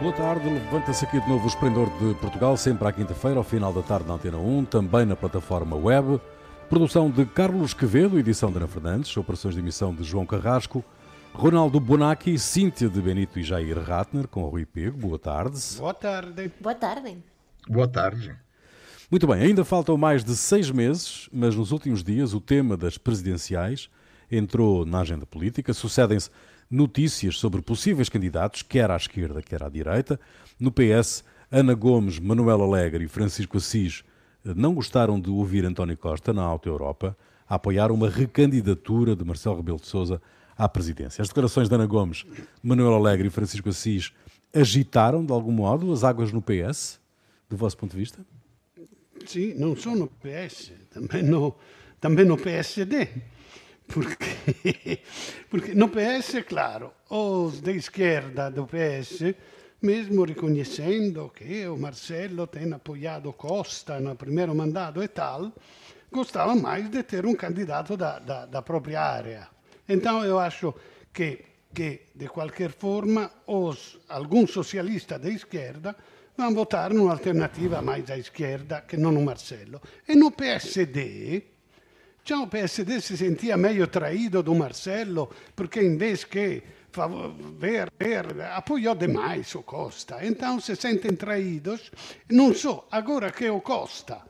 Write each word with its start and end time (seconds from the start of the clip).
Boa 0.00 0.14
tarde, 0.14 0.48
levanta-se 0.48 1.04
aqui 1.04 1.20
de 1.20 1.28
novo 1.28 1.44
o 1.44 1.46
Esplendor 1.46 1.90
de 1.98 2.14
Portugal, 2.14 2.56
sempre 2.56 2.88
à 2.88 2.92
quinta-feira, 2.92 3.36
ao 3.36 3.44
final 3.44 3.70
da 3.70 3.82
tarde 3.82 4.08
na 4.08 4.14
Antena 4.14 4.38
1, 4.38 4.64
também 4.64 5.04
na 5.04 5.14
plataforma 5.14 5.76
web. 5.76 6.18
Produção 6.70 7.10
de 7.10 7.26
Carlos 7.26 7.74
Quevedo, 7.74 8.18
edição 8.18 8.50
de 8.50 8.56
Ana 8.56 8.66
Fernandes, 8.66 9.14
operações 9.14 9.52
de 9.52 9.60
emissão 9.60 9.94
de 9.94 10.02
João 10.02 10.24
Carrasco, 10.24 10.82
Ronaldo 11.34 11.78
Bonacci, 11.78 12.38
Cíntia 12.38 12.88
de 12.88 12.98
Benito 12.98 13.38
e 13.38 13.42
Jair 13.42 13.78
Ratner, 13.78 14.26
com 14.26 14.42
Rui 14.44 14.64
Pego. 14.64 14.96
Boa 14.96 15.18
tarde. 15.18 15.60
Boa 15.76 15.92
tarde. 15.92 16.50
Boa 16.58 16.74
tarde. 16.74 17.18
Boa 17.68 17.88
tarde. 17.88 18.34
Muito 19.10 19.26
bem, 19.26 19.42
ainda 19.42 19.66
faltam 19.66 19.98
mais 19.98 20.24
de 20.24 20.34
seis 20.34 20.70
meses, 20.70 21.28
mas 21.30 21.54
nos 21.54 21.72
últimos 21.72 22.02
dias 22.02 22.32
o 22.32 22.40
tema 22.40 22.74
das 22.74 22.96
presidenciais 22.96 23.90
entrou 24.32 24.86
na 24.86 25.00
agenda 25.00 25.26
política. 25.26 25.74
Sucedem-se 25.74 26.30
notícias 26.70 27.38
sobre 27.38 27.60
possíveis 27.60 28.08
candidatos, 28.08 28.62
quer 28.62 28.90
à 28.90 28.96
esquerda, 28.96 29.42
quer 29.42 29.62
à 29.62 29.68
direita. 29.68 30.20
No 30.58 30.70
PS, 30.70 31.24
Ana 31.50 31.74
Gomes, 31.74 32.18
Manuel 32.18 32.62
Alegre 32.62 33.04
e 33.04 33.08
Francisco 33.08 33.56
Assis 33.56 34.04
eh, 34.44 34.52
não 34.54 34.74
gostaram 34.74 35.20
de 35.20 35.30
ouvir 35.30 35.64
António 35.64 35.96
Costa 35.96 36.32
na 36.32 36.42
Alta 36.42 36.68
Europa 36.68 37.16
a 37.48 37.56
apoiar 37.56 37.90
uma 37.90 38.08
recandidatura 38.08 39.16
de 39.16 39.24
Marcelo 39.24 39.56
Rebelo 39.56 39.80
de 39.80 39.86
Sousa 39.86 40.22
à 40.56 40.68
presidência. 40.68 41.20
As 41.22 41.28
declarações 41.28 41.68
de 41.68 41.74
Ana 41.74 41.86
Gomes, 41.86 42.24
Manuel 42.62 42.94
Alegre 42.94 43.26
e 43.26 43.30
Francisco 43.30 43.68
Assis 43.68 44.12
agitaram, 44.54 45.24
de 45.24 45.32
algum 45.32 45.50
modo, 45.50 45.92
as 45.92 46.04
águas 46.04 46.30
no 46.30 46.40
PS, 46.40 47.00
do 47.48 47.56
vosso 47.56 47.76
ponto 47.76 47.92
de 47.92 47.96
vista? 47.96 48.24
Sim, 49.26 49.54
não 49.54 49.74
só 49.74 49.94
no 49.94 50.06
PS, 50.06 50.72
também 50.90 51.22
no, 51.22 51.54
também 52.00 52.24
no 52.24 52.36
PSD. 52.36 53.08
Porque, 53.92 55.02
porque 55.50 55.74
no 55.74 55.88
PS, 55.88 56.44
claro, 56.46 56.92
os 57.10 57.60
de 57.60 57.76
esquerda 57.76 58.50
do 58.50 58.66
PS, 58.66 59.34
mesmo 59.82 60.24
reconhecendo 60.24 61.32
que 61.34 61.66
o 61.66 61.76
Marcelo 61.76 62.46
tem 62.46 62.72
apoiado 62.72 63.32
Costa 63.32 63.98
no 63.98 64.14
primeiro 64.14 64.54
mandato 64.54 65.02
e 65.02 65.08
tal, 65.08 65.52
gostavam 66.10 66.56
mais 66.56 66.88
de 66.88 67.02
ter 67.02 67.26
um 67.26 67.34
candidato 67.34 67.96
da, 67.96 68.18
da, 68.18 68.46
da 68.46 68.62
própria 68.62 69.02
área. 69.02 69.48
Então 69.88 70.24
eu 70.24 70.38
acho 70.38 70.72
que, 71.12 71.44
que 71.74 72.02
de 72.14 72.28
qualquer 72.28 72.70
forma, 72.70 73.30
os, 73.46 73.98
alguns 74.08 74.52
socialistas 74.52 75.20
de 75.20 75.30
esquerda 75.34 75.96
vão 76.36 76.54
votar 76.54 76.94
numa 76.94 77.12
alternativa 77.12 77.82
mais 77.82 78.08
à 78.08 78.16
esquerda 78.16 78.82
que 78.82 78.96
não 78.96 79.10
no 79.10 79.22
Marcelo. 79.22 79.80
E 80.08 80.14
no 80.14 80.30
PSD, 80.30 81.42
o 82.38 82.46
PSD 82.46 83.00
si 83.00 83.16
sentia 83.16 83.56
meglio 83.56 83.88
traído 83.88 84.42
do 84.42 84.54
Marcelo 84.54 85.28
perché 85.54 85.82
invece 85.82 86.26
che 86.28 86.62
ver, 87.58 87.90
ver, 87.96 88.40
apoiou 88.42 88.94
demais 88.94 89.54
o 89.54 89.62
Costa. 89.62 90.24
Então 90.24 90.60
se 90.60 90.74
sentem 90.76 91.16
traídos. 91.16 91.90
Não 92.28 92.54
só, 92.54 92.86
agora 92.90 93.30
que 93.30 93.48
o 93.48 93.60
Costa 93.60 94.22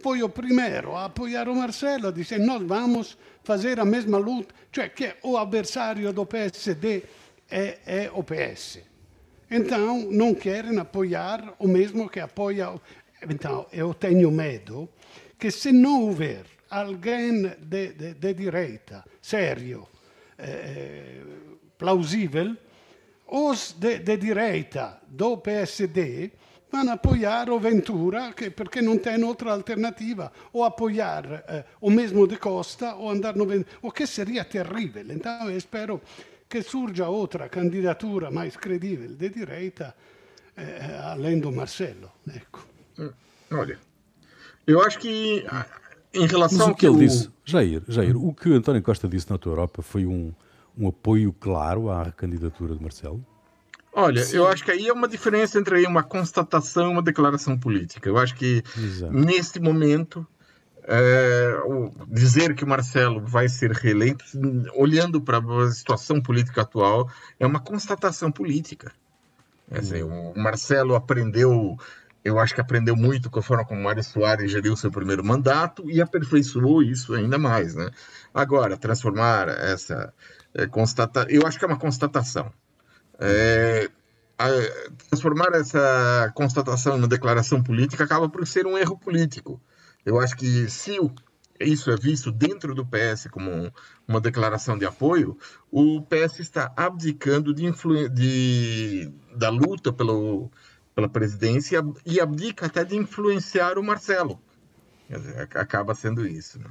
foi 0.00 0.22
o 0.22 0.28
primeiro 0.28 0.96
a 0.96 1.06
apoiar 1.06 1.48
o 1.48 1.54
Marcelo, 1.54 2.12
disse 2.12 2.38
nós 2.38 2.62
vamos 2.62 3.16
fazer 3.44 3.78
a 3.80 3.84
mesma 3.84 4.18
luta, 4.18 4.54
cioè 4.70 4.92
che 4.92 5.16
o 5.22 5.36
avversario 5.36 6.12
do 6.12 6.26
PSD 6.26 7.02
é 7.50 8.10
o 8.12 8.22
PS. 8.22 8.80
Então 9.50 10.10
não 10.10 10.34
querem 10.34 10.78
apoiar 10.78 11.54
o 11.58 11.68
mesmo 11.68 12.08
que 12.08 12.20
apoia. 12.20 12.72
Então 13.28 13.66
eu 13.72 13.94
tenho 13.94 14.30
medo 14.30 14.88
que 15.38 15.50
se 15.50 15.72
não 15.72 16.02
houver 16.02 16.51
alguém 16.72 17.42
de, 17.60 17.92
de, 17.92 18.14
de 18.14 18.34
direita, 18.34 19.04
sério, 19.20 19.86
eh, 20.38 21.20
plausível, 21.76 22.56
os 23.28 23.72
de, 23.72 23.98
de, 23.98 24.16
direita 24.16 24.98
do 25.06 25.36
PSD 25.36 26.32
vão 26.70 26.90
apoiar 26.90 27.50
o 27.50 27.60
Ventura 27.60 28.32
que, 28.32 28.50
porque 28.50 28.80
não 28.80 28.96
tem 28.96 29.22
outra 29.22 29.52
alternativa, 29.52 30.32
ou 30.50 30.64
apoiar 30.64 31.44
eh, 31.46 31.64
o 31.78 31.90
mesmo 31.90 32.26
de 32.26 32.38
Costa, 32.38 32.94
ou 32.94 33.10
andar 33.10 33.36
no 33.36 33.44
Ventura, 33.44 33.78
o 33.82 33.92
que 33.92 34.06
seria 34.06 34.42
terrível. 34.42 35.04
Então 35.10 35.50
eu 35.50 35.56
espero 35.58 36.00
que 36.48 36.62
surja 36.62 37.08
outra 37.08 37.50
candidatura 37.50 38.30
mais 38.30 38.56
credível 38.56 39.14
de 39.14 39.28
direita, 39.28 39.94
eh, 40.56 41.00
além 41.04 41.38
do 41.38 41.52
Marcelo. 41.52 42.10
Ecco. 42.34 42.66
Olha, 43.50 43.78
eu 44.66 44.80
acho 44.82 44.98
que 44.98 45.44
em 46.14 46.26
relação 46.26 46.58
Mas 46.58 46.68
o 46.68 46.74
que 46.74 46.86
ele 46.86 46.96
o... 46.96 46.98
disse, 46.98 47.30
Jair, 47.44 47.82
Jair, 47.88 48.16
o 48.16 48.34
que 48.34 48.52
António 48.52 48.82
Costa 48.82 49.08
disse 49.08 49.30
na 49.30 49.38
tua 49.38 49.52
Europa 49.52 49.82
foi 49.82 50.06
um, 50.06 50.32
um 50.76 50.88
apoio 50.88 51.32
claro 51.32 51.90
à 51.90 52.10
candidatura 52.12 52.74
de 52.74 52.82
Marcelo? 52.82 53.24
Olha, 53.94 54.24
Sim. 54.24 54.38
eu 54.38 54.48
acho 54.48 54.64
que 54.64 54.70
aí 54.70 54.88
é 54.88 54.92
uma 54.92 55.06
diferença 55.06 55.58
entre 55.58 55.86
uma 55.86 56.02
constatação 56.02 56.88
e 56.88 56.92
uma 56.92 57.02
declaração 57.02 57.58
política. 57.58 58.08
Eu 58.08 58.16
acho 58.16 58.34
que 58.34 58.62
Exato. 58.76 59.12
neste 59.12 59.60
momento 59.60 60.26
é, 60.84 61.56
dizer 62.08 62.54
que 62.54 62.64
o 62.64 62.66
Marcelo 62.66 63.20
vai 63.20 63.48
ser 63.48 63.70
reeleito, 63.72 64.24
olhando 64.74 65.20
para 65.20 65.38
a 65.38 65.70
situação 65.70 66.20
política 66.20 66.62
atual, 66.62 67.08
é 67.38 67.46
uma 67.46 67.60
constatação 67.60 68.32
política. 68.32 68.92
Assim, 69.70 70.02
o 70.02 70.34
Marcelo 70.36 70.94
aprendeu 70.94 71.78
eu 72.24 72.38
acho 72.38 72.54
que 72.54 72.60
aprendeu 72.60 72.96
muito 72.96 73.30
com 73.30 73.40
a 73.40 73.42
forma 73.42 73.64
como 73.64 73.82
Mário 73.82 74.02
Soares 74.02 74.50
geriu 74.50 74.76
seu 74.76 74.90
primeiro 74.90 75.24
mandato 75.24 75.90
e 75.90 76.00
aperfeiçoou 76.00 76.82
isso 76.82 77.14
ainda 77.14 77.38
mais, 77.38 77.74
né? 77.74 77.90
Agora, 78.32 78.76
transformar 78.76 79.48
essa 79.48 80.12
é, 80.54 80.66
constata, 80.66 81.26
eu 81.28 81.46
acho 81.46 81.58
que 81.58 81.64
é 81.64 81.68
uma 81.68 81.78
constatação. 81.78 82.52
É, 83.18 83.90
a, 84.38 84.48
transformar 85.08 85.52
essa 85.54 86.32
constatação 86.34 86.96
em 86.96 86.98
uma 86.98 87.08
declaração 87.08 87.62
política 87.62 88.04
acaba 88.04 88.28
por 88.28 88.46
ser 88.46 88.66
um 88.66 88.78
erro 88.78 88.96
político. 88.96 89.60
Eu 90.04 90.20
acho 90.20 90.36
que 90.36 90.68
se 90.68 90.98
o, 91.00 91.12
isso 91.60 91.90
é 91.90 91.96
visto 91.96 92.30
dentro 92.30 92.74
do 92.74 92.86
PS 92.86 93.28
como 93.30 93.50
um, 93.50 93.70
uma 94.06 94.20
declaração 94.20 94.78
de 94.78 94.84
apoio, 94.84 95.36
o 95.70 96.02
PS 96.02 96.40
está 96.40 96.72
abdicando 96.76 97.54
de, 97.54 97.70
de 98.12 99.12
da 99.36 99.48
luta 99.48 99.92
pelo 99.92 100.50
pela 100.94 101.08
presidência 101.08 101.84
e 102.04 102.20
abdica 102.20 102.66
até 102.66 102.84
de 102.84 102.96
influenciar 102.96 103.78
o 103.78 103.82
Marcelo. 103.82 104.38
Dizer, 105.08 105.48
acaba 105.54 105.94
sendo 105.94 106.26
isso. 106.26 106.58
Né? 106.58 106.70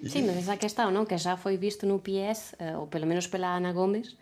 E... 0.00 0.10
Sim, 0.10 0.26
mas 0.26 0.36
essa 0.38 0.56
questão, 0.56 0.90
não? 0.90 1.04
que 1.04 1.16
já 1.16 1.36
foi 1.36 1.56
visto 1.56 1.86
no 1.86 1.98
PS, 1.98 2.54
uh, 2.60 2.80
ou 2.80 2.86
pelo 2.86 3.06
menos 3.06 3.26
pela 3.26 3.56
Ana 3.56 3.72
Gomes, 3.72 4.16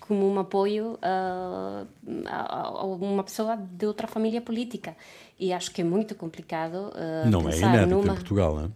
como 0.00 0.30
um 0.30 0.38
apoio 0.38 0.94
uh, 0.94 1.86
a, 2.26 2.84
uma 2.84 3.24
pessoa 3.24 3.56
de 3.56 3.86
outra 3.86 4.06
família 4.06 4.40
política. 4.40 4.96
E 5.38 5.52
acho 5.52 5.70
que 5.70 5.80
é 5.80 5.84
muito 5.84 6.14
complicado 6.14 6.92
uh, 6.92 7.28
Não 7.28 7.48
é 7.48 7.56
inédito 7.56 7.86
numa... 7.88 8.12
em 8.12 8.16
Portugal, 8.16 8.56
não 8.56 8.64
é? 8.66 8.68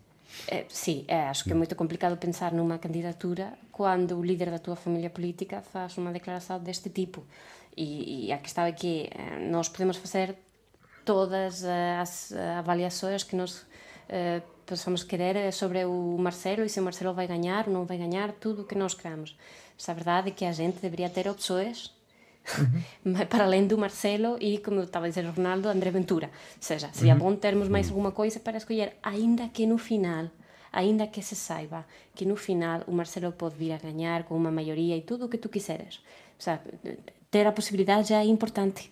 É, 0.49 0.65
sim, 0.69 1.05
é, 1.07 1.29
acho 1.29 1.45
que 1.45 1.53
é 1.53 1.55
muito 1.55 1.75
complicado 1.75 2.17
pensar 2.17 2.53
numa 2.53 2.79
candidatura 2.79 3.53
quando 3.73 4.17
o 4.17 4.25
líder 4.25 4.51
da 4.51 4.59
tua 4.59 4.77
família 4.77 5.11
política 5.11 5.61
faz 5.61 5.97
uma 5.99 6.13
declaração 6.13 6.59
deste 6.59 6.89
tipo. 6.89 7.25
E, 7.81 8.27
e 8.27 8.33
a 8.33 8.37
questão 8.37 8.65
é 8.65 8.73
que 8.73 9.09
eh, 9.11 9.39
nós 9.51 9.67
podemos 9.67 9.97
fazer 9.97 10.37
todas 11.03 11.65
as 11.65 12.31
avaliações 12.59 13.25
que 13.25 13.35
nós 13.35 13.65
eh, 14.07 14.43
possamos 14.67 15.03
querer 15.03 15.51
sobre 15.51 15.87
o 15.87 16.19
Marcelo 16.19 16.63
e 16.63 16.69
se 16.69 16.79
o 16.79 16.83
Marcelo 16.83 17.15
vai 17.15 17.27
ganhar 17.27 17.67
ou 17.67 17.73
não 17.73 17.87
vai 17.87 17.97
ganhar, 17.97 18.33
tudo 18.33 18.63
o 18.63 18.65
que 18.67 18.75
nós 18.75 18.93
queramos. 18.93 19.35
Mas 19.79 19.89
a 19.89 19.95
verdade 19.95 20.29
é 20.29 20.31
que 20.31 20.45
a 20.45 20.53
gente 20.53 20.79
deveria 20.79 21.09
ter 21.09 21.27
opções 21.27 21.91
uhum. 22.59 23.25
para 23.31 23.45
além 23.45 23.67
do 23.67 23.79
Marcelo 23.79 24.37
e, 24.39 24.59
como 24.59 24.83
estava 24.83 25.07
a 25.07 25.09
dizer 25.09 25.25
o 25.25 25.31
Ronaldo, 25.31 25.67
André 25.71 25.91
Ventura. 25.91 26.27
Ou 26.57 26.63
seja, 26.63 26.91
seria 26.93 27.15
uhum. 27.15 27.19
bom 27.19 27.35
termos 27.35 27.69
mais 27.71 27.87
uhum. 27.87 27.93
alguma 27.93 28.13
coisa 28.13 28.39
para 28.41 28.59
escolher, 28.59 28.99
ainda 29.03 29.49
que 29.49 29.65
no 29.65 29.79
final, 29.79 30.29
ainda 30.71 31.07
que 31.07 31.23
se 31.23 31.35
saiba 31.35 31.87
que 32.15 32.27
no 32.27 32.37
final 32.37 32.83
o 32.87 32.93
Marcelo 32.93 33.33
pode 33.33 33.55
vir 33.57 33.73
a 33.73 33.79
ganhar 33.79 34.25
com 34.25 34.37
uma 34.37 34.51
maioria 34.51 34.99
e 34.99 35.01
tudo 35.01 35.25
o 35.25 35.29
que 35.31 35.39
tu 35.39 35.49
quiseres. 35.49 35.97
O 36.39 36.43
sea, 36.43 36.61
ter 37.31 37.47
a 37.47 37.53
possibilidade 37.53 38.09
já 38.09 38.21
é 38.21 38.27
importante. 38.27 38.91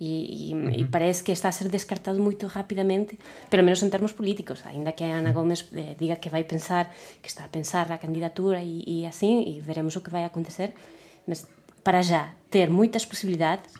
E, 0.00 0.50
e, 0.50 0.54
uhum. 0.54 0.70
e, 0.70 0.84
parece 0.84 1.22
que 1.22 1.30
está 1.32 1.48
a 1.48 1.52
ser 1.52 1.68
descartado 1.68 2.20
muito 2.20 2.46
rapidamente, 2.46 3.16
pelo 3.48 3.62
menos 3.62 3.82
em 3.82 3.88
termos 3.88 4.12
políticos, 4.12 4.60
ainda 4.66 4.92
que 4.92 5.04
a 5.04 5.18
Ana 5.18 5.32
Gomes 5.32 5.64
eh, 5.72 5.94
diga 5.98 6.16
que 6.16 6.28
vai 6.28 6.42
pensar, 6.42 6.92
que 7.22 7.28
está 7.28 7.44
a 7.44 7.48
pensar 7.48 7.90
a 7.92 7.96
candidatura 7.96 8.60
e, 8.60 8.82
e 8.86 9.06
assim, 9.06 9.44
e 9.48 9.60
veremos 9.60 9.94
o 9.94 10.00
que 10.00 10.10
vai 10.10 10.24
acontecer, 10.24 10.74
mas 11.26 11.46
para 11.84 12.02
já 12.02 12.34
ter 12.50 12.68
muitas 12.68 13.06
possibilidades 13.06 13.72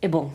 é 0.00 0.08
bom. 0.08 0.30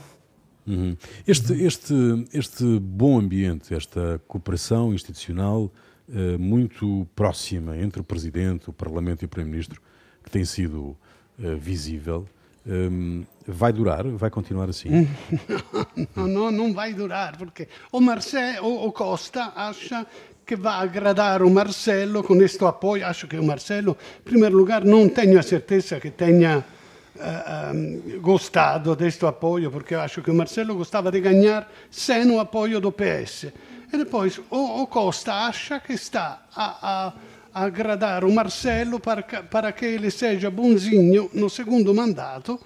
Uhum. 0.65 0.97
Este, 1.25 1.53
este, 1.63 1.93
este 2.33 2.79
bom 2.79 3.19
ambiente, 3.19 3.73
esta 3.73 4.19
cooperação 4.27 4.93
institucional 4.93 5.71
uh, 6.09 6.39
muito 6.39 7.07
próxima 7.15 7.77
entre 7.77 8.01
o 8.01 8.03
Presidente, 8.03 8.69
o 8.69 8.73
Parlamento 8.73 9.21
e 9.21 9.25
o 9.25 9.29
Primeiro-Ministro, 9.29 9.81
que 10.23 10.29
tem 10.29 10.43
sido 10.43 10.97
uh, 11.39 11.57
visível, 11.57 12.27
um, 12.67 13.23
vai 13.47 13.71
durar? 13.71 14.03
Vai 14.03 14.29
continuar 14.29 14.69
assim? 14.69 15.07
não, 16.15 16.27
não, 16.27 16.51
não 16.51 16.73
vai 16.73 16.93
durar, 16.93 17.37
porque 17.37 17.67
o, 17.91 18.01
Marcelo, 18.01 18.85
o 18.85 18.91
Costa 18.91 19.53
acha 19.55 20.05
que 20.45 20.55
vai 20.55 20.83
agradar 20.83 21.41
o 21.41 21.49
Marcelo 21.49 22.23
com 22.23 22.35
este 22.41 22.63
apoio. 22.63 23.05
Acho 23.05 23.27
que 23.27 23.37
o 23.37 23.43
Marcelo, 23.43 23.97
em 24.19 24.23
primeiro 24.23 24.55
lugar, 24.55 24.83
não 24.83 25.09
tenho 25.09 25.39
a 25.39 25.43
certeza 25.43 25.99
que 25.99 26.09
tenha 26.09 26.63
uh, 27.15 28.19
gostado 28.21 28.95
deste 28.95 29.25
apoio, 29.25 29.71
porque 29.71 29.95
acho 29.95 30.21
que 30.21 30.31
o 30.31 30.33
Marcelo 30.33 30.75
gostava 30.75 31.11
de 31.11 31.19
ganhar 31.19 31.69
sem 31.91 32.29
o 32.31 32.39
apoio 32.39 32.79
do 32.79 32.91
PS. 32.91 33.47
E 33.91 33.97
depois 33.97 34.39
o, 34.49 34.81
o 34.83 34.87
Costa 34.87 35.33
acha 35.33 35.79
que 35.79 35.93
está 35.93 36.45
a, 36.55 37.07
a, 37.07 37.13
agradar 37.63 38.23
o 38.23 38.31
Marcelo 38.31 38.99
para, 38.99 39.71
que 39.71 39.85
ele 39.85 40.11
seja 40.11 40.49
bonzinho 40.49 41.29
no 41.33 41.49
segundo 41.49 41.93
mandato, 41.93 42.59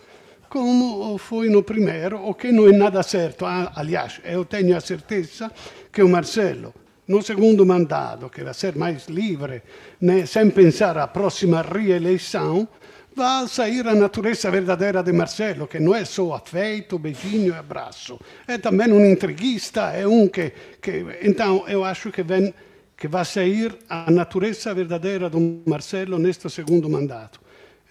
como 0.50 1.18
foi 1.18 1.50
no 1.50 1.64
primeiro, 1.64 2.18
o 2.28 2.34
que 2.34 2.52
não 2.52 2.68
é 2.68 2.72
nada 2.72 3.02
certo. 3.04 3.46
Aliás, 3.46 4.20
eu 4.24 4.44
tenho 4.44 4.76
a 4.76 4.82
certeza 4.82 5.52
que 5.92 6.04
o 6.04 6.10
Marcelo 6.10 6.74
no 7.08 7.22
segundo 7.22 7.66
mandato, 7.66 8.30
che 8.30 8.44
vai 8.44 8.54
ser 8.54 8.76
mais 8.78 9.10
livre, 9.10 9.62
né, 10.00 10.26
sem 10.26 10.50
pensar 10.52 10.98
a 10.98 11.08
próxima 11.08 11.62
reeleição, 11.62 12.68
vai 13.14 13.48
sair 13.48 13.86
a 13.86 13.94
natureza 13.94 14.50
verdadeira 14.50 15.04
de 15.04 15.12
Marcelo, 15.12 15.68
que 15.68 15.80
não 15.80 15.94
é 15.94 16.06
só 16.06 16.34
afeto, 16.34 16.98
beijinho 16.98 17.54
e 17.54 17.58
abraço. 17.58 18.18
É 18.48 18.58
também 18.58 18.92
um 18.94 19.06
intriguista, 19.06 19.92
é 19.92 20.08
um 20.08 20.28
que, 20.30 20.54
que... 20.82 21.06
Então, 21.22 21.66
eu 21.68 21.84
acho 21.84 22.12
que, 22.12 22.24
vem, 22.24 22.54
que 23.02 23.08
vai 23.08 23.26
sair 23.26 23.80
a 23.90 24.12
natureza 24.12 24.76
verdadeira 24.76 25.28
do 25.28 25.64
Marcelo 25.66 26.20
neste 26.20 26.48
segundo 26.52 26.88
mandato. 26.88 27.42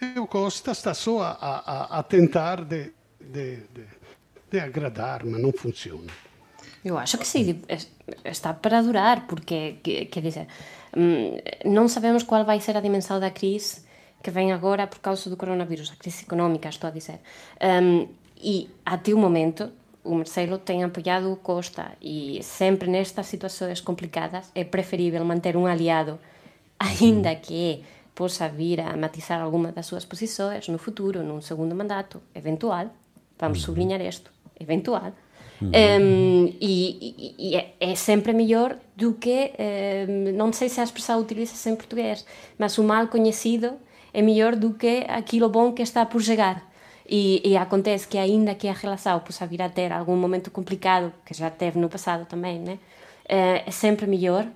E 0.01 0.17
o 0.17 0.25
Costa 0.25 0.71
está 0.71 0.93
só 0.93 1.21
a, 1.21 1.31
a, 1.33 1.99
a 1.99 2.03
tentar 2.03 2.63
de, 2.63 2.93
de, 3.19 3.57
de, 3.57 3.83
de 4.49 4.57
agradar, 4.57 5.25
mas 5.25 5.41
não 5.41 5.51
funciona. 5.51 6.07
Eu 6.85 6.97
acho 6.97 7.17
que 7.17 7.27
sim, 7.27 7.61
está 8.23 8.53
para 8.53 8.81
durar, 8.81 9.27
porque, 9.27 9.79
quer 9.83 10.21
dizer, 10.23 10.47
non 11.65 11.91
sabemos 11.91 12.23
qual 12.23 12.45
vai 12.47 12.63
ser 12.63 12.77
a 12.77 12.81
dimensão 12.81 13.19
da 13.19 13.31
crise 13.31 13.83
que 14.23 14.31
vem 14.31 14.53
agora 14.53 14.87
por 14.87 15.03
causa 15.03 15.29
do 15.29 15.35
coronavírus, 15.35 15.91
a 15.91 15.99
crise 15.99 16.23
económica, 16.23 16.69
estou 16.69 16.87
a 16.87 16.93
dizer. 16.95 17.19
Um, 17.59 18.07
e 18.39 18.69
até 18.85 19.11
o 19.11 19.17
momento, 19.17 19.75
o 20.03 20.15
Marcelo 20.15 20.57
tem 20.57 20.83
apoiado 20.83 21.31
o 21.31 21.35
Costa 21.35 21.91
e 22.01 22.41
sempre 22.43 22.89
nestas 22.89 23.27
situações 23.27 23.81
complicadas 23.81 24.51
é 24.55 24.63
preferível 24.63 25.23
manter 25.23 25.55
um 25.55 25.65
aliado, 25.65 26.19
ainda 26.79 27.35
que 27.35 27.83
possa 28.13 28.49
vir 28.49 28.81
a 28.81 28.95
matizar 28.97 29.41
alguma 29.41 29.71
das 29.71 29.85
suas 29.85 30.05
posições 30.05 30.67
no 30.67 30.77
futuro, 30.77 31.23
num 31.23 31.41
segundo 31.41 31.75
mandato 31.75 32.21
eventual, 32.35 32.87
vamos 33.39 33.61
sublinhar 33.61 34.01
isto, 34.01 34.31
eventual, 34.59 35.13
Um, 35.61 36.55
e, 36.59 37.35
e 37.37 37.55
é, 37.55 37.75
é, 37.79 37.95
sempre 37.95 38.33
melhor 38.33 38.77
do 38.95 39.13
que, 39.13 39.51
um, 40.09 40.35
não 40.35 40.51
sei 40.51 40.67
se 40.69 40.81
a 40.81 40.83
expressão 40.83 41.19
utiliza-se 41.19 41.69
em 41.69 41.75
português, 41.75 42.25
mas 42.57 42.77
o 42.79 42.83
mal 42.83 43.07
conhecido 43.07 43.73
é 44.11 44.23
melhor 44.23 44.55
do 44.55 44.73
que 44.73 45.05
aquilo 45.07 45.47
bom 45.49 45.71
que 45.71 45.83
está 45.83 46.03
por 46.03 46.21
chegar. 46.21 46.70
E, 47.13 47.41
e, 47.43 47.57
acontece 47.57 48.07
que 48.07 48.17
ainda 48.17 48.55
que 48.55 48.69
a 48.69 48.73
relação 48.73 49.19
possa 49.19 49.45
vir 49.45 49.61
a 49.61 49.67
ter 49.67 49.91
algum 49.91 50.15
momento 50.15 50.49
complicado, 50.49 51.11
que 51.25 51.33
já 51.33 51.49
teve 51.49 51.77
no 51.77 51.89
passado 51.89 52.25
também, 52.25 52.57
né? 52.57 52.79
é 53.25 53.69
sempre 53.69 54.07
melhor 54.07 54.47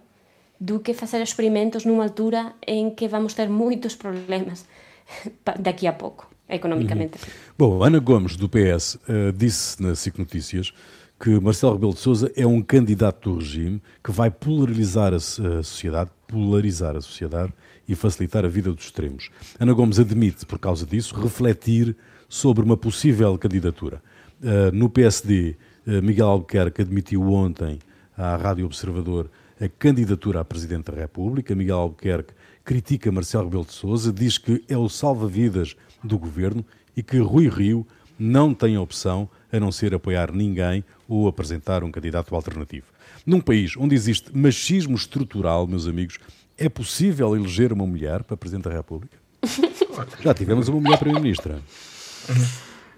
do 0.59 0.79
que 0.79 0.93
fazer 0.93 1.21
experimentos 1.21 1.85
numa 1.85 2.03
altura 2.03 2.53
em 2.65 2.89
que 2.89 3.07
vamos 3.07 3.33
ter 3.33 3.49
muitos 3.49 3.95
problemas 3.95 4.65
daqui 5.59 5.87
a 5.87 5.93
pouco, 5.93 6.29
economicamente. 6.47 7.17
Uhum. 7.17 7.29
Bom, 7.57 7.83
Ana 7.83 7.99
Gomes, 7.99 8.35
do 8.35 8.49
PS, 8.49 8.95
uh, 8.95 9.31
disse 9.33 9.81
na 9.81 9.95
SIC 9.95 10.17
Notícias 10.17 10.73
que 11.19 11.39
Marcelo 11.39 11.73
Rebelo 11.73 11.93
de 11.93 11.99
Sousa 11.99 12.31
é 12.35 12.45
um 12.45 12.61
candidato 12.61 13.29
do 13.29 13.39
regime 13.39 13.81
que 14.03 14.11
vai 14.11 14.29
polarizar 14.29 15.13
a 15.13 15.19
sociedade, 15.19 16.11
polarizar 16.27 16.95
a 16.95 17.01
sociedade 17.01 17.53
e 17.87 17.95
facilitar 17.95 18.43
a 18.43 18.49
vida 18.49 18.71
dos 18.73 18.85
extremos. 18.85 19.29
Ana 19.57 19.71
Gomes 19.71 19.97
admite, 19.97 20.45
por 20.45 20.59
causa 20.59 20.85
disso, 20.85 21.15
refletir 21.15 21.95
sobre 22.27 22.63
uma 22.63 22.77
possível 22.77 23.37
candidatura. 23.37 24.01
Uh, 24.41 24.73
no 24.73 24.89
PSD, 24.89 25.55
uh, 25.87 26.01
Miguel 26.01 26.27
Albuquerque 26.27 26.81
admitiu 26.81 27.23
ontem 27.31 27.79
à 28.17 28.35
Rádio 28.35 28.65
Observador 28.65 29.29
a 29.59 29.69
candidatura 29.69 30.41
a 30.41 30.45
Presidente 30.45 30.91
da 30.91 30.97
República. 30.97 31.55
Miguel 31.55 31.77
Albuquerque 31.77 32.33
critica 32.63 33.11
Marcelo 33.11 33.45
Rebelo 33.45 33.65
de 33.65 33.73
Sousa, 33.73 34.11
diz 34.11 34.37
que 34.37 34.63
é 34.67 34.77
o 34.77 34.89
salva-vidas 34.89 35.75
do 36.03 36.17
governo 36.17 36.65
e 36.97 37.03
que 37.03 37.19
Rui 37.19 37.47
Rio 37.47 37.85
não 38.17 38.53
tem 38.53 38.77
opção 38.77 39.29
a 39.51 39.59
não 39.59 39.71
ser 39.71 39.93
apoiar 39.93 40.31
ninguém 40.31 40.83
ou 41.07 41.27
apresentar 41.27 41.83
um 41.83 41.91
candidato 41.91 42.33
alternativo. 42.33 42.87
Num 43.25 43.39
país 43.39 43.75
onde 43.77 43.95
existe 43.95 44.35
machismo 44.35 44.95
estrutural, 44.95 45.67
meus 45.67 45.87
amigos, 45.87 46.17
é 46.57 46.67
possível 46.67 47.35
eleger 47.35 47.71
uma 47.71 47.85
mulher 47.85 48.23
para 48.23 48.37
Presidente 48.37 48.63
da 48.63 48.75
República? 48.75 49.17
Já 50.23 50.33
tivemos 50.33 50.67
uma 50.67 50.79
mulher 50.79 50.97
Primeira-Ministra. 50.97 51.59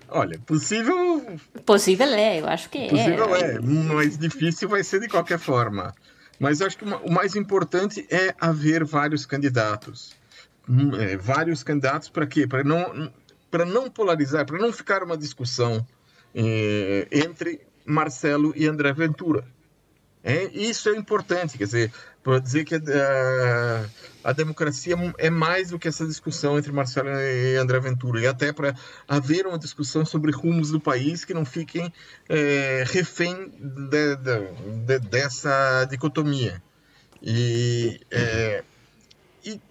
Olha, 0.09 0.39
possível. 0.39 1.37
Possível 1.65 2.07
é, 2.07 2.39
eu 2.39 2.47
acho 2.47 2.69
que 2.69 2.77
é. 2.77 2.87
Possível 2.89 3.35
é, 3.35 3.59
mas 3.59 4.17
difícil 4.17 4.69
vai 4.69 4.83
ser 4.83 5.01
de 5.01 5.07
qualquer 5.07 5.37
forma. 5.37 5.93
Mas 6.39 6.61
eu 6.61 6.67
acho 6.67 6.77
que 6.77 6.85
o 6.85 7.11
mais 7.11 7.35
importante 7.35 8.05
é 8.09 8.33
haver 8.39 8.85
vários 8.85 9.25
candidatos. 9.25 10.15
Hum, 10.69 10.95
é, 10.95 11.17
vários 11.17 11.63
candidatos 11.63 12.09
para 12.09 12.27
quê? 12.27 12.45
Para 12.45 12.63
não, 12.63 13.11
não 13.65 13.89
polarizar, 13.89 14.45
para 14.45 14.57
não 14.57 14.71
ficar 14.71 15.03
uma 15.03 15.17
discussão 15.17 15.85
é, 16.33 17.07
entre 17.11 17.61
Marcelo 17.85 18.53
e 18.55 18.67
André 18.67 18.93
Ventura. 18.93 19.43
É, 20.23 20.43
isso 20.53 20.89
é 20.89 20.95
importante, 20.95 21.57
quer 21.57 21.63
dizer, 21.63 21.91
para 22.27 22.39
dizer 22.39 22.65
que 22.65 22.75
a, 22.75 23.89
a, 24.21 24.33
democracia 24.33 24.97
é 25.17 25.29
mais 25.29 25.69
do 25.69 25.79
que 25.79 25.87
essa 25.87 26.05
discussão 26.05 26.57
entre 26.57 26.73
Marcelo 26.73 27.07
e 27.07 27.55
André 27.55 27.79
Ventura, 27.79 28.19
e 28.19 28.27
até 28.27 28.51
para 28.51 28.75
haver 29.07 29.47
uma 29.47 29.57
discussão 29.57 30.05
sobre 30.05 30.33
rumos 30.33 30.69
do 30.69 30.77
país 30.77 31.23
que 31.23 31.33
não 31.33 31.45
fiquem 31.45 31.89
é, 32.27 32.83
refém 32.85 33.49
de, 33.57 34.17
de, 34.17 34.39
de, 34.85 34.99
dessa 35.07 35.85
dicotomia. 35.85 36.61
E, 37.23 38.01
é, 38.11 38.61
e 39.45 39.61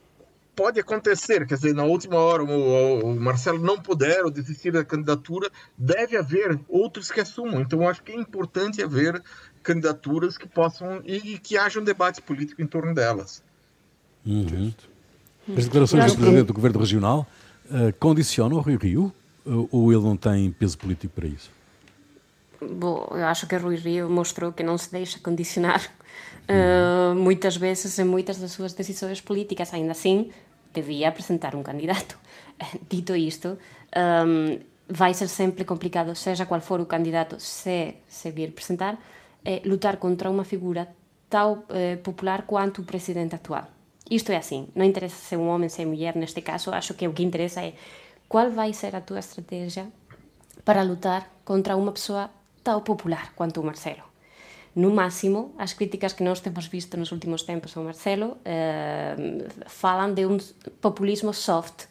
pode 0.56 0.80
acontecer, 0.80 1.46
quer 1.46 1.56
dizer, 1.56 1.74
na 1.74 1.84
última 1.84 2.16
hora 2.16 2.42
o, 2.42 3.00
o, 3.10 3.20
Marcelo 3.20 3.58
não 3.58 3.78
puder 3.78 4.24
ou 4.24 4.30
desistir 4.30 4.70
da 4.70 4.82
candidatura, 4.82 5.50
deve 5.76 6.16
haver 6.16 6.58
outros 6.70 7.10
que 7.10 7.20
assumam. 7.20 7.60
Então, 7.60 7.86
acho 7.86 8.02
que 8.02 8.12
é 8.12 8.16
importante 8.16 8.82
haver 8.82 9.22
candidaturas 9.66 10.38
que 10.38 10.46
possam 10.46 11.02
e 11.04 11.38
que 11.38 11.58
haja 11.58 11.80
um 11.80 11.84
debate 11.84 12.22
político 12.22 12.62
em 12.62 12.66
torno 12.66 12.94
delas. 12.94 13.42
Uhum. 14.24 14.72
As 15.56 15.64
declarações 15.64 16.12
do 16.12 16.18
presidente 16.18 16.46
do 16.46 16.54
governo 16.54 16.78
regional 16.78 17.26
uh, 17.66 17.92
condicionam 17.98 18.58
o 18.58 18.60
Rio 18.60 18.78
Rio 18.78 19.12
uh, 19.44 19.68
ou 19.72 19.92
ele 19.92 20.02
não 20.02 20.16
tem 20.16 20.50
peso 20.52 20.78
político 20.78 21.12
para 21.14 21.26
isso? 21.26 21.50
Bom, 22.60 23.08
eu 23.10 23.24
acho 23.26 23.46
que 23.46 23.56
Rui 23.56 23.76
Rio 23.76 24.08
mostrou 24.08 24.52
que 24.52 24.62
não 24.62 24.78
se 24.78 24.90
deixa 24.90 25.18
condicionar 25.18 25.82
uh, 26.48 27.14
muitas 27.14 27.56
vezes 27.56 27.98
em 27.98 28.04
muitas 28.04 28.38
das 28.38 28.52
suas 28.52 28.72
decisões 28.72 29.20
políticas. 29.20 29.74
Ainda 29.74 29.92
assim, 29.92 30.30
devia 30.72 31.08
apresentar 31.08 31.54
um 31.54 31.62
candidato. 31.62 32.18
Dito 32.88 33.14
isto, 33.14 33.58
um, 34.26 34.58
vai 34.88 35.12
ser 35.12 35.28
sempre 35.28 35.64
complicado, 35.64 36.14
seja 36.14 36.46
qual 36.46 36.60
for 36.60 36.80
o 36.80 36.86
candidato, 36.86 37.38
se 37.38 37.94
se 38.08 38.30
vir 38.30 38.48
apresentar, 38.48 38.98
é 39.46 39.62
lutar 39.64 39.96
contra 39.98 40.28
uma 40.28 40.44
figura 40.44 40.88
tão 41.30 41.62
eh, 41.68 41.96
popular 41.96 42.42
quanto 42.42 42.82
o 42.82 42.84
presidente 42.84 43.36
atual. 43.36 43.66
Isto 44.10 44.32
é 44.32 44.36
assim, 44.36 44.68
não 44.74 44.84
interessa 44.84 45.16
se 45.16 45.34
é 45.36 45.38
um 45.38 45.48
homem, 45.48 45.68
se 45.68 45.82
é 45.82 45.86
mulher, 45.86 46.16
neste 46.16 46.42
caso, 46.42 46.70
acho 46.72 46.94
que 46.94 47.06
o 47.06 47.12
que 47.12 47.22
interessa 47.22 47.60
é 47.62 47.74
qual 48.28 48.50
vai 48.50 48.72
ser 48.72 48.94
a 48.96 49.00
tua 49.00 49.20
estratégia 49.20 49.86
para 50.64 50.82
lutar 50.82 51.30
contra 51.44 51.76
uma 51.76 51.92
pessoa 51.92 52.28
tão 52.62 52.80
popular 52.80 53.32
quanto 53.36 53.60
o 53.60 53.64
Marcelo. 53.64 54.02
No 54.74 54.90
máximo, 54.92 55.54
as 55.56 55.72
críticas 55.72 56.12
que 56.12 56.24
nós 56.24 56.40
temos 56.40 56.66
visto 56.66 56.96
nos 56.96 57.12
últimos 57.12 57.42
tempos 57.42 57.76
ao 57.76 57.84
Marcelo 57.84 58.36
eh, 58.44 59.16
falam 59.66 60.12
de 60.12 60.26
um 60.26 60.36
populismo 60.80 61.32
soft, 61.32 61.86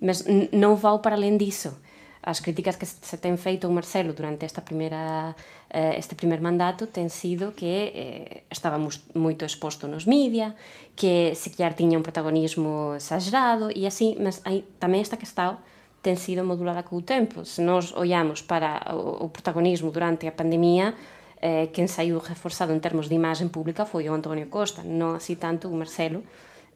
mas 0.00 0.24
não 0.52 0.76
vão 0.76 0.98
para 0.98 1.16
além 1.16 1.36
disso 1.36 1.76
as 2.22 2.40
críticas 2.40 2.76
que 2.76 2.84
se 2.84 3.16
ten 3.16 3.40
feito 3.40 3.64
ao 3.64 3.72
Marcelo 3.72 4.12
durante 4.12 4.44
esta 4.44 4.60
primeira 4.60 5.32
eh, 5.72 5.96
este 5.96 6.12
primer 6.12 6.44
mandato 6.44 6.86
ten 6.86 7.08
sido 7.08 7.56
que 7.56 7.92
eh, 7.96 8.44
estaba 8.52 8.76
moito 9.14 9.48
exposto 9.48 9.88
nos 9.88 10.04
media, 10.04 10.52
que 10.92 11.32
se 11.32 11.48
quer 11.48 11.72
tiña 11.72 11.96
un 11.96 12.04
protagonismo 12.04 12.98
exagerado 13.00 13.72
e 13.72 13.88
así, 13.88 14.20
mas 14.20 14.44
hai, 14.44 14.68
tamén 14.76 15.00
esta 15.00 15.16
questão 15.16 15.56
ten 16.04 16.20
sido 16.20 16.44
modulada 16.44 16.84
co 16.84 17.00
tempo. 17.00 17.48
Se 17.48 17.64
nós 17.64 17.96
olhamos 17.96 18.44
para 18.44 18.84
o, 18.92 19.24
o 19.24 19.26
protagonismo 19.32 19.88
durante 19.88 20.28
a 20.28 20.36
pandemia, 20.36 20.92
eh, 21.40 21.72
quen 21.72 21.88
saiu 21.88 22.20
reforzado 22.20 22.76
en 22.76 22.84
termos 22.84 23.08
de 23.08 23.16
imagen 23.16 23.48
pública 23.48 23.88
foi 23.88 24.10
o 24.10 24.16
Antonio 24.16 24.52
Costa, 24.52 24.84
non 24.84 25.16
así 25.16 25.40
tanto 25.40 25.72
o 25.72 25.76
Marcelo, 25.76 26.20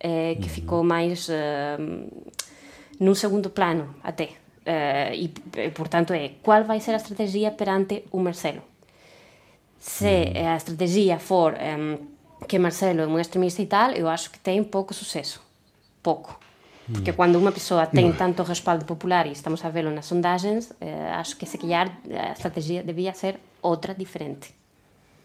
que 0.04 0.48
ficou 0.52 0.84
máis 0.84 1.32
eh, 1.32 1.80
nun 3.00 3.16
segundo 3.16 3.50
plano 3.56 3.96
até 4.04 4.43
e, 4.66 5.28
portanto, 5.74 6.12
é 6.12 6.30
qual 6.42 6.64
vai 6.64 6.80
ser 6.80 6.92
a 6.92 6.96
estratégia 6.96 7.50
perante 7.50 8.04
o 8.10 8.18
Marcelo. 8.18 8.62
Se 9.78 10.32
mm. 10.32 10.46
a 10.46 10.56
estratégia 10.56 11.18
for 11.18 11.54
um, 11.54 11.98
que 12.46 12.58
Marcelo 12.58 13.00
é 13.00 13.06
um 13.06 13.18
extremista 13.18 13.62
e 13.62 13.66
tal, 13.66 13.90
eu 13.92 14.08
acho 14.08 14.30
que 14.30 14.38
tem 14.38 14.62
pouco 14.64 14.94
sucesso. 14.94 15.40
Pouco. 16.02 16.38
Porque 16.92 17.12
quando 17.14 17.36
uma 17.36 17.50
pessoa 17.50 17.86
tem 17.86 18.12
tanto 18.12 18.42
respaldo 18.42 18.84
popular, 18.84 19.26
e 19.26 19.32
estamos 19.32 19.64
a 19.64 19.70
vê-lo 19.70 19.90
nas 19.90 20.04
sondagens, 20.04 20.70
eh, 20.80 21.12
acho 21.14 21.36
que 21.36 21.46
se 21.46 21.56
calhar 21.56 21.90
a 22.10 22.32
estratégia 22.32 22.82
devia 22.82 23.14
ser 23.14 23.38
outra, 23.62 23.94
diferente. 23.94 24.48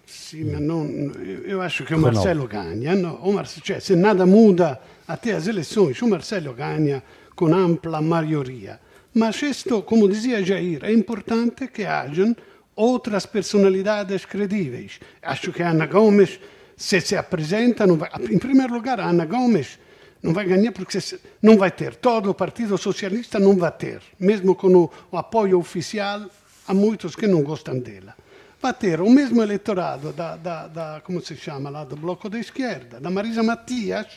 Sì, 0.05 0.43
ma 0.43 0.60
non, 0.60 1.13
io 1.46 1.62
acho 1.62 1.84
che 1.84 1.93
o 1.93 2.00
Marcelo 2.00 2.48
ganha. 2.48 2.96
No? 2.96 3.19
O 3.22 3.31
Marcelo, 3.31 3.63
cioè, 3.63 3.79
se 3.79 3.96
nada 3.96 4.25
muda 4.25 4.79
até 5.05 5.34
as 5.34 5.48
eleições, 5.48 6.01
o 6.01 6.08
Marcelo 6.08 6.53
ganha 6.53 7.03
com 7.36 7.53
ampla 7.53 8.01
maioria. 8.01 8.79
Mas 9.19 9.41
isto, 9.41 9.83
como 9.83 10.07
dizia 10.07 10.41
Jair, 10.41 10.79
é 10.85 10.93
importante 10.93 11.67
que 11.67 11.83
hajam 11.83 12.33
outras 12.73 13.25
personalidades 13.25 14.23
credíveis. 14.23 14.97
Acho 15.21 15.51
que 15.51 15.61
Ana 15.61 15.88
Gomes, 15.88 16.39
se 16.77 17.01
se 17.01 17.17
apresenta, 17.17 17.85
não 17.85 17.97
vai, 17.97 18.09
em 18.31 18.39
primeiro 18.39 18.73
lugar, 18.73 18.97
Ana 19.01 19.25
Gomes 19.25 19.77
não 20.23 20.33
vai 20.33 20.45
ganhar 20.45 20.71
porque 20.71 20.97
não 21.41 21.57
vai 21.57 21.69
ter. 21.69 21.95
Todo 21.95 22.29
o 22.29 22.33
Partido 22.33 22.77
Socialista 22.77 23.38
não 23.39 23.57
vai 23.57 23.73
ter. 23.73 24.01
Mesmo 24.17 24.55
com 24.55 24.73
o, 24.73 24.89
o 25.11 25.17
apoio 25.17 25.59
oficial, 25.59 26.25
há 26.65 26.73
muitos 26.73 27.13
que 27.13 27.27
não 27.27 27.43
gostam 27.43 27.77
dela. 27.77 28.15
Vai 28.61 28.73
ter 28.73 29.01
o 29.01 29.09
mesmo 29.09 29.41
eleitorado 29.41 30.13
da, 30.13 30.38
da, 30.38 30.67
da 30.67 31.01
como 31.03 31.19
se 31.19 31.35
chama 31.35 31.69
lá, 31.69 31.83
do 31.83 31.97
Bloco 31.97 32.29
da 32.29 32.39
Esquerda, 32.39 33.01
da 33.01 33.09
Marisa 33.09 33.43
Matias, 33.43 34.07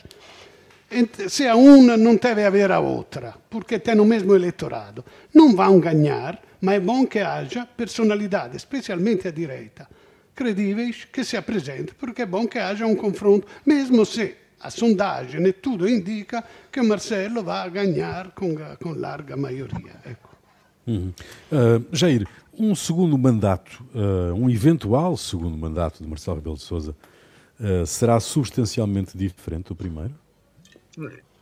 se 1.29 1.47
a 1.47 1.55
uma 1.55 1.97
não 1.97 2.15
deve 2.15 2.45
haver 2.45 2.71
a 2.71 2.79
outra, 2.79 3.35
porque 3.49 3.79
tem 3.79 3.99
o 3.99 4.05
mesmo 4.05 4.35
eleitorado. 4.35 5.03
Não 5.33 5.55
vão 5.55 5.79
ganhar, 5.79 6.41
mas 6.61 6.75
é 6.75 6.79
bom 6.79 7.05
que 7.05 7.19
haja 7.19 7.65
personalidade, 7.65 8.57
especialmente 8.57 9.27
à 9.27 9.31
direita, 9.31 9.87
credíveis, 10.35 11.05
que 11.05 11.23
se 11.23 11.37
apresentem, 11.37 11.93
porque 11.97 12.21
é 12.21 12.25
bom 12.25 12.47
que 12.47 12.57
haja 12.57 12.85
um 12.85 12.95
confronto, 12.95 13.47
mesmo 13.65 14.05
se 14.05 14.35
a 14.59 14.69
sondagem 14.69 15.45
e 15.45 15.51
tudo 15.51 15.87
indica 15.87 16.43
que 16.71 16.81
Marcelo 16.81 17.43
vai 17.43 17.69
ganhar 17.69 18.31
com, 18.31 18.55
com 18.81 18.91
larga 18.93 19.35
maioria. 19.35 19.95
Ecco. 20.05 20.29
Uhum. 20.87 21.13
Uh, 21.51 21.85
Jair, 21.91 22.25
um 22.57 22.73
segundo 22.75 23.17
mandato, 23.17 23.83
uh, 23.93 24.33
um 24.33 24.49
eventual 24.49 25.17
segundo 25.17 25.57
mandato 25.57 26.01
de 26.01 26.09
Marcelo 26.09 26.37
Rebelo 26.37 26.55
de 26.55 26.63
Sousa, 26.63 26.95
uh, 27.59 27.85
será 27.85 28.19
substancialmente 28.19 29.17
diferente 29.17 29.67
do 29.67 29.75
primeiro? 29.75 30.22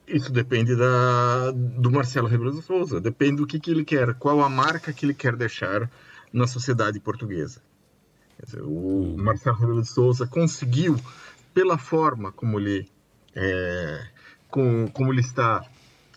Isso 0.07 0.31
depende 0.31 0.75
da, 0.75 1.51
do 1.51 1.91
Marcelo 1.91 2.27
Rebelo 2.27 2.51
de 2.51 2.61
Souza, 2.61 2.99
depende 2.99 3.37
do 3.37 3.47
que, 3.47 3.59
que 3.59 3.71
ele 3.71 3.85
quer, 3.85 4.13
qual 4.15 4.41
a 4.41 4.49
marca 4.49 4.91
que 4.91 5.05
ele 5.05 5.13
quer 5.13 5.35
deixar 5.35 5.89
na 6.33 6.47
sociedade 6.47 6.99
portuguesa. 6.99 7.61
Dizer, 8.43 8.61
o 8.63 9.15
Marcelo 9.17 9.57
Rebelo 9.57 9.81
de 9.81 9.87
Souza 9.87 10.27
conseguiu, 10.27 10.97
pela 11.53 11.77
forma 11.77 12.31
como 12.31 12.59
ele, 12.59 12.89
é, 13.35 14.07
com, 14.49 14.87
como 14.89 15.13
ele 15.13 15.21
está 15.21 15.63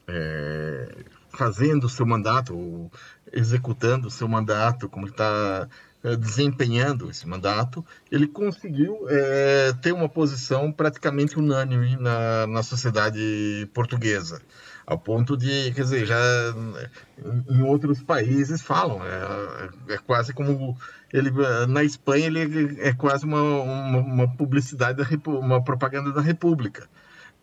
é, 0.09 1.05
fazendo 1.29 1.85
o 1.85 1.89
seu 1.89 2.07
mandato, 2.07 2.91
executando 3.33 4.09
o 4.09 4.11
seu 4.11 4.27
mandato, 4.27 4.89
como 4.89 5.07
ele 5.07 5.13
está 5.13 5.69
desempenhando 6.19 7.11
esse 7.11 7.27
mandato, 7.27 7.85
ele 8.11 8.27
conseguiu 8.27 9.07
é, 9.09 9.73
ter 9.81 9.93
uma 9.93 10.09
posição 10.09 10.71
praticamente 10.71 11.39
unânime 11.39 11.97
na, 11.97 12.47
na 12.47 12.63
sociedade 12.63 13.69
portuguesa, 13.73 14.43
ao 14.87 14.99
ponto 14.99 15.35
de, 15.35 15.73
quer 15.73 15.83
dizer, 15.83 16.05
já 16.05 16.21
em 17.49 17.63
outros 17.63 18.03
países 18.03 18.61
falam, 18.61 19.01
é, 19.03 19.95
é 19.95 19.99
quase 19.99 20.35
como 20.35 20.77
ele 21.11 21.31
na 21.69 21.83
Espanha 21.83 22.27
ele 22.27 22.79
é 22.81 22.93
quase 22.93 23.25
uma, 23.25 23.41
uma, 23.41 23.99
uma 23.99 24.37
publicidade, 24.37 24.99
da, 24.99 25.31
uma 25.31 25.65
propaganda 25.65 26.13
da 26.13 26.21
República 26.21 26.87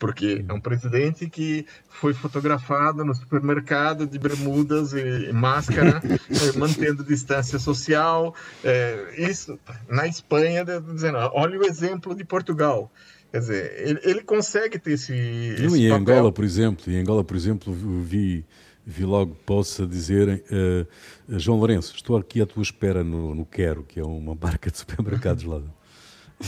porque 0.02 0.44
é 0.50 0.52
um 0.52 0.60
presidente 0.60 1.30
que 1.30 1.64
foi 1.88 2.12
fotografado 2.12 3.06
no 3.06 3.14
supermercado 3.14 4.08
de 4.08 4.18
bermudas 4.18 4.94
e 4.94 5.32
máscara, 5.32 6.02
eh, 6.04 6.58
mantendo 6.58 7.04
distância 7.04 7.60
social. 7.60 8.34
É, 8.64 9.14
isso 9.30 9.60
na 9.88 10.08
Espanha, 10.08 10.66
dizendo, 10.66 11.20
olha 11.34 11.60
o 11.60 11.64
exemplo 11.64 12.16
de 12.16 12.26
Portugal. 12.26 12.92
Quer 13.32 13.40
dizer, 13.42 13.74
ele, 13.78 14.00
ele 14.04 14.22
consegue 14.24 14.80
ter 14.80 14.94
esse. 14.94 15.14
esse 15.14 15.80
em 15.80 15.92
Angola, 15.92 16.32
por 16.32 16.44
exemplo, 16.44 16.92
em 16.92 17.00
Angola, 17.00 17.24
por 17.24 17.38
exemplo, 17.38 17.72
vi 17.72 18.44
vi 18.84 19.06
logo 19.06 19.36
possa 19.46 19.86
dizer 19.86 20.44
uh, 20.50 20.88
João 21.38 21.60
Lourenço, 21.60 21.94
estou 21.96 22.18
aqui 22.18 22.42
à 22.42 22.48
tua 22.48 22.64
espera 22.64 23.04
no, 23.04 23.36
no 23.36 23.46
Quero, 23.46 23.84
que 23.84 24.00
é 24.00 24.04
uma 24.04 24.34
marca 24.42 24.72
de 24.72 24.80
supermercados 24.80 25.44
lá 25.44 25.62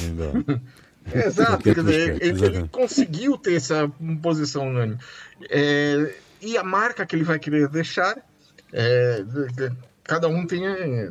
em 0.02 0.10
Angola. 0.10 0.44
Exato, 1.12 1.64
quer 1.64 1.76
dizer, 1.76 2.22
ele, 2.22 2.46
ele, 2.46 2.68
conseguiu 2.70 3.38
ter 3.38 3.56
essa 3.56 3.92
posição 4.22 4.68
unânime. 4.70 5.00
É, 5.50 6.16
e 6.42 6.58
a 6.58 6.64
marca 6.64 7.06
que 7.06 7.16
ele 7.16 7.24
vai 7.24 7.40
querer 7.40 7.68
deixar, 7.68 8.18
é, 8.72 9.24
cada 10.04 10.28
um 10.28 10.46
tem, 10.46 10.64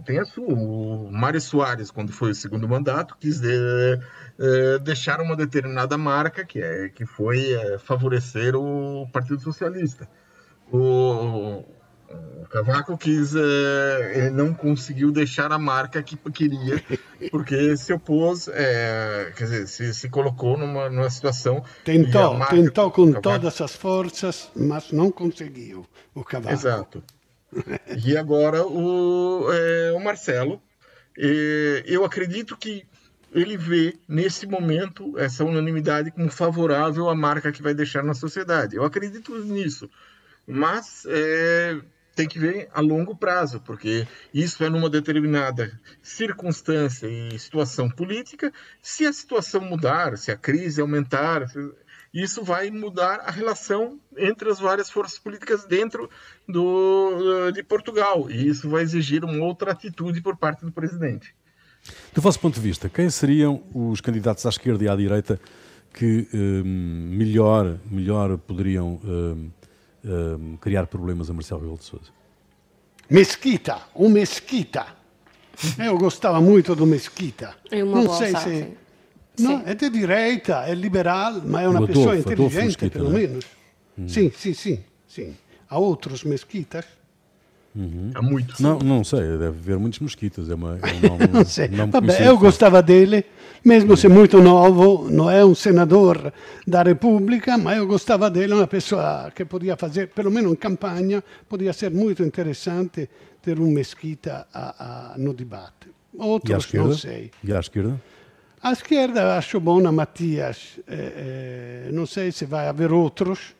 tem 0.05 0.19
a 0.19 0.25
sua. 0.25 0.55
O 0.55 1.11
Mário 1.11 1.41
Soares, 1.41 1.91
quando 1.91 2.13
foi 2.13 2.31
o 2.31 2.35
segundo 2.35 2.69
mandato, 2.69 3.17
quis 3.19 3.41
de, 3.41 4.01
é, 4.39 4.79
deixar 4.79 5.21
uma 5.21 5.37
determinada 5.37 5.97
marca, 5.97 6.45
que, 6.45 6.61
é, 6.61 6.89
que 6.89 7.07
foi 7.07 7.53
é, 7.53 7.79
favorecer 7.79 8.55
o 8.57 9.09
Partido 9.13 9.41
Socialista. 9.41 10.09
O, 10.71 11.65
o 12.43 12.47
Cavaco 12.49 12.97
quis, 12.99 13.35
é, 13.35 14.13
ele 14.15 14.31
não 14.31 14.53
conseguiu 14.53 15.11
deixar 15.11 15.53
a 15.53 15.59
marca 15.59 16.03
que 16.03 16.17
queria, 16.31 16.83
porque 17.31 17.77
se 17.77 17.93
opôs, 17.93 18.49
é, 18.49 19.33
quer 19.37 19.45
dizer, 19.45 19.69
se, 19.69 19.95
se 19.95 20.09
colocou 20.09 20.57
numa, 20.59 20.89
numa 20.91 21.11
situação. 21.11 21.65
Tentou, 21.85 22.39
tentou 22.47 22.91
com 22.91 23.07
Cavaco... 23.07 23.23
todas 23.23 23.61
as 23.61 23.75
forças, 23.77 24.51
mas 24.55 24.93
não 24.93 25.11
conseguiu 25.11 25.87
o 26.15 26.25
Cavaco. 26.25 26.55
Exato. 26.55 27.03
E 28.07 28.17
agora 28.17 28.67
o, 28.67 29.47
é, 29.53 29.93
o 29.93 30.01
Marcelo, 30.03 30.63
eu 31.85 32.03
acredito 32.03 32.57
que 32.57 32.87
ele 33.35 33.57
vê 33.57 33.99
nesse 34.09 34.47
momento 34.47 35.19
essa 35.19 35.45
unanimidade 35.45 36.11
como 36.11 36.31
favorável 36.31 37.09
à 37.09 37.15
marca 37.15 37.53
que 37.53 37.63
vai 37.63 37.75
deixar 37.75 38.03
na 38.03 38.15
sociedade. 38.15 38.77
Eu 38.77 38.85
acredito 38.85 39.37
nisso. 39.45 39.89
Mas 40.47 41.07
tem 42.15 42.29
que 42.29 42.39
ver 42.39 42.69
a 42.73 42.81
longo 42.81 43.17
prazo, 43.17 43.61
porque 43.61 44.07
isso 44.33 44.63
é 44.63 44.69
numa 44.69 44.91
determinada 44.91 45.79
circunstância 46.03 47.07
e 47.07 47.39
situação 47.39 47.89
política. 47.89 48.53
Se 48.81 49.07
a 49.07 49.13
situação 49.13 49.63
mudar, 49.63 50.17
se 50.19 50.31
a 50.31 50.37
crise 50.37 50.81
aumentar, 50.81 51.47
isso 52.13 52.45
vai 52.45 52.71
mudar 52.71 53.21
a 53.21 53.31
relação 53.31 53.99
entre 54.17 54.51
as 54.51 54.59
várias 54.59 54.91
forças 54.91 55.19
políticas 55.19 55.65
dentro 55.65 56.11
do, 56.47 57.51
de 57.53 57.63
Portugal. 57.63 58.31
E 58.31 58.49
isso 58.49 58.69
vai 58.69 58.83
exigir 58.83 59.25
uma 59.25 59.45
outra 59.45 59.73
atitude 59.73 60.21
por 60.21 60.37
parte 60.37 60.65
do 60.65 60.73
presidente. 60.73 61.35
Do 62.15 62.21
vosso 62.21 62.39
ponto 62.39 62.55
de 62.55 62.61
vista, 62.61 62.89
quem 62.89 63.09
seriam 63.11 63.63
os 63.75 64.01
candidatos 64.01 64.45
à 64.47 64.51
esquerda 64.51 64.85
e 64.85 64.89
à 64.89 64.95
direita 64.95 65.41
que 65.93 66.29
hum, 66.33 67.11
melhor, 67.17 67.79
melhor 67.91 68.39
poderiam 68.39 69.01
hum, 69.05 69.51
uh, 70.05 70.59
criar 70.59 70.87
problemas 70.87 71.31
a 71.31 71.33
Marcelo 71.33 71.61
Rebelo 71.61 71.79
de 71.79 71.85
Sousa? 71.85 72.11
Mesquita, 73.09 73.83
o 73.95 74.09
Mesquita. 74.09 74.87
Eu 75.79 75.99
gostava 75.99 76.41
muito 76.41 76.75
do 76.75 76.87
Mesquita. 76.87 77.55
É 77.71 77.85
uma 77.85 78.03
Não 78.03 78.17
sei 78.17 78.37
se... 78.37 78.69
Não, 79.39 79.63
é 79.65 79.75
de 79.75 79.89
direita, 79.89 80.65
é 80.67 80.75
liberal, 80.75 81.41
mas 81.45 81.65
é 81.65 81.69
uma 81.69 81.79
Adolfo, 81.79 81.93
pessoa 81.95 82.17
inteligente, 82.17 82.65
Mesquita, 82.67 82.99
pelo 82.99 83.11
né? 83.11 83.21
menos. 83.21 83.45
Hum. 83.99 84.09
Sim, 84.09 84.31
sim, 84.31 84.53
sim, 84.53 84.85
sim. 85.09 85.37
Há 85.69 85.79
outros 85.79 86.23
mesquitas. 86.23 86.85
Uhum. 87.75 88.11
Há 88.15 88.21
muitos. 88.21 88.61
Não, 88.61 88.79
não 88.79 89.03
sei, 89.03 89.21
deve 89.21 89.47
haver 89.47 89.79
muitos 89.79 89.99
mosquitos. 90.01 90.51
É 90.51 90.55
uma, 90.55 90.79
é 90.79 91.07
um 91.07 91.09
nome, 91.09 91.27
não 91.33 91.45
sei. 91.45 91.69
Vabbè, 91.69 92.29
eu 92.29 92.37
gostava 92.37 92.83
dele, 92.83 93.25
mesmo 93.65 93.97
se 93.97 94.09
muito 94.09 94.41
novo, 94.43 95.11
não 95.11 95.31
é 95.31 95.45
um 95.45 95.55
senador 95.55 96.33
da 96.67 96.83
República, 96.83 97.57
mas 97.57 97.79
eu 97.79 97.87
gostava 97.87 98.31
dele, 98.31 98.53
uma 98.53 98.67
pessoa 98.67 99.33
que 99.35 99.45
podia 99.45 99.77
fazer, 99.77 100.09
pelo 100.09 100.31
menos 100.31 100.53
em 100.53 100.57
campanha, 100.57 101.25
podia 101.49 101.73
ser 101.73 101.91
muito 101.91 102.23
interessante 102.23 103.09
ter 103.41 103.59
um 103.59 103.71
Mesquita 103.71 104.47
a, 104.53 105.15
a, 105.15 105.19
no 105.19 105.33
debate. 105.33 105.91
Outros 106.17 106.73
não 106.75 106.93
sei. 106.93 107.31
E 107.43 107.53
à 107.53 107.59
esquerda? 107.59 107.99
À 108.63 108.73
esquerda 108.73 109.37
acho 109.37 109.59
bom 109.59 109.85
a 109.87 109.91
Matias, 109.91 110.79
eh, 110.87 111.87
eh, 111.87 111.91
não 111.91 112.07
sei 112.07 112.31
se 112.31 112.45
vai 112.45 112.69
haver 112.69 112.93
outros, 112.93 113.57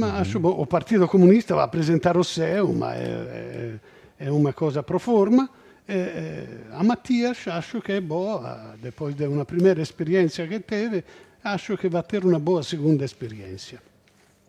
ma 0.00 0.18
acho 0.18 0.40
bom. 0.40 0.54
O 0.64 0.66
Partido 0.66 1.06
Comunista 1.06 1.54
vai 1.54 1.64
apresentar 1.64 2.16
o 2.16 2.24
seu, 2.24 2.72
mas 2.72 2.96
é, 2.98 3.78
é, 4.18 4.26
é 4.26 4.32
uma 4.32 4.52
coisa 4.52 4.82
pro 4.82 4.98
forma. 4.98 5.48
E, 5.88 6.46
a 6.72 6.82
Mattias 6.82 7.46
acho 7.48 7.80
che 7.80 7.96
è 7.96 8.00
boa, 8.00 8.74
depois 8.80 9.14
de 9.14 9.26
uma 9.26 9.44
primeira 9.44 9.82
experiência 9.82 10.46
que 10.46 10.60
teve, 10.60 11.04
acho 11.42 11.76
que 11.76 11.88
vai 11.88 12.02
ter 12.02 12.24
uma 12.24 12.38
boa 12.38 12.62
segunda 12.62 13.04
experiência. 13.04 13.82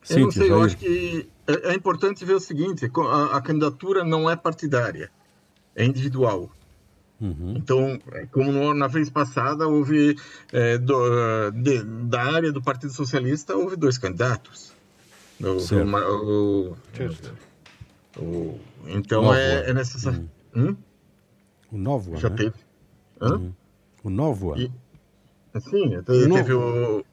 Eu 0.10 0.20
não 0.20 0.32
sei, 0.32 0.50
eu 0.50 0.62
acho 0.62 0.78
que 0.78 1.28
é, 1.48 1.72
é 1.72 1.74
importante 1.76 2.26
ver 2.26 2.36
o 2.36 2.40
seguinte: 2.40 2.90
a, 2.96 3.38
a, 3.38 3.42
candidatura 3.42 4.04
não 4.04 4.30
é 4.30 4.36
partidária, 4.36 5.12
é 5.76 5.86
individual. 5.86 6.50
Uhum. 7.20 7.54
Então, 7.56 8.00
é, 8.14 8.26
como 8.32 8.74
na 8.74 8.88
vez 8.88 9.10
passada 9.10 9.68
houve 9.68 10.16
é, 10.52 10.80
do, 10.80 11.52
de, 11.52 11.84
da 11.84 12.24
área 12.24 12.52
do 12.52 12.64
Partido 12.64 12.92
Socialista 12.92 13.56
houve 13.56 13.76
dois 13.76 13.98
candidatos. 14.00 14.71
O, 15.44 16.78
o, 18.18 18.24
o, 18.24 18.60
então 18.88 19.34
é, 19.34 19.70
é, 19.70 19.74
necessário. 19.74 20.30
Hum. 20.56 20.70
Hum? 20.70 20.76
O 21.72 21.78
novo 21.78 22.18
Já 22.18 22.30
né? 22.30 22.36
teve. 22.36 22.54
Hã? 23.22 23.36
Uhum. 23.36 23.54
O 24.04 24.10
novo 24.10 24.58
e, 24.58 24.72
Sim, 25.60 26.02
teve, 26.04 26.30
teve 26.30 26.54
o. 26.54 27.04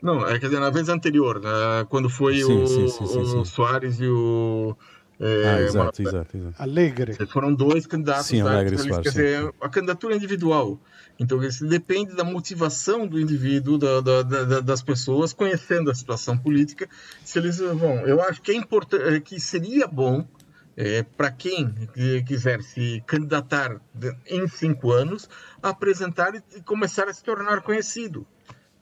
Não, 0.00 0.26
é 0.26 0.38
quer 0.38 0.46
dizer, 0.46 0.60
na 0.60 0.70
vez 0.70 0.88
anterior, 0.88 1.40
né, 1.40 1.50
quando 1.88 2.08
foi 2.08 2.36
sim, 2.40 2.62
o, 2.62 2.66
sim, 2.66 2.88
sim, 2.88 3.38
o 3.38 3.44
Soares 3.44 4.00
e 4.00 4.06
o. 4.06 4.76
É, 5.22 5.48
ah, 5.48 5.60
exato, 5.60 6.02
uma, 6.02 6.08
exato, 6.08 6.36
exato. 6.36 6.62
Alegre. 6.62 7.26
Foram 7.26 7.52
dois 7.52 7.86
candidatos. 7.86 8.26
Sim, 8.26 8.42
da, 8.42 8.52
Alegre 8.52 8.78
Soares, 8.78 9.00
quer 9.00 9.10
dizer, 9.10 9.54
a 9.60 9.68
candidatura 9.68 10.16
individual. 10.16 10.80
Então, 11.18 11.44
isso 11.44 11.66
depende 11.66 12.16
da 12.16 12.24
motivação 12.24 13.06
do 13.06 13.20
indivíduo, 13.20 13.76
da, 13.76 14.00
da, 14.00 14.22
da, 14.22 14.60
das 14.60 14.80
pessoas, 14.82 15.34
conhecendo 15.34 15.90
a 15.90 15.94
situação 15.94 16.38
política. 16.38 16.88
Se 17.22 17.38
eles 17.38 17.58
vão, 17.58 18.06
eu 18.06 18.22
acho 18.22 18.40
que 18.40 18.50
é 18.50 18.54
importante, 18.54 19.20
que 19.20 19.38
seria 19.38 19.86
bom 19.86 20.26
é, 20.74 21.02
para 21.02 21.30
quem 21.30 21.70
quiser 22.26 22.62
se 22.62 23.02
candidatar 23.06 23.78
em 24.26 24.48
cinco 24.48 24.90
anos, 24.90 25.28
apresentar 25.62 26.34
e 26.34 26.62
começar 26.62 27.06
a 27.08 27.12
se 27.12 27.22
tornar 27.22 27.60
conhecido. 27.60 28.26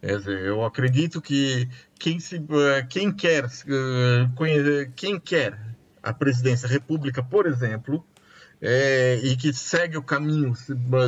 Eu 0.00 0.64
acredito 0.64 1.20
que 1.20 1.68
quem, 1.98 2.20
se, 2.20 2.40
quem, 2.88 3.10
quer, 3.10 3.46
eh, 3.46 4.90
quem 4.94 5.18
quer 5.18 5.58
a 6.08 6.14
presidência 6.14 6.66
da 6.66 6.72
República, 6.72 7.22
por 7.22 7.46
exemplo, 7.46 8.02
é, 8.62 9.20
e 9.22 9.36
que 9.36 9.52
segue 9.52 9.96
o 9.96 10.02
caminho 10.02 10.54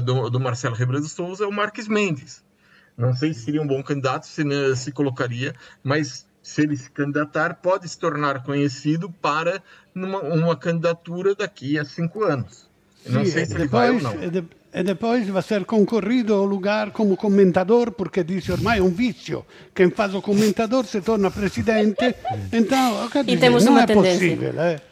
do, 0.04 0.28
do 0.28 0.38
Marcelo 0.38 0.74
Rebelo 0.74 1.00
de 1.00 1.08
Souza 1.08 1.44
é 1.44 1.46
o 1.46 1.52
Marques 1.52 1.88
Mendes. 1.88 2.44
Não 2.96 3.14
sei 3.16 3.32
se 3.32 3.44
seria 3.44 3.62
um 3.62 3.66
bom 3.66 3.82
candidato, 3.82 4.26
se 4.26 4.44
né, 4.44 4.74
se 4.76 4.92
colocaria, 4.92 5.54
mas 5.82 6.26
se 6.42 6.62
ele 6.62 6.76
se 6.76 6.90
candidatar, 6.90 7.54
pode 7.54 7.88
se 7.88 7.98
tornar 7.98 8.42
conhecido 8.42 9.10
para 9.10 9.62
numa, 9.94 10.20
uma 10.20 10.54
candidatura 10.54 11.34
daqui 11.34 11.78
a 11.78 11.84
cinco 11.84 12.24
anos. 12.24 12.68
Não 13.06 13.24
sei 13.24 13.46
se 13.46 13.54
ele 13.54 13.68
vai 13.68 13.90
ou 13.90 14.02
não. 14.02 14.14
E 14.72 14.84
depois 14.84 15.26
vai 15.28 15.42
ser 15.42 15.64
concorrido 15.64 16.32
ao 16.32 16.44
lugar 16.44 16.92
como 16.92 17.16
comentador, 17.16 17.90
porque 17.90 18.22
diz 18.22 18.48
ormai 18.48 18.78
é 18.78 18.82
um 18.82 18.90
vício. 18.90 19.44
Quem 19.74 19.90
faz 19.90 20.14
o 20.14 20.22
comentador 20.22 20.84
se 20.84 21.00
torna 21.00 21.30
presidente. 21.30 22.14
então, 22.52 23.08
e 23.26 23.36
temos 23.36 23.64
não 23.64 23.78
é 23.78 23.86
tendência. 23.86 24.12
possível. 24.12 24.60
É? 24.60 24.89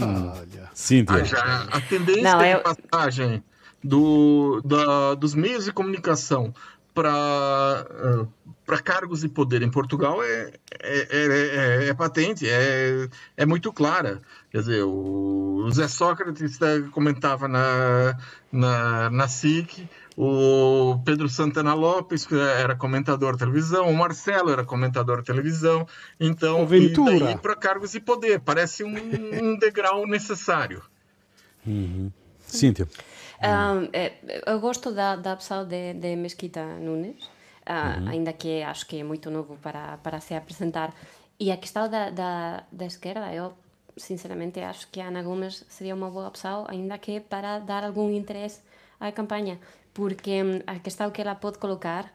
Olha. 0.00 0.70
Cíntia. 0.74 1.16
Ah, 1.16 1.24
já, 1.24 1.62
a 1.64 1.80
tendência 1.80 2.22
não, 2.22 2.44
eu... 2.44 2.58
de 2.58 2.62
passagem 2.62 3.44
do, 3.82 4.60
da, 4.64 5.14
dos 5.14 5.34
meios 5.34 5.64
de 5.64 5.72
comunicação 5.72 6.54
para 6.94 7.86
uh, 7.90 8.28
para 8.66 8.80
cargos 8.80 9.20
de 9.20 9.28
poder 9.28 9.62
em 9.62 9.70
Portugal 9.70 10.22
é, 10.22 10.52
é, 10.80 11.06
é, 11.10 11.88
é, 11.88 11.94
patente, 11.94 12.48
é, 12.48 13.08
é 13.36 13.44
muito 13.44 13.72
clara. 13.72 14.20
Quer 14.50 14.58
dizer, 14.58 14.82
o 14.84 15.68
Zé 15.72 15.88
Sócrates 15.88 16.58
comentava 16.90 17.48
na, 17.48 18.16
na, 18.50 19.10
na 19.10 19.28
SIC, 19.28 19.88
o 20.16 20.98
Pedro 21.04 21.28
Santana 21.28 21.74
Lopes 21.74 22.30
era 22.32 22.76
comentador 22.76 23.32
de 23.32 23.38
televisão, 23.38 23.88
o 23.88 23.94
Marcelo 23.94 24.50
era 24.50 24.64
comentador 24.64 25.18
de 25.20 25.24
televisão, 25.24 25.86
então 26.20 26.66
Ventura. 26.66 27.38
para 27.38 27.56
cargos 27.56 27.92
de 27.92 28.00
poder 28.00 28.40
parece 28.40 28.84
um, 28.84 28.94
um 29.42 29.58
degrau 29.58 30.06
necessário. 30.06 30.82
Uhum. 31.66 32.10
Cíntia. 32.40 32.86
Um, 33.42 33.88
eu 34.46 34.60
gosto 34.60 34.92
da, 34.92 35.16
da 35.16 35.34
opção 35.34 35.66
de, 35.66 35.94
de 35.94 36.14
Mesquita 36.14 36.64
Nunes 36.64 37.16
uh, 37.66 38.00
uhum. 38.00 38.08
ainda 38.08 38.32
que 38.32 38.62
acho 38.62 38.86
que 38.86 39.00
é 39.00 39.04
muito 39.04 39.30
novo 39.30 39.56
para, 39.62 39.98
para 39.98 40.20
se 40.20 40.34
apresentar. 40.34 40.94
E 41.38 41.50
a 41.50 41.56
questão 41.56 41.88
da, 41.88 42.10
da, 42.10 42.64
da 42.70 42.86
esquerda, 42.86 43.32
eu 43.32 43.52
sinceramente 43.96 44.60
acho 44.60 44.88
que 44.88 45.00
a 45.00 45.08
Ana 45.08 45.22
Gomes 45.22 45.64
seria 45.68 45.94
uma 45.94 46.10
boa 46.10 46.28
opção, 46.28 46.64
ainda 46.68 46.96
que 46.98 47.20
para 47.20 47.58
dar 47.58 47.84
algum 47.84 48.10
interesse 48.10 48.60
à 48.98 49.10
campanha, 49.10 49.58
porque 49.92 50.42
mm, 50.42 50.62
a 50.66 50.78
questão 50.78 51.10
que 51.10 51.20
ela 51.20 51.34
pode 51.34 51.58
colocar 51.58 52.12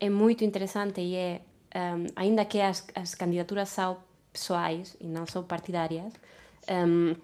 é 0.00 0.10
muito 0.10 0.44
interessante 0.44 1.00
e 1.00 1.14
é, 1.14 1.40
ehm, 1.74 2.02
um, 2.02 2.06
ainda 2.16 2.44
que 2.44 2.60
as, 2.60 2.86
as 2.94 3.14
candidaturas 3.14 3.68
são 3.68 3.98
pessoais 4.32 4.96
e 5.00 5.06
não 5.06 5.26
são 5.26 5.42
partidárias, 5.42 6.12
um, 6.68 7.10
ehm, 7.10 7.16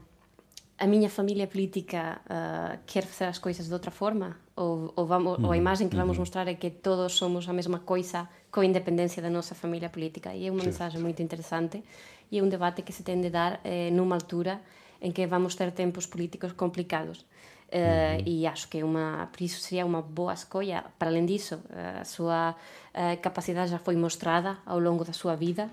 a 0.80 0.86
minha 0.86 1.10
família 1.10 1.46
política 1.46 2.22
uh, 2.24 2.78
quer 2.86 3.04
fazer 3.04 3.26
as 3.26 3.38
coisas 3.38 3.66
de 3.66 3.72
outra 3.72 3.90
forma? 3.90 4.38
Ou, 4.56 4.90
ou, 4.96 5.04
vamos, 5.04 5.38
uhum. 5.38 5.44
ou 5.44 5.52
a 5.52 5.56
imagem 5.56 5.90
que 5.90 5.94
vamos 5.94 6.16
uhum. 6.16 6.22
mostrar 6.22 6.48
é 6.48 6.54
que 6.54 6.70
todos 6.70 7.12
somos 7.12 7.46
a 7.46 7.52
mesma 7.52 7.80
coisa 7.80 8.26
com 8.50 8.60
a 8.60 8.64
independência 8.64 9.22
da 9.22 9.28
nossa 9.28 9.54
família 9.54 9.90
política? 9.90 10.34
E 10.34 10.46
é 10.46 10.50
uma 10.50 10.60
Sim. 10.60 10.66
mensagem 10.66 11.00
muito 11.02 11.22
interessante 11.22 11.84
e 12.32 12.38
é 12.38 12.42
um 12.42 12.48
debate 12.48 12.80
que 12.80 12.94
se 12.94 13.02
tem 13.02 13.20
de 13.20 13.28
dar 13.28 13.60
eh, 13.62 13.90
numa 13.90 14.14
altura 14.14 14.58
em 15.02 15.12
que 15.12 15.26
vamos 15.26 15.54
ter 15.54 15.70
tempos 15.72 16.06
políticos 16.06 16.52
complicados. 16.52 17.26
Uh, 17.72 18.18
uhum. 18.18 18.22
E 18.26 18.46
acho 18.48 18.68
que 18.68 18.78
é 18.80 18.84
uma, 18.84 19.28
por 19.30 19.42
isso 19.42 19.60
seria 19.60 19.86
uma 19.86 20.02
boa 20.02 20.34
escolha. 20.34 20.84
Para 20.98 21.08
além 21.08 21.24
disso, 21.24 21.60
a 22.00 22.04
sua 22.04 22.50
uh, 22.50 23.20
capacidade 23.22 23.70
já 23.70 23.78
foi 23.78 23.94
mostrada 23.94 24.58
ao 24.66 24.80
longo 24.80 25.04
da 25.04 25.12
sua 25.12 25.36
vida, 25.36 25.70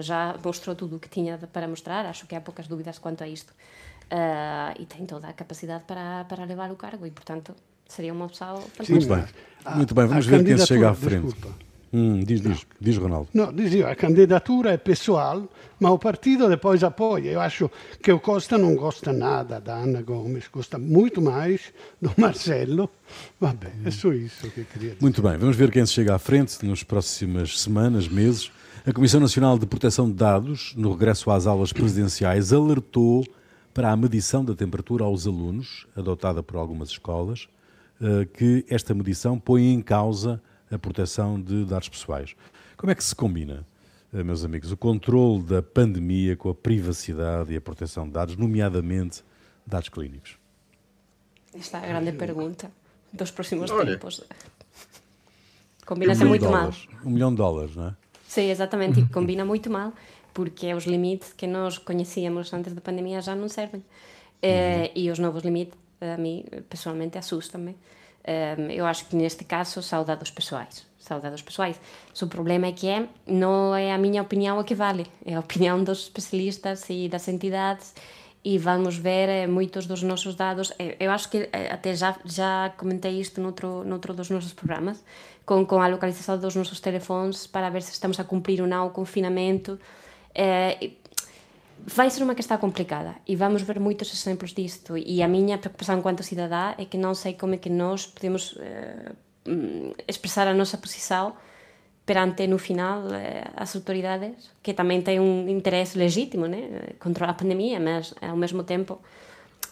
já 0.00 0.36
mostrou 0.44 0.76
tudo 0.76 0.96
o 0.96 0.98
que 0.98 1.08
tinha 1.08 1.38
para 1.38 1.66
mostrar. 1.66 2.04
Acho 2.04 2.26
que 2.26 2.34
há 2.34 2.40
poucas 2.40 2.68
dúvidas 2.68 2.98
quanto 2.98 3.24
a 3.24 3.28
isto 3.28 3.54
e 4.78 4.84
tem 4.86 5.06
toda 5.06 5.28
a 5.28 5.32
capacidade 5.32 5.84
para, 5.84 6.24
para 6.24 6.44
levar 6.44 6.70
o 6.70 6.76
cargo 6.76 7.06
e, 7.06 7.10
portanto, 7.10 7.54
seria 7.86 8.12
uma 8.12 8.26
opção 8.26 8.60
fantástica. 8.60 8.92
Muito 8.92 9.08
bem, 9.08 9.74
muito 9.74 9.94
bem. 9.94 10.06
vamos 10.06 10.26
ver 10.26 10.44
quem 10.44 10.58
chega 10.58 10.90
à 10.90 10.94
frente. 10.94 11.34
Hum, 11.92 12.20
diz, 12.20 12.40
diz, 12.40 12.66
diz, 12.80 12.96
Ronaldo. 12.98 13.28
No, 13.32 13.52
dizia, 13.52 13.88
a 13.88 13.96
candidatura 13.96 14.72
é 14.72 14.76
pessoal, 14.76 15.48
mas 15.80 15.90
o 15.90 15.98
partido 15.98 16.48
depois 16.48 16.84
apoia. 16.84 17.30
Eu 17.30 17.40
acho 17.40 17.70
que 18.02 18.12
o 18.12 18.20
Costa 18.20 18.58
não 18.58 18.74
gosta 18.76 19.12
nada 19.12 19.58
da 19.58 19.76
Ana 19.76 20.02
Gomes, 20.02 20.48
gosta 20.48 20.78
muito 20.78 21.22
mais 21.22 21.72
do 22.00 22.12
Marcelo. 22.18 22.90
Vabbè, 23.40 23.72
é 23.84 23.90
só 23.90 24.12
isso 24.12 24.50
que 24.50 24.60
eu 24.60 24.64
queria 24.66 24.90
dizer. 24.90 25.02
Muito 25.02 25.22
bem, 25.22 25.38
vamos 25.38 25.56
ver 25.56 25.70
quem 25.70 25.84
se 25.86 25.92
chega 25.92 26.14
à 26.14 26.18
frente 26.18 26.64
nas 26.66 26.82
próximas 26.82 27.58
semanas, 27.58 28.06
meses. 28.06 28.50
A 28.86 28.92
Comissão 28.92 29.20
Nacional 29.20 29.58
de 29.58 29.66
Proteção 29.66 30.08
de 30.08 30.14
Dados, 30.14 30.74
no 30.76 30.92
regresso 30.92 31.30
às 31.30 31.46
aulas 31.46 31.72
presidenciais, 31.72 32.52
alertou 32.52 33.24
para 33.72 33.90
a 33.90 33.96
medição 33.96 34.44
da 34.44 34.54
temperatura 34.54 35.04
aos 35.04 35.26
alunos, 35.26 35.86
adotada 35.96 36.42
por 36.42 36.56
algumas 36.56 36.90
escolas, 36.90 37.48
eh, 38.00 38.26
que 38.32 38.64
esta 38.68 38.94
medição 38.94 39.38
põe 39.38 39.72
em 39.72 39.80
causa 39.80 40.40
a 40.70 40.78
proteção 40.78 41.40
de 41.40 41.64
dados 41.64 41.88
pessoais. 41.88 42.34
Como 42.76 42.90
é 42.90 42.94
que 42.94 43.02
se 43.02 43.14
combina, 43.14 43.66
eh, 44.12 44.22
meus 44.22 44.44
amigos, 44.44 44.70
o 44.70 44.76
controle 44.76 45.42
da 45.42 45.62
pandemia 45.62 46.36
com 46.36 46.50
a 46.50 46.54
privacidade 46.54 47.52
e 47.52 47.56
a 47.56 47.60
proteção 47.60 48.06
de 48.06 48.12
dados, 48.12 48.36
nomeadamente 48.36 49.22
dados 49.66 49.88
clínicos? 49.88 50.38
Esta 51.54 51.78
é 51.78 51.84
a 51.84 52.00
grande 52.00 52.12
pergunta 52.12 52.70
dos 53.12 53.30
próximos 53.30 53.70
Olha. 53.70 53.92
tempos. 53.92 54.22
Combina-se 55.86 56.24
muito 56.24 56.44
dólares, 56.44 56.86
mal. 56.92 57.06
Um 57.06 57.10
milhão 57.10 57.30
de 57.30 57.36
dólares, 57.36 57.74
não 57.74 57.88
é? 57.88 57.96
Sim, 58.26 58.50
exatamente, 58.50 59.00
e 59.00 59.08
combina 59.08 59.44
muito 59.44 59.70
mal 59.70 59.92
porque 60.34 60.72
os 60.72 60.84
limites 60.84 61.32
que 61.32 61.46
nós 61.46 61.78
conhecíamos 61.78 62.52
antes 62.52 62.72
da 62.72 62.80
pandemia 62.80 63.20
já 63.20 63.34
não 63.34 63.48
servem. 63.48 63.82
Eh, 64.40 64.92
uhum. 64.94 65.02
e 65.02 65.10
os 65.10 65.18
novos 65.18 65.42
limites, 65.42 65.76
a 66.00 66.16
mim, 66.16 66.44
pessoalmente, 66.68 67.18
assustam-me. 67.18 67.76
Um, 68.26 68.70
eu 68.70 68.84
acho 68.84 69.06
que 69.06 69.16
neste 69.16 69.44
caso 69.44 69.82
são 69.82 70.04
dados 70.04 70.30
pessoais. 70.30 70.86
São 70.98 71.20
dados 71.20 71.40
pessoais. 71.40 71.80
o 72.20 72.26
problema 72.26 72.66
é 72.66 72.72
que 72.72 72.88
é, 72.88 73.08
não 73.26 73.74
é 73.74 73.92
a 73.92 73.98
minha 73.98 74.20
opinião 74.20 74.58
a 74.58 74.64
que 74.64 74.74
vale, 74.74 75.06
é 75.24 75.34
a 75.34 75.40
opinião 75.40 75.82
dos 75.82 76.02
especialistas 76.02 76.84
e 76.90 77.08
das 77.08 77.26
entidades 77.28 77.94
e 78.44 78.58
vamos 78.58 78.96
ver 78.96 79.28
eh, 79.28 79.46
muitos 79.46 79.86
dos 79.86 80.02
nossos 80.02 80.34
dados. 80.34 80.72
Eh, 80.78 80.96
eu 81.00 81.10
acho 81.10 81.30
que 81.30 81.48
até 81.70 81.94
já, 81.94 82.16
já 82.24 82.72
comentei 82.76 83.18
isto 83.20 83.40
noutro, 83.40 83.84
noutro 83.84 84.12
dos 84.12 84.28
nossos 84.28 84.52
programas, 84.52 85.02
com, 85.46 85.64
com 85.64 85.80
a 85.80 85.88
localização 85.88 86.38
dos 86.38 86.54
nossos 86.54 86.80
telefones 86.80 87.46
para 87.46 87.70
ver 87.70 87.82
se 87.82 87.92
estamos 87.92 88.20
a 88.20 88.24
cumprir 88.24 88.60
ou 88.60 88.66
não 88.66 88.86
o 88.86 88.90
confinamento 88.90 89.78
vai 91.86 92.10
ser 92.10 92.22
uma 92.22 92.34
questão 92.34 92.58
complicada 92.58 93.14
e 93.26 93.34
vamos 93.36 93.62
ver 93.62 93.78
muitos 93.80 94.12
exemplos 94.12 94.52
disto. 94.52 94.96
E 94.96 95.22
a 95.22 95.28
minha 95.28 95.58
preocupação 95.58 95.98
enquanto 95.98 96.22
cidadã 96.22 96.74
é 96.78 96.84
que 96.84 96.96
não 96.96 97.14
sei 97.14 97.34
como 97.34 97.54
é 97.54 97.58
que 97.58 97.70
nós 97.70 98.06
podemos 98.06 98.52
uh, 98.52 99.94
expressar 100.06 100.46
a 100.48 100.54
nossa 100.54 100.76
posição 100.76 101.34
perante 102.04 102.46
no 102.46 102.58
final 102.58 103.02
uh, 103.02 103.52
as 103.56 103.74
autoridades 103.76 104.50
que 104.62 104.72
também 104.72 105.02
têm 105.02 105.20
um 105.20 105.48
interesse 105.48 105.98
legítimo 105.98 106.46
né 106.46 106.60
controlar 106.98 107.32
a 107.32 107.34
pandemia 107.34 107.78
mas 107.78 108.14
ao 108.20 108.36
mesmo 108.36 108.62
tempo 108.64 108.98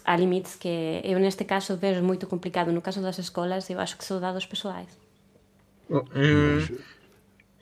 há 0.05 0.15
limites 0.15 0.55
que 0.55 1.01
eu 1.03 1.19
neste 1.19 1.43
caso 1.43 1.75
vejo 1.77 2.01
muito 2.03 2.27
complicado. 2.27 2.71
No 2.71 2.81
caso 2.81 3.01
das 3.01 3.17
escolas 3.19 3.69
eu 3.69 3.79
acho 3.79 3.97
que 3.97 4.05
são 4.05 4.19
dados 4.19 4.45
pessoais 4.45 4.87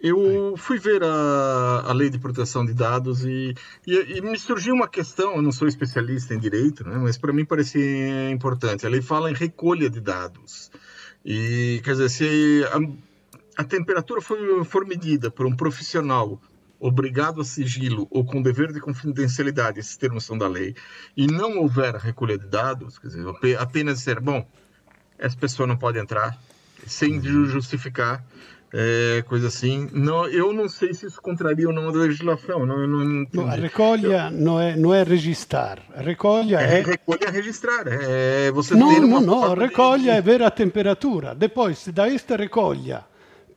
eu 0.08 0.56
fui 0.56 0.78
ver 0.78 1.04
a, 1.04 1.84
a 1.88 1.94
lei 1.94 2.12
de 2.12 2.20
proteção 2.20 2.64
de 2.64 2.76
dados 2.76 3.26
e, 3.26 3.56
e, 3.88 4.18
e, 4.18 4.22
me 4.22 4.38
surgiu 4.38 4.76
uma 4.76 4.88
questão. 4.88 5.36
Eu 5.36 5.42
não 5.42 5.52
sou 5.52 5.68
especialista 5.68 6.36
em 6.36 6.40
direito, 6.40 6.88
né, 6.88 6.96
mas 6.98 7.18
para 7.18 7.34
mim 7.34 7.44
parecia 7.44 8.30
importante. 8.30 8.86
A 8.86 8.90
lei 8.90 9.02
fala 9.02 9.32
em 9.32 9.34
recolha 9.34 9.90
de 9.90 10.00
dados. 10.00 10.72
E, 11.26 11.82
quer 11.84 11.94
dizer, 11.94 12.10
se 12.10 12.64
a, 12.72 13.62
a 13.62 13.64
temperatura 13.64 14.22
for, 14.22 14.64
for 14.64 14.86
medida 14.86 15.32
por 15.32 15.48
um 15.48 15.56
profissional 15.56 16.40
obrigado 16.80 17.42
a 17.42 17.44
sigilo 17.44 18.08
ou 18.12 18.24
com 18.24 18.44
dever 18.44 18.72
de 18.72 18.80
confidencialidade, 18.80 19.80
esses 19.80 19.98
termos 19.98 20.24
são 20.24 20.38
da 20.38 20.48
lei, 20.48 20.76
e 21.18 21.26
não 21.26 21.58
houver 21.58 21.96
recolha 21.96 22.38
de 22.38 22.46
dados, 22.46 23.00
quer 23.00 23.08
dizer, 23.08 23.26
apenas 23.58 24.02
ser, 24.02 24.20
bom, 24.20 24.48
essa 25.18 25.36
pessoa 25.36 25.66
não 25.66 25.78
pode 25.78 25.98
entrar, 25.98 26.38
sem 26.86 27.18
uhum. 27.18 27.46
justificar, 27.46 28.24
é, 28.74 29.24
coisa 29.28 29.48
assim. 29.48 29.90
Não, 29.94 30.28
eu 30.28 30.52
não 30.52 30.68
sei 30.68 30.94
se 30.94 31.06
isso 31.06 31.22
contraria 31.22 31.68
ou 31.68 31.74
não 31.74 31.88
a 31.88 31.92
legislação. 31.92 32.66
Não, 32.66 32.86
não, 32.86 33.26
não 33.32 33.48
a 33.48 33.56
recolha 33.56 34.30
não 34.30 34.60
é, 34.60 34.76
não 34.76 34.94
é 34.94 35.04
registrar. 35.04 35.80
Recolha 35.96 36.58
é... 36.60 36.80
é... 36.80 36.82
Recolha 36.82 37.26
é 37.26 37.30
registrar. 37.30 37.84
É 37.88 38.52
você 38.52 38.76
não, 38.76 39.00
não, 39.00 39.22
não. 39.22 39.54
Recolha 39.54 40.04
de... 40.04 40.10
é 40.10 40.22
ver 40.22 40.44
a 40.44 40.52
temperatura. 40.52 41.34
Depois, 41.34 41.88
da 41.88 42.10
esta 42.10 42.36
recolha, 42.36 43.06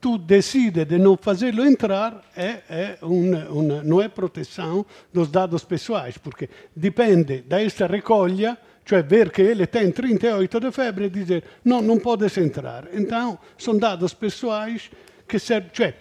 tu 0.00 0.18
decide 0.18 0.84
de 0.84 0.98
não 0.98 1.16
fazê-lo 1.16 1.64
entrar, 1.64 2.22
é, 2.36 2.62
é 2.68 2.98
uma, 3.02 3.48
uma, 3.48 3.82
não 3.82 4.00
é 4.00 4.08
proteção 4.08 4.86
dos 5.12 5.28
dados 5.28 5.64
pessoais, 5.64 6.16
porque 6.16 6.48
depende 6.76 7.42
da 7.42 7.60
esta 7.60 7.86
recolha 7.86 8.56
cioè 8.88 9.04
ver 9.04 9.30
che 9.30 9.42
ele 9.42 9.68
tem 9.68 9.92
38 9.92 10.58
de 10.58 10.70
febre 10.72 11.04
e 11.04 11.10
dizer 11.10 11.44
não, 11.64 11.82
não 11.82 11.98
podes 11.98 12.34
entrar. 12.38 12.88
Então, 12.94 13.38
são 13.58 13.76
dados 13.76 14.14
pessoais 14.14 14.90
que 15.26 15.38
servem, 15.38 15.70
cioè, 15.74 15.94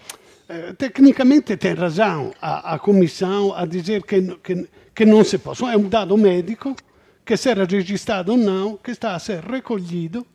eh, 0.48 0.74
tecnicamente 0.74 1.58
tem 1.58 1.74
razão 1.74 2.32
a, 2.40 2.76
a 2.76 2.80
comissão 2.80 3.54
a 3.54 3.66
dizer 3.66 4.04
que, 4.04 4.22
que, 4.38 4.70
que 4.96 5.06
não 5.06 5.22
se 5.26 5.38
pode. 5.38 5.62
É 5.66 5.76
um 5.76 5.90
dado 5.90 6.18
médico 6.18 6.74
que 7.26 7.36
será 7.36 7.66
registrado 7.66 8.32
ou 8.32 8.38
não, 8.38 8.78
que 8.78 8.92
está 8.92 9.16
a 9.16 9.20
ser 9.20 9.44
recolhido 9.44 10.26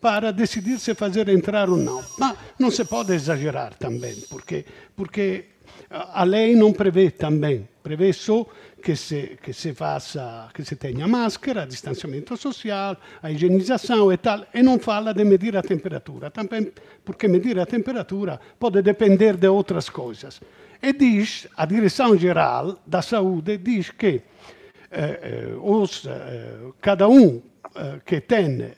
para 0.00 0.32
decidir 0.32 0.78
se 0.78 0.94
fazer 0.94 1.28
entrar 1.28 1.68
ou 1.68 1.76
não. 1.76 2.04
Mas 2.16 2.36
não 2.56 2.70
se 2.70 2.84
pode 2.84 3.14
exagerar 3.14 3.74
também, 3.74 4.14
porque, 4.30 4.64
porque 4.94 5.46
a 5.90 6.22
lei 6.22 6.54
não 6.54 6.72
prevê 6.72 7.10
também, 7.10 7.68
prevê 7.82 8.12
só 8.12 8.46
que 8.86 8.94
se, 8.94 9.36
que 9.42 9.52
se 9.52 9.74
faça, 9.74 10.48
que 10.54 10.64
se 10.64 10.76
tenha 10.76 11.08
máscara, 11.08 11.66
distanciamento 11.66 12.36
social, 12.36 12.96
a 13.20 13.32
higienização 13.32 14.12
e 14.12 14.16
tal, 14.16 14.46
e 14.54 14.62
não 14.62 14.78
fala 14.78 15.12
de 15.12 15.24
medir 15.24 15.56
a 15.56 15.62
temperatura, 15.62 16.30
também 16.30 16.70
porque 17.04 17.26
medir 17.26 17.58
a 17.58 17.66
temperatura 17.66 18.38
pode 18.60 18.80
depender 18.82 19.36
de 19.36 19.48
outras 19.48 19.88
coisas. 19.88 20.40
E 20.80 20.92
diz, 20.92 21.48
a 21.56 21.66
Direção-Geral 21.66 22.78
da 22.86 23.02
Saúde 23.02 23.58
diz 23.58 23.90
que 23.90 24.22
eh, 24.92 25.20
eh 25.20 25.56
os, 25.60 26.06
eh, 26.06 26.70
cada 26.80 27.08
um 27.08 27.42
eh, 27.74 27.98
que, 28.06 28.20
tem, 28.20 28.70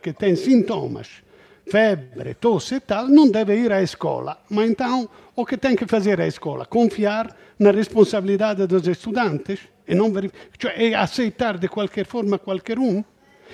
que 0.00 0.14
tem 0.14 0.34
sintomas, 0.34 1.22
febre, 1.66 2.34
tosse 2.34 2.76
e 2.76 2.80
tal, 2.80 3.08
não 3.08 3.30
deve 3.30 3.54
ir 3.56 3.72
à 3.72 3.82
escola. 3.82 4.38
Mas 4.50 4.70
então, 4.70 5.08
o 5.34 5.46
que 5.46 5.56
tem 5.56 5.76
que 5.76 5.86
fazer 5.86 6.20
a 6.20 6.26
escola? 6.26 6.66
Confiar 6.66 7.34
na 7.58 7.70
responsabilidade 7.70 8.66
dos 8.66 8.86
estudantes 8.86 9.60
e, 9.86 9.94
não 9.94 10.12
cioè, 10.58 10.88
e 10.88 10.94
aceitar 10.94 11.58
de 11.58 11.68
qualquer 11.68 12.06
forma 12.06 12.38
qualquer 12.38 12.78
um. 12.78 13.02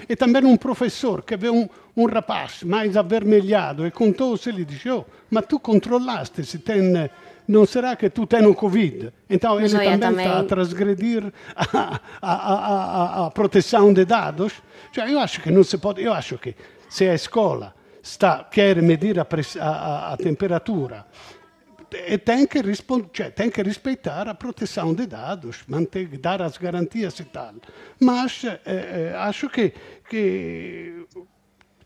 E 0.09 0.15
também 0.15 0.45
um 0.45 0.57
professor 0.57 1.23
que 1.23 1.37
vê 1.37 1.51
um, 1.51 1.69
um 1.97 2.07
rapaz 2.07 2.63
mais 2.63 2.97
avermelhado 2.97 3.87
e 3.87 3.91
com 3.91 4.13
tosse 4.13 4.53
lhe 4.53 4.65
diz: 4.65 4.87
oh, 4.87 5.05
ma 5.31 5.43
tu 5.43 5.59
controllaste 5.59 6.45
se 6.45 6.59
tem. 6.59 7.11
Não 7.49 7.65
será 7.65 7.97
que 7.97 8.11
tu 8.11 8.27
tens 8.27 8.47
o 8.47 8.55
Covid? 8.55 9.11
Então 9.29 9.59
ele 9.59 9.71
também, 9.71 9.99
também, 9.99 10.27
está 10.27 10.41
a 10.41 10.45
transgredir 10.45 11.33
a, 11.57 12.01
a, 12.21 12.35
a, 12.35 13.27
a, 13.27 13.31
proteção 13.31 13.91
de 13.91 14.05
dados. 14.05 14.53
Cioè, 14.93 15.11
eu 15.11 15.19
acho 15.19 15.41
que 15.41 15.51
não 15.51 15.65
se 15.65 15.79
pode. 15.79 16.03
Eu 16.03 16.13
acho 16.13 16.37
que 16.37 16.55
se 16.91 17.09
a 17.09 17.15
escola 17.15 17.75
está, 18.11 18.45
quer 18.45 18.83
medir 18.83 19.19
a, 19.19 20.13
a 20.13 20.17
temperatura 20.17 21.07
e 21.91 22.19
tem 22.19 22.47
que, 22.47 22.61
cioè, 23.13 23.31
tem 23.31 23.51
que 23.51 23.63
respeitar 23.63 24.29
a 24.29 24.35
proteção 24.35 24.93
de 24.93 25.07
dados, 25.07 25.65
manter, 25.67 26.07
dar 26.19 26.43
as 26.43 26.59
garantias 26.59 27.19
e 27.19 27.25
tal. 27.25 27.55
Mas 27.99 28.45
eh, 28.45 28.61
eh, 28.67 29.15
acho 29.17 29.49
que, 29.49 29.73
que 30.09 31.07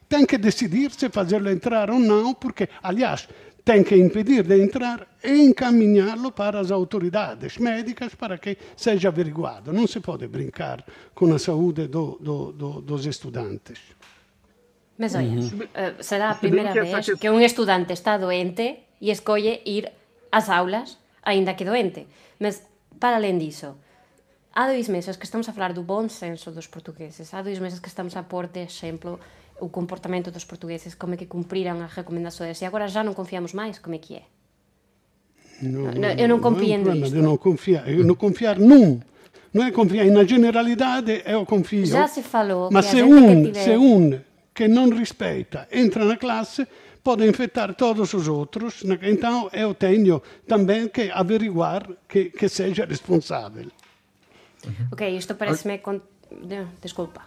tem 0.09 0.27
que 0.27 0.39
decidir 0.39 0.91
se 0.91 1.09
fazê-lo 1.09 1.49
entrar 1.49 1.89
ou 1.91 2.01
não, 2.01 2.35
porque, 2.35 2.69
aliás, 2.83 3.29
tem 3.65 3.85
que 3.85 3.95
impedir 3.95 4.43
de 4.43 4.61
entrar 4.61 5.07
e 5.23 5.41
encaminhá-lo 5.41 6.33
para 6.33 6.59
as 6.59 6.73
autoridades 6.73 7.59
médicas 7.59 8.13
para 8.17 8.39
que 8.39 8.59
seja 8.77 9.09
averiguado. 9.09 9.73
Não 9.73 9.87
se 9.87 10.01
pode 10.01 10.27
brincar 10.27 10.85
com 11.15 11.33
a 11.33 11.39
saúde 11.39 11.87
do, 11.87 12.19
do, 12.21 12.53
do, 12.53 12.81
dos 12.81 13.07
estudantes. 13.07 13.79
Mas 15.03 15.17
olha, 15.19 15.35
uh 15.35 15.99
será 15.99 16.31
a 16.31 16.39
primeira 16.39 16.71
vez 16.71 17.19
que 17.19 17.27
un 17.27 17.43
estudante 17.43 17.91
está 17.91 18.23
doente 18.23 18.87
e 19.03 19.11
escolle 19.11 19.59
ir 19.67 19.91
ás 20.31 20.47
aulas, 20.47 21.03
aínda 21.27 21.59
que 21.59 21.67
doente. 21.67 22.07
Mas, 22.39 22.63
para 23.03 23.19
além 23.19 23.35
diso, 23.35 23.75
há 24.55 24.71
dois 24.71 24.87
meses 24.87 25.19
que 25.19 25.27
estamos 25.27 25.51
a 25.51 25.53
falar 25.53 25.75
do 25.75 25.83
bon 25.83 26.07
senso 26.07 26.55
dos 26.55 26.71
portugueses, 26.71 27.35
há 27.35 27.43
dois 27.43 27.59
meses 27.59 27.83
que 27.83 27.91
estamos 27.91 28.15
a 28.15 28.23
pôr 28.23 28.47
de 28.47 28.63
exemplo 28.63 29.19
o 29.59 29.69
comportamento 29.69 30.31
dos 30.31 30.47
portugueses, 30.47 30.95
como 30.95 31.15
é 31.15 31.17
que 31.17 31.27
cumpriram 31.27 31.83
as 31.83 31.93
recomendações, 31.93 32.63
e 32.63 32.65
agora 32.65 32.87
já 32.87 33.03
não 33.03 33.13
confiamos 33.13 33.53
mais, 33.53 33.83
como 33.83 33.97
é 33.97 33.99
que 33.99 34.23
é? 34.23 34.25
Não, 35.63 35.91
não, 35.99 36.11
eu 36.15 36.29
não 36.29 36.39
compreendo 36.39 36.95
não 36.95 36.95
é 36.95 36.99
isto. 36.99 37.17
Eu 37.17 37.23
não 37.23 37.37
confiar, 37.37 37.89
eu 37.91 38.05
não 38.05 38.15
confiar 38.15 38.57
num. 38.57 39.01
Não 39.53 39.65
é 39.67 39.71
confiar 39.73 40.07
na 40.07 40.23
generalidade, 40.23 41.23
eu 41.27 41.45
confio. 41.45 41.87
Já 41.87 42.07
se 42.07 42.23
falou. 42.23 42.71
Mas 42.71 42.87
se 42.87 43.03
um, 43.03 43.45
tiver... 43.45 43.65
se 43.65 43.77
um 43.77 44.32
que 44.55 44.69
não 44.69 44.89
respeita 44.91 45.67
entra 45.71 46.05
na 46.05 46.17
classe, 46.17 46.67
pode 47.03 47.27
infectar 47.27 47.75
todos 47.75 48.13
os 48.15 48.29
outros. 48.29 48.83
Então, 49.03 49.51
eu 49.53 49.75
tenho 49.75 50.23
também 50.47 50.89
que 50.89 51.11
averiguar 51.11 51.89
que, 52.09 52.27
que 52.27 52.49
seja 52.49 52.85
responsável. 52.85 53.71
Ok, 54.93 55.17
isto 55.17 55.35
parece-me... 55.35 55.79
Con... 55.79 56.01
Desculpa. 56.81 57.23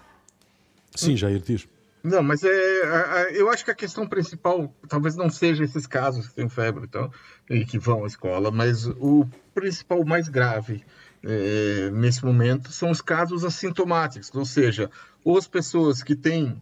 Sim, 0.95 1.15
Jair, 1.17 1.39
diz. 1.39 1.67
Não, 2.03 2.21
mas 2.21 2.43
é, 2.43 3.31
eu 3.33 3.49
acho 3.49 3.65
que 3.65 3.71
a 3.71 3.75
questão 3.75 4.07
principal 4.07 4.71
talvez 4.88 5.15
não 5.15 5.27
seja 5.27 5.63
esses 5.63 5.88
casos 5.88 6.27
que 6.27 6.35
têm 6.35 6.47
febre 6.47 6.83
então, 6.85 7.11
e 7.49 7.65
que 7.65 7.79
vão 7.79 8.03
à 8.03 8.07
escola, 8.07 8.51
mas 8.51 8.85
o 8.85 9.27
principal, 9.55 10.05
mais 10.05 10.29
grave 10.29 10.83
é, 11.23 11.89
nesse 11.91 12.23
momento 12.23 12.71
são 12.71 12.91
os 12.91 13.01
casos 13.01 13.43
assintomáticos, 13.43 14.29
ou 14.35 14.45
seja, 14.45 14.91
ou 15.23 15.35
as 15.35 15.47
pessoas 15.47 16.03
que 16.03 16.15
têm 16.15 16.61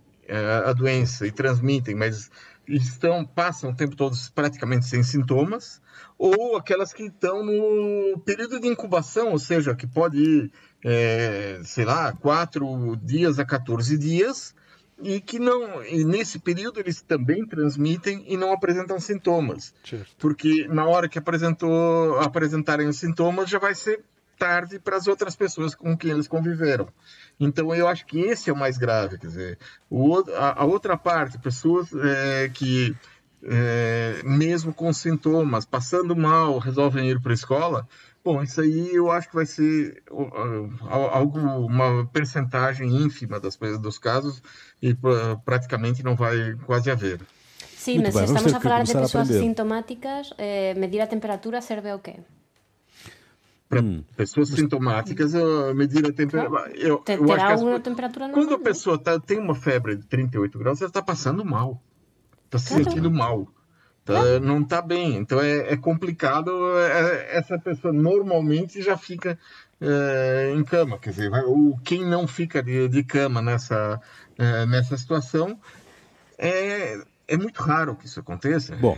a 0.66 0.74
doença 0.74 1.28
e 1.28 1.32
transmitem, 1.32 1.96
mas 1.96 2.30
estão 2.68 3.26
passam 3.26 3.72
o 3.72 3.76
tempo 3.76 3.96
todo 3.96 4.16
praticamente 4.34 4.86
sem 4.86 5.04
sintomas, 5.04 5.82
ou 6.18 6.56
aquelas 6.56 6.94
que 6.94 7.04
estão 7.04 7.44
no 7.44 8.20
período 8.20 8.60
de 8.60 8.68
incubação, 8.68 9.32
ou 9.32 9.40
seja, 9.40 9.76
que 9.76 9.86
pode 9.86 10.18
ir, 10.18 10.52
é, 10.84 11.60
sei 11.64 11.86
lá, 11.86 12.14
4 12.14 12.98
dias 13.04 13.40
a 13.40 13.46
14 13.46 13.98
dias, 13.98 14.56
e 15.02 15.20
que 15.20 15.40
não, 15.40 15.84
e 15.84 16.06
nesse 16.06 16.40
período 16.40 16.80
eles 16.80 17.02
também 17.02 17.46
transmitem 17.46 18.24
e 18.28 18.38
não 18.38 18.54
apresentam 18.54 19.00
sintomas. 19.00 19.74
Certo. 19.84 20.16
Porque 20.18 20.68
na 20.68 20.86
hora 20.86 21.10
que 21.10 21.20
apresentou, 21.20 22.20
apresentarem 22.20 22.88
os 22.88 22.98
sintomas, 22.98 23.50
já 23.50 23.60
vai 23.60 23.76
ser 23.76 24.04
tarde 24.44 24.78
para 24.78 24.98
as 24.98 25.08
outras 25.08 25.38
pessoas 25.38 25.74
com 25.74 25.98
quem 25.98 26.12
eles 26.12 26.28
conviveram. 26.28 26.90
Então 27.40 27.74
eu 27.74 27.88
acho 27.88 28.06
que 28.06 28.20
esse 28.20 28.50
é 28.50 28.54
o 28.54 28.58
mais 28.58 28.78
grave, 28.78 29.18
quer 29.18 29.28
dizer, 29.28 29.58
o, 29.90 30.18
a, 30.36 30.62
a 30.62 30.66
outra 30.66 30.98
parte, 30.98 31.40
pessoas 31.40 31.88
é, 31.94 32.50
que 32.50 32.94
é, 33.42 34.22
mesmo 34.26 34.74
com 34.74 34.92
sintomas, 34.92 35.66
passando 35.66 36.14
mal, 36.14 36.58
resolvem 36.58 37.10
ir 37.10 37.22
para 37.22 37.32
a 37.32 37.34
escola, 37.34 37.88
bom, 38.24 38.44
isso 38.44 38.60
aí 38.60 38.94
eu 38.94 39.10
acho 39.10 39.30
que 39.30 39.36
vai 39.36 39.46
ser 39.46 40.04
algo, 40.90 41.40
uma 41.40 42.06
percentagem 42.08 42.90
ínfima 42.90 43.40
das, 43.40 43.58
dos 43.80 43.98
casos 43.98 44.44
e 44.82 44.94
praticamente 45.46 46.04
não 46.04 46.16
vai 46.18 46.56
quase 46.66 46.92
haver. 46.92 47.22
Sim, 47.78 47.96
Muito 47.96 48.08
mas 48.08 48.16
bem, 48.16 48.28
se 48.28 48.34
estamos 48.34 48.54
a 48.54 48.60
falar 48.60 48.84
de 48.84 48.94
pessoas 48.94 49.28
sintomáticas, 49.28 50.34
eh, 50.38 50.74
medir 50.74 51.02
a 51.02 51.08
temperatura 51.08 51.62
serve 51.62 51.90
ao 51.90 52.00
quê? 52.00 52.16
Para 53.74 53.82
hum. 53.82 54.04
pessoas 54.16 54.50
sintomáticas, 54.50 55.34
eu 55.34 55.74
medir 55.74 56.06
a 56.06 56.14
temperatura. 56.14 56.72
Eu, 56.76 56.98
Ter, 56.98 57.20
eu 57.20 57.26
terá 57.26 57.52
alguma 57.52 57.80
temperatura 57.80 58.28
normal. 58.28 58.46
Quando 58.46 58.56
a 58.56 58.64
pessoa 58.64 58.98
tá, 58.98 59.20
tem 59.20 59.40
uma 59.40 59.56
febre 59.56 59.96
de 59.96 60.06
38 60.06 60.58
graus, 60.58 60.82
ela 60.82 60.90
está 60.90 61.02
passando 61.02 61.44
mal. 61.44 61.82
Está 62.46 62.60
se 62.60 62.74
sentindo 62.74 63.10
mal. 63.10 63.48
Tá, 64.06 64.40
não 64.40 64.62
está 64.62 64.82
bem. 64.82 65.18
Então 65.18 65.40
é, 65.40 65.74
é 65.74 65.78
complicado. 65.78 66.52
É, 66.78 67.38
essa 67.38 67.58
pessoa 67.58 67.94
normalmente 67.94 68.82
já 68.82 68.98
fica 68.98 69.40
é, 69.80 70.54
em 70.56 70.64
cama. 70.64 71.00
Quer 71.00 71.12
dizer, 71.12 71.32
o, 71.46 71.78
quem 71.84 72.06
não 72.06 72.28
fica 72.28 72.62
de, 72.62 72.88
de 72.90 73.04
cama 73.04 73.42
nessa, 73.42 74.00
é, 74.38 74.66
nessa 74.66 74.98
situação 74.98 75.58
é, 76.38 77.02
é 77.28 77.38
muito 77.38 77.62
raro 77.62 77.96
que 77.96 78.06
isso 78.06 78.20
aconteça. 78.20 78.76
Bom. 78.76 78.98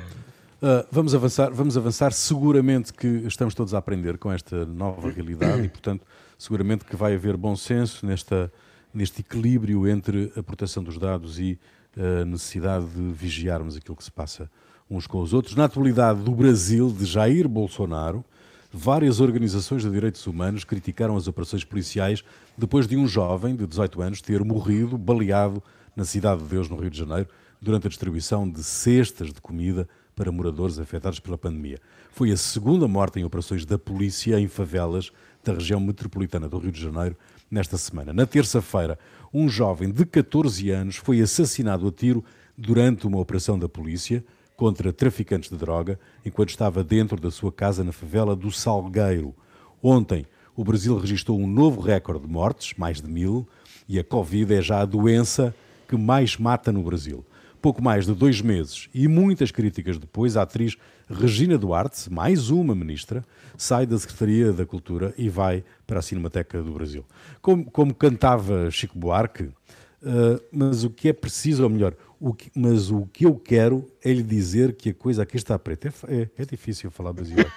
Uh, 0.65 0.83
vamos 0.91 1.13
avançar, 1.13 1.51
vamos 1.51 1.77
avançar. 1.77 2.11
Seguramente 2.11 2.91
que 2.91 3.05
estamos 3.27 3.53
todos 3.53 3.75
a 3.75 3.77
aprender 3.77 4.17
com 4.17 4.31
esta 4.31 4.65
nova 4.65 5.11
realidade 5.11 5.61
e, 5.61 5.69
portanto, 5.69 6.03
seguramente 6.39 6.83
que 6.85 6.95
vai 6.95 7.13
haver 7.13 7.37
bom 7.37 7.55
senso 7.55 8.03
nesta, 8.03 8.51
neste 8.91 9.21
equilíbrio 9.21 9.87
entre 9.87 10.33
a 10.35 10.41
proteção 10.41 10.83
dos 10.83 10.97
dados 10.97 11.37
e 11.37 11.59
a 11.95 12.25
necessidade 12.25 12.87
de 12.87 13.11
vigiarmos 13.13 13.77
aquilo 13.77 13.95
que 13.95 14.03
se 14.03 14.11
passa 14.11 14.49
uns 14.89 15.05
com 15.05 15.21
os 15.21 15.35
outros. 15.35 15.55
Na 15.55 15.65
atualidade 15.65 16.23
do 16.23 16.31
Brasil, 16.31 16.91
de 16.91 17.05
Jair 17.05 17.47
Bolsonaro, 17.47 18.25
várias 18.73 19.19
organizações 19.19 19.83
de 19.83 19.91
direitos 19.91 20.25
humanos 20.25 20.63
criticaram 20.63 21.15
as 21.15 21.27
operações 21.27 21.63
policiais 21.63 22.23
depois 22.57 22.87
de 22.87 22.97
um 22.97 23.07
jovem 23.07 23.55
de 23.55 23.67
18 23.67 24.01
anos 24.01 24.19
ter 24.19 24.43
morrido 24.43 24.97
baleado 24.97 25.61
na 25.95 26.05
Cidade 26.05 26.41
de 26.41 26.47
Deus, 26.47 26.67
no 26.67 26.75
Rio 26.75 26.89
de 26.89 26.97
Janeiro, 26.97 27.29
durante 27.61 27.85
a 27.85 27.89
distribuição 27.89 28.49
de 28.49 28.63
cestas 28.63 29.31
de 29.31 29.39
comida 29.39 29.87
para 30.15 30.31
moradores 30.31 30.79
afetados 30.79 31.19
pela 31.19 31.37
pandemia. 31.37 31.79
Foi 32.11 32.31
a 32.31 32.37
segunda 32.37 32.87
morte 32.87 33.19
em 33.19 33.23
operações 33.23 33.65
da 33.65 33.77
polícia 33.77 34.39
em 34.39 34.47
favelas 34.47 35.11
da 35.43 35.53
região 35.53 35.79
metropolitana 35.79 36.47
do 36.47 36.57
Rio 36.57 36.71
de 36.71 36.81
Janeiro 36.81 37.15
nesta 37.51 37.77
semana. 37.77 38.13
Na 38.13 38.25
terça-feira, 38.25 38.97
um 39.33 39.49
jovem 39.49 39.91
de 39.91 40.05
14 40.05 40.69
anos 40.71 40.95
foi 40.95 41.21
assassinado 41.21 41.87
a 41.87 41.91
tiro 41.91 42.23
durante 42.57 43.05
uma 43.05 43.19
operação 43.19 43.59
da 43.59 43.67
polícia 43.67 44.23
contra 44.55 44.93
traficantes 44.93 45.49
de 45.49 45.57
droga 45.57 45.99
enquanto 46.25 46.49
estava 46.49 46.83
dentro 46.83 47.19
da 47.19 47.29
sua 47.29 47.51
casa 47.51 47.83
na 47.83 47.91
favela 47.91 48.35
do 48.35 48.51
Salgueiro. 48.51 49.35
Ontem, 49.83 50.25
o 50.55 50.63
Brasil 50.63 50.97
registrou 50.97 51.37
um 51.37 51.47
novo 51.47 51.81
recorde 51.81 52.25
de 52.25 52.31
mortes, 52.31 52.73
mais 52.77 53.01
de 53.01 53.09
mil, 53.09 53.45
e 53.87 53.99
a 53.99 54.03
Covid 54.03 54.53
é 54.53 54.61
já 54.61 54.79
a 54.79 54.85
doença 54.85 55.53
que 55.87 55.97
mais 55.97 56.37
mata 56.37 56.71
no 56.71 56.81
Brasil. 56.81 57.25
Pouco 57.65 57.83
mais 57.83 58.05
de 58.05 58.13
dois 58.13 58.41
meses 58.41 58.87
e 58.93 59.07
muitas 59.07 59.49
críticas 59.49 59.97
depois, 59.97 60.37
a 60.37 60.43
atriz 60.43 60.77
Regina 61.09 61.57
Duarte, 61.57 62.13
mais 62.13 62.51
uma 62.51 62.75
ministra, 62.75 63.25
sai 63.57 63.87
da 63.87 63.97
Secretaria 63.97 64.53
da 64.53 64.67
Cultura 64.67 65.15
e 65.17 65.29
vai 65.29 65.63
para 65.87 65.97
a 65.97 66.01
Cinemateca 66.03 66.61
do 66.61 66.71
Brasil. 66.71 67.03
Como, 67.41 67.65
como 67.71 67.91
cantava 67.95 68.69
Chico 68.69 68.99
Buarque, 68.99 69.45
uh, 69.45 70.39
mas 70.51 70.83
o 70.83 70.91
que 70.91 71.09
é 71.09 71.13
preciso, 71.13 71.63
ou 71.63 71.69
melhor, 71.71 71.95
o 72.19 72.35
que, 72.35 72.51
mas 72.53 72.91
o 72.91 73.07
que 73.07 73.25
eu 73.25 73.33
quero 73.33 73.91
é 74.03 74.13
lhe 74.13 74.21
dizer 74.21 74.75
que 74.75 74.91
a 74.91 74.93
coisa 74.93 75.23
aqui 75.23 75.35
está 75.35 75.57
preta. 75.57 75.91
É, 76.07 76.15
é, 76.15 76.29
é 76.37 76.45
difícil 76.45 76.91
falar 76.91 77.13
brasileiro. 77.13 77.51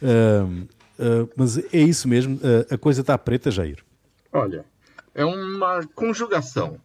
uh, 0.00 0.62
uh, 1.02 1.28
mas 1.34 1.58
é 1.58 1.80
isso 1.80 2.06
mesmo, 2.06 2.38
a 2.70 2.78
coisa 2.78 3.00
está 3.00 3.18
preta, 3.18 3.50
Jair. 3.50 3.78
Olha, 4.32 4.64
é 5.12 5.24
uma 5.24 5.84
conjugação. 5.96 6.78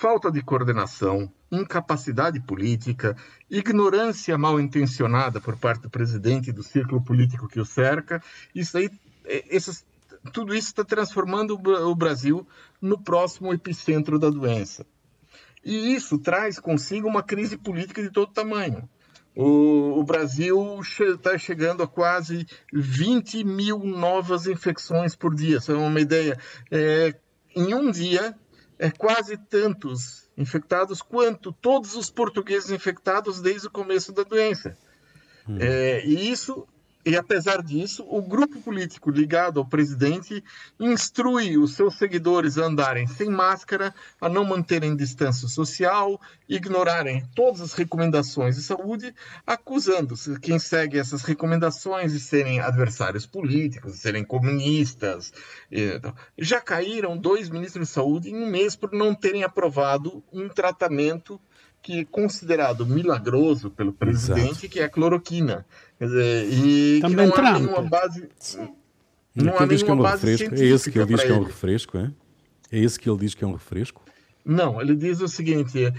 Falta 0.00 0.32
de 0.32 0.42
coordenação, 0.42 1.30
incapacidade 1.52 2.40
política, 2.40 3.14
ignorância 3.50 4.38
mal 4.38 4.58
intencionada 4.58 5.42
por 5.42 5.58
parte 5.58 5.82
do 5.82 5.90
presidente 5.90 6.48
e 6.48 6.54
do 6.54 6.62
círculo 6.62 7.04
político 7.04 7.46
que 7.46 7.60
o 7.60 7.66
cerca. 7.66 8.22
Isso 8.54 8.78
aí, 8.78 8.88
é, 9.26 9.44
esses, 9.54 9.84
tudo 10.32 10.54
isso 10.54 10.68
está 10.68 10.82
transformando 10.82 11.52
o 11.52 11.94
Brasil 11.94 12.48
no 12.80 12.98
próximo 12.98 13.52
epicentro 13.52 14.18
da 14.18 14.30
doença. 14.30 14.86
E 15.62 15.94
isso 15.94 16.18
traz 16.18 16.58
consigo 16.58 17.06
uma 17.06 17.22
crise 17.22 17.58
política 17.58 18.02
de 18.02 18.08
todo 18.08 18.32
tamanho. 18.32 18.88
O, 19.36 20.00
o 20.00 20.02
Brasil 20.02 20.80
está 20.80 21.32
che 21.32 21.38
chegando 21.38 21.82
a 21.82 21.86
quase 21.86 22.46
20 22.72 23.44
mil 23.44 23.80
novas 23.80 24.46
infecções 24.46 25.14
por 25.14 25.34
dia. 25.34 25.60
Só 25.60 25.74
uma 25.74 26.00
ideia. 26.00 26.38
É, 26.70 27.14
em 27.54 27.74
um 27.74 27.90
dia, 27.90 28.34
é 28.80 28.90
quase 28.90 29.36
tantos 29.36 30.26
infectados 30.38 31.02
quanto 31.02 31.52
todos 31.52 31.94
os 31.94 32.10
portugueses 32.10 32.70
infectados 32.70 33.38
desde 33.38 33.66
o 33.66 33.70
começo 33.70 34.10
da 34.10 34.22
doença. 34.22 34.76
Hum. 35.46 35.58
É, 35.60 36.02
e 36.06 36.30
isso 36.30 36.66
e 37.04 37.16
apesar 37.16 37.62
disso, 37.62 38.04
o 38.06 38.20
grupo 38.20 38.60
político 38.60 39.10
ligado 39.10 39.58
ao 39.58 39.64
presidente 39.64 40.44
instrui 40.78 41.56
os 41.56 41.74
seus 41.74 41.96
seguidores 41.96 42.58
a 42.58 42.66
andarem 42.66 43.06
sem 43.06 43.30
máscara, 43.30 43.94
a 44.20 44.28
não 44.28 44.44
manterem 44.44 44.94
distância 44.94 45.48
social, 45.48 46.20
ignorarem 46.46 47.24
todas 47.34 47.62
as 47.62 47.72
recomendações 47.72 48.56
de 48.56 48.62
saúde, 48.62 49.14
acusando 49.46 50.14
quem 50.40 50.58
segue 50.58 50.98
essas 50.98 51.22
recomendações 51.22 52.12
de 52.12 52.20
serem 52.20 52.60
adversários 52.60 53.24
políticos, 53.24 53.94
de 53.94 53.98
serem 53.98 54.22
comunistas. 54.22 55.32
Já 56.36 56.60
caíram 56.60 57.16
dois 57.16 57.48
ministros 57.48 57.88
de 57.88 57.94
saúde 57.94 58.28
em 58.28 58.36
um 58.36 58.46
mês 58.46 58.76
por 58.76 58.92
não 58.92 59.14
terem 59.14 59.42
aprovado 59.42 60.22
um 60.30 60.50
tratamento 60.50 61.40
que 61.82 62.00
é 62.00 62.04
considerado 62.04 62.84
milagroso 62.86 63.70
pelo 63.70 63.92
presidente, 63.92 64.50
Exato. 64.50 64.68
que 64.68 64.80
é 64.80 64.84
a 64.84 64.88
cloroquina. 64.88 65.64
Quer 65.98 66.06
dizer, 66.06 66.52
e 66.52 67.00
Também 67.00 67.16
que 67.16 67.22
não 67.26 67.30
Trump. 67.30 67.46
há 67.46 67.58
nenhuma 67.58 67.82
base. 67.82 68.28
Não 69.34 69.58
há 69.58 69.66
diz 69.66 69.82
que 69.82 69.90
é 69.90 69.94
um 69.94 70.02
refresco. 70.02 70.54
É 70.54 70.64
esse 70.64 70.90
que 70.90 70.98
ele 70.98 71.06
diz 71.06 71.22
que 71.22 71.32
é 71.32 71.34
um 71.34 71.42
refresco, 71.44 71.98
é? 71.98 72.10
É 72.72 72.78
esse 72.78 72.98
que 72.98 73.08
ele 73.08 73.18
diz 73.18 73.34
que 73.34 73.44
é 73.44 73.46
um 73.46 73.52
refresco? 73.52 74.02
Não, 74.44 74.80
ele 74.80 74.96
diz 74.96 75.20
o 75.20 75.28
seguinte: 75.28 75.92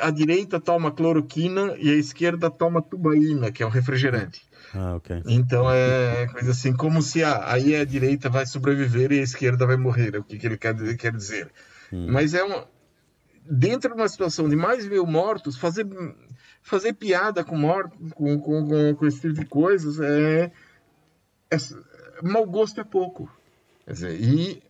a 0.00 0.10
direita 0.10 0.60
toma 0.60 0.90
cloroquina 0.92 1.74
e 1.78 1.90
a 1.90 1.94
esquerda 1.94 2.50
toma 2.50 2.80
tubaína, 2.80 3.50
que 3.50 3.62
é 3.62 3.66
um 3.66 3.70
refrigerante. 3.70 4.42
Ah, 4.74 4.94
ok. 4.94 5.22
Então 5.26 5.70
é 5.70 6.26
coisa 6.28 6.52
assim, 6.52 6.72
como 6.72 7.02
se 7.02 7.24
ah, 7.24 7.42
aí 7.52 7.74
a 7.74 7.84
direita 7.84 8.28
vai 8.28 8.46
sobreviver 8.46 9.10
e 9.12 9.18
a 9.18 9.22
esquerda 9.22 9.66
vai 9.66 9.76
morrer, 9.76 10.14
é 10.14 10.18
o 10.18 10.24
que, 10.24 10.38
que 10.38 10.46
ele 10.46 10.56
quer, 10.56 10.74
quer 10.96 11.12
dizer. 11.12 11.50
Hum. 11.92 12.06
Mas 12.10 12.34
é 12.34 12.44
um. 12.44 12.62
Dentro 13.50 13.94
de 13.94 14.00
uma 14.00 14.08
situação 14.08 14.48
de 14.48 14.54
mais 14.54 14.86
mil 14.86 15.04
mortos, 15.04 15.56
fazer 15.56 15.86
fazer 16.62 16.92
piada 16.92 17.42
com 17.42 17.56
morte, 17.56 17.96
com, 18.14 18.38
com, 18.38 18.68
com, 18.68 18.94
com, 18.94 19.06
esse 19.06 19.20
tipo 19.20 19.34
de 19.34 19.44
coisas, 19.46 19.98
é, 19.98 20.52
é 21.50 21.56
mau 22.22 22.46
gosto 22.46 22.80
é 22.80 22.84
pouco. 22.84 23.30
Dizer, 23.86 24.20
e 24.20 24.62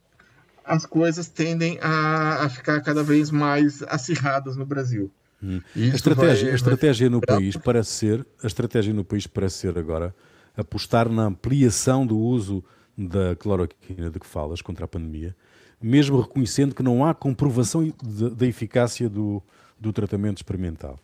as 0.64 0.86
coisas 0.86 1.28
tendem 1.28 1.78
a, 1.82 2.44
a 2.44 2.48
ficar 2.48 2.80
cada 2.80 3.02
vez 3.02 3.30
mais 3.30 3.82
acirradas 3.82 4.56
no 4.56 4.64
Brasil. 4.64 5.10
Hum. 5.42 5.60
A 5.74 5.94
estratégia, 5.94 6.44
vai, 6.44 6.52
a 6.52 6.54
estratégia 6.54 7.10
no 7.10 7.20
país 7.20 7.56
parece 7.56 7.90
ser, 7.90 8.26
a 8.42 8.46
estratégia 8.46 8.92
no 8.92 9.04
país 9.04 9.26
parece 9.26 9.56
ser 9.58 9.78
agora 9.78 10.14
apostar 10.56 11.08
na 11.08 11.24
ampliação 11.24 12.06
do 12.06 12.18
uso 12.18 12.62
da 12.96 13.34
cloroquina 13.36 14.10
de 14.10 14.20
que 14.20 14.26
falas 14.26 14.60
contra 14.60 14.84
a 14.84 14.88
pandemia, 14.88 15.34
mesmo 15.80 16.20
reconhecendo 16.20 16.74
que 16.74 16.82
não 16.82 17.04
há 17.04 17.14
comprovação 17.14 17.92
da 18.36 18.46
eficácia 18.46 19.08
do, 19.08 19.42
do 19.78 19.92
tratamento 19.92 20.38
experimental. 20.38 20.98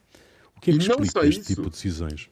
O 0.57 0.61
que 0.61 0.71
é 0.71 0.75
que 0.75 0.81
e 0.81 0.83
explica 0.83 1.27
este 1.27 1.41
isso, 1.41 1.49
tipo 1.49 1.63
de 1.63 1.71
decisões? 1.71 2.31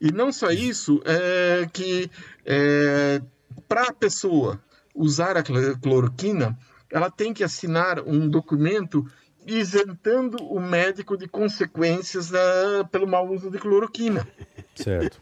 E 0.00 0.12
não 0.12 0.32
só 0.32 0.50
isso, 0.50 1.02
é 1.04 1.68
que 1.72 2.10
é, 2.46 3.20
para 3.68 3.88
a 3.88 3.92
pessoa 3.92 4.62
usar 4.94 5.36
a 5.36 5.42
cloroquina, 5.42 6.58
ela 6.90 7.10
tem 7.10 7.34
que 7.34 7.44
assinar 7.44 8.00
um 8.00 8.28
documento 8.28 9.06
isentando 9.48 10.36
o 10.44 10.60
médico 10.60 11.16
de 11.16 11.26
consequências 11.26 12.30
da, 12.30 12.84
pelo 12.90 13.06
mau 13.06 13.28
uso 13.28 13.50
de 13.50 13.58
cloroquina. 13.58 14.26
Certo. 14.74 15.20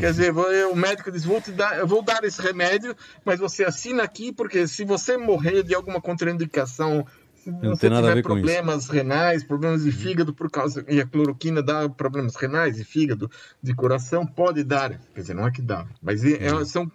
Quer 0.00 0.10
dizer, 0.12 0.32
o 0.32 0.74
médico 0.74 1.10
diz: 1.10 1.24
vou, 1.24 1.40
te 1.40 1.52
dar, 1.52 1.78
eu 1.78 1.86
vou 1.86 2.02
dar 2.02 2.24
esse 2.24 2.40
remédio, 2.40 2.96
mas 3.24 3.38
você 3.38 3.64
assina 3.64 4.02
aqui, 4.02 4.32
porque 4.32 4.66
se 4.66 4.84
você 4.84 5.16
morrer 5.16 5.62
de 5.62 5.74
alguma 5.74 6.00
contraindicação 6.00 7.04
se 7.44 7.50
não 7.50 7.76
você 7.76 7.90
tiver 7.90 8.22
problemas 8.22 8.88
renais, 8.88 9.44
problemas 9.44 9.84
de 9.84 9.92
fígado 9.92 10.32
por 10.32 10.50
causa 10.50 10.82
e 10.88 10.98
a 10.98 11.06
cloroquina 11.06 11.62
dá 11.62 11.86
problemas 11.90 12.34
renais 12.36 12.80
e 12.80 12.84
fígado, 12.84 13.30
de 13.62 13.74
coração 13.74 14.26
pode 14.26 14.64
dar, 14.64 14.98
quer 15.14 15.20
dizer, 15.20 15.34
não 15.34 15.46
é 15.46 15.50
que 15.50 15.60
dá, 15.60 15.86
mas 16.00 16.24
é, 16.24 16.42
é 16.42 16.64
são 16.64 16.90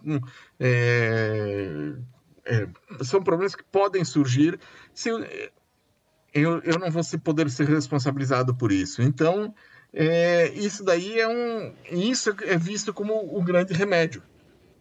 é, 0.59 1.93
é, 2.45 2.67
são 3.03 3.21
problemas 3.21 3.53
que 3.53 3.63
podem 3.63 4.03
surgir 4.03 4.59
se 4.91 5.11
eu, 6.33 6.59
eu 6.63 6.79
não 6.79 6.91
vou 6.91 7.03
poder 7.23 7.49
ser 7.49 7.67
responsabilizado 7.67 8.53
por 8.53 8.71
isso. 8.71 9.01
Então, 9.01 9.53
é, 9.93 10.51
isso 10.55 10.83
daí 10.83 11.19
é 11.19 11.27
um 11.27 11.73
isso 11.91 12.35
é 12.45 12.57
visto 12.57 12.93
como 12.93 13.13
o 13.35 13.41
grande 13.41 13.73
remédio. 13.73 14.21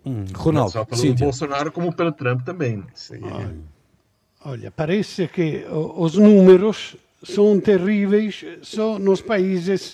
Hum, 0.05 0.25
Ronaldo, 0.35 0.67
não 0.67 0.69
só 0.69 0.85
pelo 0.85 1.01
Cíntia. 1.01 1.25
Bolsonaro 1.25 1.73
como 1.73 1.95
pelo 1.95 2.13
Trump 2.13 2.43
também. 2.43 2.85
Isso 2.95 3.15
aí 3.15 3.23
é... 3.25 3.51
Olha, 4.45 4.71
parece 4.71 5.27
que 5.27 5.67
os 5.97 6.15
números 6.15 6.97
são 7.25 7.59
terríveis 7.61 8.45
só 8.63 8.99
nos 8.99 9.21
países 9.21 9.93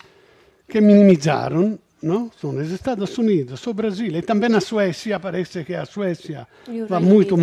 que 0.69 0.81
minimizaram, 0.81 1.79
não? 2.03 2.31
São 2.38 2.51
os 2.51 2.71
Estados 2.71 3.17
Unidos, 3.17 3.67
o 3.67 3.73
Brasil 3.73 4.14
e 4.14 4.23
também 4.23 4.55
a 4.55 4.61
Suécia, 4.61 5.19
parece 5.19 5.64
que 5.64 5.75
a 5.75 5.87
Suécia 5.87 6.47
vai 6.88 7.01
muito 7.01 7.37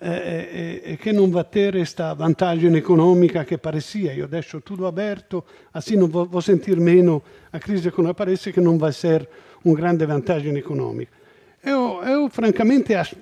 mal 0.00 0.08
e, 0.08 0.90
e, 0.90 0.92
e, 0.92 0.96
que 0.96 1.12
não 1.12 1.30
vai 1.30 1.44
ter 1.44 1.74
esta 1.76 2.14
vantagem 2.14 2.74
econômica 2.76 3.44
que 3.44 3.56
parecia. 3.56 4.14
Eu 4.14 4.28
deixo 4.28 4.60
tudo 4.60 4.86
aberto, 4.86 5.42
assim 5.72 5.96
não 5.96 6.08
vou, 6.08 6.26
vou 6.26 6.42
sentir 6.42 6.78
menos 6.78 7.22
a 7.52 7.58
crise 7.58 7.88
econômica. 7.88 8.14
Parece 8.14 8.52
que 8.52 8.60
não 8.60 8.78
vai 8.78 8.92
ser 8.92 9.28
uma 9.64 9.74
grande 9.74 10.04
vantagem 10.06 10.56
econômica. 10.56 11.12
Eu, 11.64 12.02
eu 12.02 12.28
francamente 12.28 12.94
acho 12.94 13.16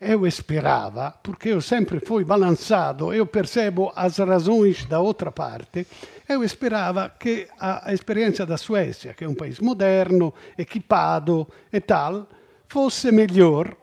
eu 0.00 0.26
esperava, 0.26 1.14
porque 1.22 1.48
eu 1.48 1.60
sempre 1.60 2.00
fui 2.00 2.24
balançado, 2.24 3.14
eu 3.14 3.26
percebo 3.26 3.90
as 3.96 4.18
razões 4.18 4.84
da 4.84 5.00
outra 5.00 5.32
parte, 5.32 5.86
eu 6.28 6.44
esperava 6.44 7.08
que 7.08 7.48
a, 7.58 7.90
a 7.90 7.94
experiência 7.94 8.44
da 8.44 8.56
Suécia, 8.56 9.14
que 9.14 9.24
é 9.24 9.28
um 9.28 9.34
país 9.34 9.58
moderno, 9.58 10.34
equipado 10.58 11.48
e 11.72 11.80
tal, 11.80 12.28
fosse 12.68 13.10
melhor. 13.10 13.74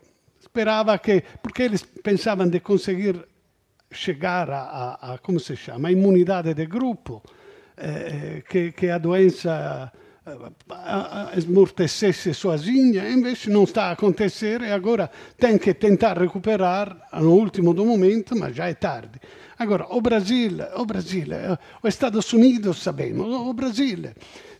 Esperava 0.54 1.00
que, 1.00 1.24
porque 1.42 1.64
eles 1.64 1.82
pensavam 1.82 2.48
de 2.48 2.60
conseguir 2.60 3.28
chegar 3.92 4.52
a, 4.52 4.62
a, 4.62 5.14
a 5.14 5.18
como 5.18 5.40
se 5.40 5.56
chama, 5.56 5.88
a 5.88 5.92
imunidade 5.92 6.54
de 6.54 6.68
grupo, 6.68 7.24
eh, 7.76 8.44
que, 8.48 8.72
que 8.72 8.88
a 8.92 9.00
doença 9.00 9.92
esmortecesse 11.36 12.36
sozinha, 12.36 13.10
invece 13.10 13.50
não 13.50 13.64
está 13.64 13.86
a 13.86 13.92
acontecer 13.94 14.62
e 14.62 14.72
agora 14.72 15.10
tem 15.40 15.58
que 15.58 15.74
tentar 15.74 16.20
recuperar 16.20 16.98
no 17.14 17.32
último 17.32 17.74
momento, 17.74 18.38
mas 18.38 18.56
já 18.56 18.70
é 18.70 18.76
tarde. 18.76 19.20
Agora, 19.58 19.88
o 19.90 20.02
Brasil, 20.02 20.52
o 20.78 20.86
Brasil, 20.86 21.28
os 21.82 21.90
Estados 21.90 22.32
Unidos 22.32 22.78
sabemos, 22.78 23.28
o 23.28 23.54
Brasil 23.54 24.14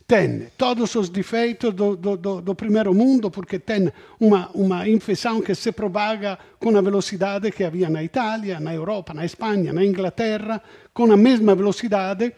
tem 0.06 0.48
todos 0.56 0.94
os 0.94 1.08
defeitos 1.08 1.72
do, 1.72 1.96
do, 1.96 2.16
do, 2.16 2.40
do, 2.40 2.54
primeiro 2.54 2.92
mundo, 2.94 3.30
porque 3.30 3.58
tem 3.58 3.90
uma, 4.20 4.50
uma 4.54 4.88
infecção 4.88 5.40
que 5.40 5.54
se 5.54 5.72
propaga 5.72 6.38
com 6.58 6.76
a 6.76 6.80
velocidade 6.82 7.50
que 7.50 7.64
havia 7.64 7.88
na 7.88 8.04
Itália, 8.04 8.60
na 8.60 8.74
Europa, 8.74 9.14
na 9.14 9.24
Espanha, 9.24 9.72
na 9.72 9.84
Inglaterra, 9.84 10.62
com 10.92 11.10
a 11.10 11.16
mesma 11.16 11.54
velocidade 11.54 12.34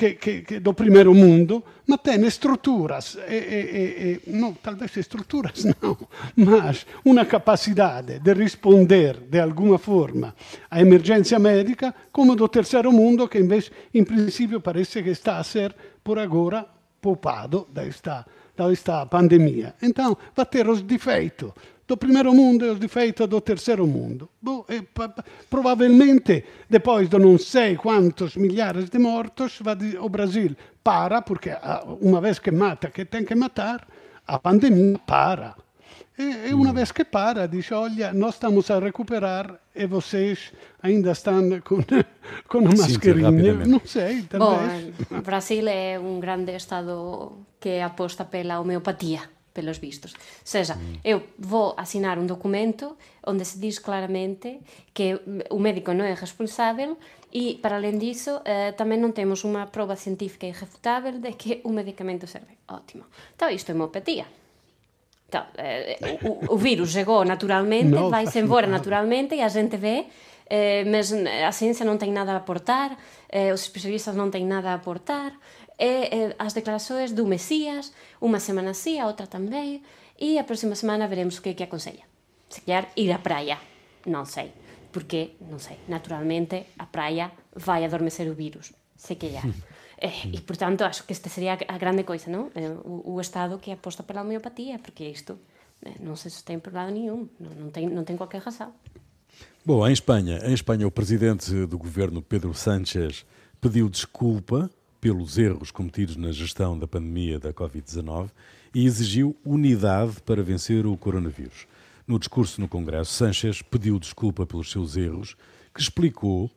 che, 0.00 0.16
che 0.16 0.60
do 0.62 0.72
primeiro 0.72 1.12
mundo, 1.12 1.62
ma 1.84 1.98
tem 1.98 2.24
estruturas, 2.24 3.18
e, 3.28 3.34
e, 3.34 4.20
e, 4.26 4.32
não, 4.32 4.54
talvez 4.54 4.96
estruturas 4.96 5.64
não, 5.82 5.96
mas 6.36 6.86
uma 7.04 7.26
capacidade 7.26 8.18
de 8.18 8.32
responder 8.32 9.20
de 9.28 9.38
alguma 9.38 9.76
forma 9.76 10.34
à 10.70 10.80
emergência 10.80 11.38
médica 11.38 11.94
como 12.10 12.34
do 12.34 12.48
terceiro 12.48 12.90
mundo, 12.90 13.28
que 13.28 13.38
invece, 13.38 13.70
em 13.92 14.04
princípio, 14.04 14.60
parece 14.60 15.02
que 15.02 15.10
está 15.10 15.38
a 15.38 15.44
ser, 15.44 15.74
por 16.02 16.18
agora, 16.18 16.66
poupado 17.00 17.66
desta, 17.72 18.26
desta 18.56 19.06
pandemia. 19.06 19.74
Então, 19.82 20.16
vai 20.34 20.46
ter 20.46 20.68
os 20.68 20.82
defeitos 20.82 21.52
do 21.86 21.96
primeiro 21.96 22.32
mundo 22.32 22.64
e 22.64 22.70
os 22.70 22.78
defeitos 22.78 23.26
do 23.26 23.40
terceiro 23.40 23.86
mundo. 23.86 24.28
Provavelmente, 25.48 26.44
depois 26.68 27.08
de 27.08 27.18
não 27.18 27.36
sei 27.36 27.76
quantos 27.76 28.36
milhares 28.36 28.88
de 28.88 28.98
mortos, 28.98 29.60
o 30.00 30.08
Brasil 30.08 30.56
para, 30.84 31.20
porque 31.20 31.50
ah, 31.50 31.82
uma 32.00 32.20
vez 32.20 32.38
que 32.38 32.52
mata, 32.52 32.90
que 32.90 33.04
tem 33.04 33.24
que 33.24 33.34
matar, 33.34 33.86
a 34.26 34.38
pandemia 34.38 34.98
para. 35.04 35.56
E, 36.20 36.50
e 36.50 36.54
uma 36.54 36.68
hum. 36.68 36.74
vez 36.74 36.92
que 36.92 37.02
para, 37.02 37.48
diz: 37.48 37.72
Olha, 37.72 38.12
nós 38.12 38.34
estamos 38.34 38.70
a 38.70 38.78
recuperar 38.78 39.58
e 39.74 39.86
vocês 39.86 40.52
ainda 40.82 41.12
estão 41.12 41.40
com, 41.64 41.80
com 42.46 42.58
uma 42.58 42.76
mascarinha. 42.76 43.64
Não 43.64 43.80
sei, 43.86 44.22
talvez. 44.28 44.92
Bom, 45.08 45.18
o 45.18 45.22
Brasil 45.22 45.66
é 45.66 45.98
um 45.98 46.20
grande 46.20 46.54
estado 46.54 47.46
que 47.58 47.80
aposta 47.80 48.26
pela 48.26 48.60
homeopatia 48.60 49.22
pelos 49.52 49.78
vistos. 49.78 50.14
Seja, 50.44 50.76
mm. 50.76 51.00
eu 51.02 51.22
vou 51.38 51.74
asinar 51.76 52.18
un 52.18 52.26
documento 52.26 52.96
onde 53.26 53.44
se 53.44 53.58
diz 53.58 53.80
claramente 53.80 54.60
que 54.92 55.18
o 55.50 55.58
médico 55.58 55.90
non 55.96 56.06
é 56.06 56.14
responsável 56.14 57.00
e, 57.32 57.58
para 57.58 57.80
além 57.80 57.98
disso, 57.98 58.44
eh, 58.46 58.76
tamén 58.76 59.00
non 59.02 59.16
temos 59.16 59.42
unha 59.42 59.66
prova 59.72 59.96
científica 59.98 60.46
irrefutável 60.46 61.18
de 61.18 61.34
que 61.34 61.64
o 61.66 61.74
medicamento 61.74 62.28
serve. 62.28 62.60
Ótimo. 62.68 63.08
Então, 63.34 63.50
isto 63.50 63.72
é 63.72 63.74
homeopatía. 63.74 64.39
Eh, 65.58 66.18
o, 66.22 66.54
o 66.54 66.56
virus 66.56 66.90
chegou 66.90 67.24
naturalmente, 67.24 67.92
no, 67.92 68.10
vai 68.10 68.26
se 68.26 68.38
embora 68.38 68.66
naturalmente 68.66 69.34
e 69.34 69.42
a 69.42 69.48
gente 69.48 69.76
vê 69.76 70.06
eh, 70.50 70.84
mas 70.84 71.14
a 71.14 71.52
ciencia 71.54 71.86
non 71.86 71.96
ten 71.96 72.10
nada 72.10 72.34
a 72.34 72.42
aportar, 72.42 72.98
eh, 73.30 73.54
os 73.54 73.62
especialistas 73.62 74.18
non 74.18 74.34
ten 74.34 74.50
nada 74.50 74.74
a 74.74 74.82
aportar, 74.82 75.38
e, 75.78 76.34
as 76.36 76.52
declarações 76.52 77.14
do 77.14 77.24
Messias, 77.24 77.94
uma 78.18 78.42
semana 78.42 78.74
sim, 78.74 78.98
a 78.98 79.06
outra 79.06 79.30
também, 79.30 79.80
e 80.18 80.36
a 80.36 80.44
próxima 80.44 80.74
semana 80.74 81.06
veremos 81.06 81.38
o 81.38 81.42
que 81.42 81.50
é 81.50 81.54
que 81.54 81.62
aconselha. 81.62 82.02
Se 82.50 82.60
quer 82.66 82.90
ir 82.98 83.14
à 83.14 83.22
praia, 83.22 83.62
não 84.04 84.26
sei, 84.26 84.50
porque, 84.90 85.38
não 85.40 85.62
sei, 85.62 85.78
naturalmente 85.86 86.66
a 86.76 86.84
praia 86.84 87.30
vai 87.54 87.86
adormecer 87.86 88.26
o 88.26 88.34
vírus, 88.34 88.74
se 88.98 89.14
calhar. 89.14 89.46
Eh, 90.00 90.28
e, 90.32 90.40
portanto, 90.40 90.82
acho 90.82 91.04
que 91.04 91.12
esta 91.12 91.28
seria 91.28 91.58
a 91.68 91.78
grande 91.78 92.02
coisa, 92.04 92.30
não? 92.30 92.50
Eh, 92.54 92.70
o, 92.84 93.14
o 93.14 93.20
Estado 93.20 93.58
que 93.58 93.70
aposta 93.70 94.02
pela 94.02 94.22
homeopatia, 94.22 94.78
porque 94.78 95.04
isto 95.04 95.38
eh, 95.82 95.92
não 96.00 96.16
se 96.16 96.30
sustém 96.30 96.58
por 96.58 96.72
lado 96.72 96.90
nenhum, 96.90 97.28
não, 97.38 97.50
não, 97.50 97.70
tem, 97.70 97.88
não 97.88 98.02
tem 98.02 98.16
qualquer 98.16 98.40
razão. 98.40 98.72
Bom, 99.64 99.86
em 99.86 99.92
Espanha, 99.92 100.40
em 100.44 100.54
Espanha 100.54 100.86
o 100.86 100.90
presidente 100.90 101.66
do 101.66 101.76
governo, 101.76 102.22
Pedro 102.22 102.54
Sánchez, 102.54 103.26
pediu 103.60 103.90
desculpa 103.90 104.70
pelos 105.00 105.36
erros 105.36 105.70
cometidos 105.70 106.16
na 106.16 106.32
gestão 106.32 106.78
da 106.78 106.86
pandemia 106.86 107.38
da 107.38 107.52
Covid-19 107.52 108.30
e 108.74 108.86
exigiu 108.86 109.36
unidade 109.44 110.20
para 110.24 110.42
vencer 110.42 110.86
o 110.86 110.96
coronavírus. 110.96 111.66
No 112.06 112.18
discurso 112.18 112.60
no 112.60 112.68
Congresso, 112.68 113.12
Sanchez 113.12 113.60
pediu 113.60 113.98
desculpa 113.98 114.46
pelos 114.46 114.70
seus 114.70 114.96
erros, 114.96 115.36
que 115.74 115.80
explicou 115.80 116.50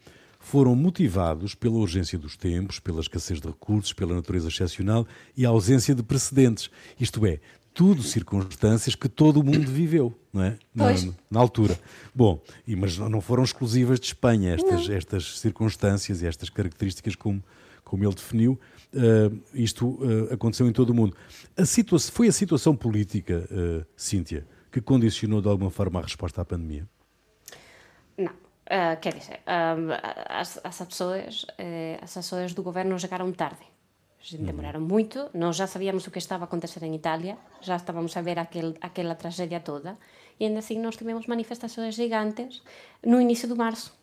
foram 0.44 0.76
motivados 0.76 1.56
pela 1.56 1.76
urgência 1.76 2.20
dos 2.20 2.36
tempos, 2.36 2.80
pela 2.80 3.00
escassez 3.00 3.40
de 3.40 3.48
recursos, 3.48 3.94
pela 3.94 4.14
natureza 4.14 4.50
excepcional 4.50 5.08
e 5.36 5.46
a 5.46 5.50
ausência 5.50 5.96
de 5.96 6.04
precedentes. 6.04 6.70
Isto 7.00 7.26
é, 7.26 7.40
tudo 7.74 8.04
circunstâncias 8.04 8.94
que 8.94 9.10
todo 9.10 9.40
o 9.40 9.44
mundo 9.44 9.72
viveu, 9.72 10.14
não 10.32 10.44
é? 10.44 10.58
Na, 10.76 10.88
na 11.32 11.40
altura. 11.40 11.80
Bom, 12.14 12.40
e, 12.68 12.76
mas 12.76 12.98
não 12.98 13.22
foram 13.22 13.44
exclusivas 13.44 14.00
de 14.00 14.08
Espanha 14.08 14.54
estas, 14.54 14.90
estas 14.90 15.40
circunstâncias 15.40 16.22
e 16.22 16.28
estas 16.28 16.50
características 16.50 17.16
como 17.16 17.42
como 17.84 18.04
ele 18.06 18.16
definiu, 18.16 18.60
uh, 18.94 19.40
isto 19.54 19.86
uh, 19.86 20.34
aconteceu 20.34 20.68
em 20.68 20.72
todo 20.72 20.90
o 20.90 20.96
mundo. 20.96 21.16
A 21.56 21.64
foi 22.12 22.28
a 22.28 22.32
situação 22.32 22.76
política, 22.76 23.48
uh, 23.52 23.86
Cíntia, 23.96 24.48
que 24.72 24.82
condicionou 24.82 25.42
de 25.42 25.48
alguma 25.48 25.70
forma 25.70 26.00
a 26.00 26.02
resposta 26.02 26.42
à 26.42 26.46
pandemia? 26.46 26.88
Não. 28.18 28.43
Uh, 28.64 28.96
quer 29.02 29.14
dizer, 29.14 29.42
um, 29.46 29.90
as, 30.30 30.60
as, 30.64 30.82
ações, 30.82 31.46
as 32.02 32.16
ações 32.18 32.54
do 32.54 32.64
governo 32.64 32.98
chegaram 32.98 33.32
tarde. 33.34 33.66
Uhum. 34.32 34.46
Demoraram 34.46 34.80
uhum. 34.80 34.88
muito. 34.88 35.30
Nós 35.34 35.58
já 35.58 35.68
sabíamos 35.68 36.08
o 36.08 36.12
que 36.12 36.18
estava 36.18 36.46
a 36.46 36.48
acontecer 36.48 36.82
em 36.84 36.96
Itália, 36.96 37.38
já 37.62 37.76
estávamos 37.76 38.16
a 38.16 38.22
ver 38.22 38.40
aquel, 38.40 38.74
aquela 38.80 39.16
tragédia 39.16 39.60
toda, 39.60 39.98
e 40.40 40.46
ainda 40.46 40.60
assim 40.60 40.80
nós 40.80 40.96
tivemos 40.96 41.28
manifestações 41.28 41.96
gigantes 41.96 42.64
no 43.06 43.20
início 43.20 43.50
de 43.50 43.56
março 43.56 43.94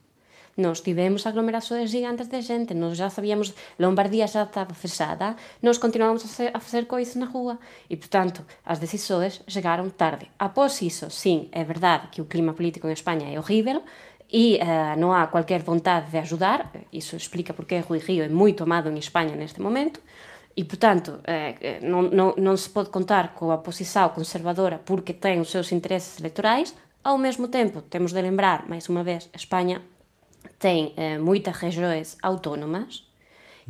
Nos 0.57 0.81
tivemos 0.81 1.27
aglomerações 1.27 1.91
gigantes 1.91 2.29
de 2.29 2.43
xente, 2.43 2.75
nos 2.75 2.97
já 2.97 3.09
sabíamos, 3.09 3.55
Lombardía 3.79 4.27
xa 4.27 4.43
estaba 4.43 4.75
fechada, 4.75 5.37
nos 5.63 5.79
continuamos 5.79 6.23
a, 6.27 6.59
a 6.59 6.61
facer 6.61 6.87
coisas 6.87 7.15
na 7.15 7.27
rúa 7.27 7.59
e, 7.89 7.97
portanto, 7.97 8.45
as 8.65 8.79
decisões 8.79 9.41
chegaron 9.47 9.89
tarde. 9.91 10.29
Após 10.39 10.83
iso, 10.83 11.09
sim, 11.09 11.49
é 11.53 11.63
verdade 11.65 12.09
que 12.11 12.21
o 12.21 12.27
clima 12.27 12.53
político 12.53 12.89
en 12.89 12.93
España 12.93 13.31
é 13.31 13.39
horrível, 13.39 13.83
e 14.33 14.59
uh, 14.63 15.13
há 15.13 15.27
qualquer 15.27 15.63
vontade 15.63 16.11
de 16.11 16.19
ajudar, 16.19 16.71
iso 16.93 17.17
explica 17.17 17.53
porque 17.53 17.81
Rui 17.81 17.99
Río 17.99 18.23
é 18.23 18.29
moi 18.29 18.55
tomado 18.55 18.89
en 18.89 18.97
España 18.97 19.35
neste 19.35 19.61
momento, 19.61 20.01
e, 20.57 20.65
portanto, 20.65 21.21
eh, 21.25 21.79
non, 21.83 22.11
non 22.11 22.57
se 22.59 22.69
pode 22.71 22.91
contar 22.91 23.39
coa 23.39 23.63
posição 23.63 24.11
conservadora 24.11 24.83
porque 24.83 25.15
ten 25.15 25.39
os 25.39 25.49
seus 25.49 25.71
interesses 25.71 26.19
electorais, 26.19 26.75
ao 27.07 27.17
mesmo 27.17 27.49
tempo, 27.49 27.81
temos 27.81 28.13
de 28.13 28.21
lembrar, 28.21 28.67
máis 28.67 28.91
unha 28.91 29.07
vez, 29.07 29.31
España 29.33 29.81
tem 30.59 30.93
eh, 30.99 31.19
moitas 31.19 31.57
regiões 31.57 32.19
autónomas 32.21 33.07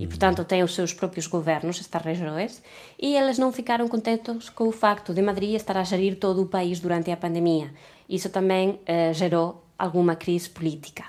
e, 0.01 0.09
portanto, 0.09 0.45
tem 0.49 0.65
os 0.65 0.75
seus 0.75 0.93
próprios 0.97 1.29
governos, 1.29 1.79
estas 1.79 2.03
regiões, 2.03 2.63
e 2.99 3.15
eles 3.15 3.37
não 3.37 3.53
ficaram 3.53 3.87
contentes 3.87 4.49
com 4.49 4.67
o 4.67 4.73
facto 4.73 5.13
de 5.13 5.21
Madrid 5.21 5.55
estar 5.55 5.77
a 5.77 5.85
gerir 5.85 6.17
todo 6.17 6.43
o 6.43 6.47
país 6.49 6.81
durante 6.81 7.13
a 7.13 7.17
pandemia. 7.17 7.71
Isso 8.09 8.31
também 8.31 8.81
eh, 8.87 9.13
gerou 9.13 9.70
alguma 9.83 10.17
crise 10.17 10.49
política. 10.49 11.05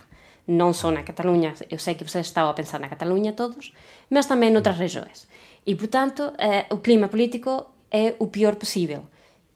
Não 0.47 0.73
só 0.73 0.89
na 0.91 1.03
Catalunha, 1.03 1.53
eu 1.69 1.79
sei 1.79 1.93
que 1.95 2.03
vocês 2.03 2.25
estavam 2.25 2.51
a 2.51 2.53
pensar 2.53 2.79
na 2.79 2.89
Catalunha 2.89 3.33
todos, 3.33 3.73
mas 4.09 4.25
também 4.25 4.51
noutras 4.51 4.77
regiões. 4.77 5.27
E, 5.65 5.75
portanto, 5.75 6.33
eh, 6.37 6.65
o 6.71 6.77
clima 6.77 7.07
político 7.07 7.67
é 7.91 8.15
o 8.19 8.27
pior 8.27 8.55
possível. 8.55 9.05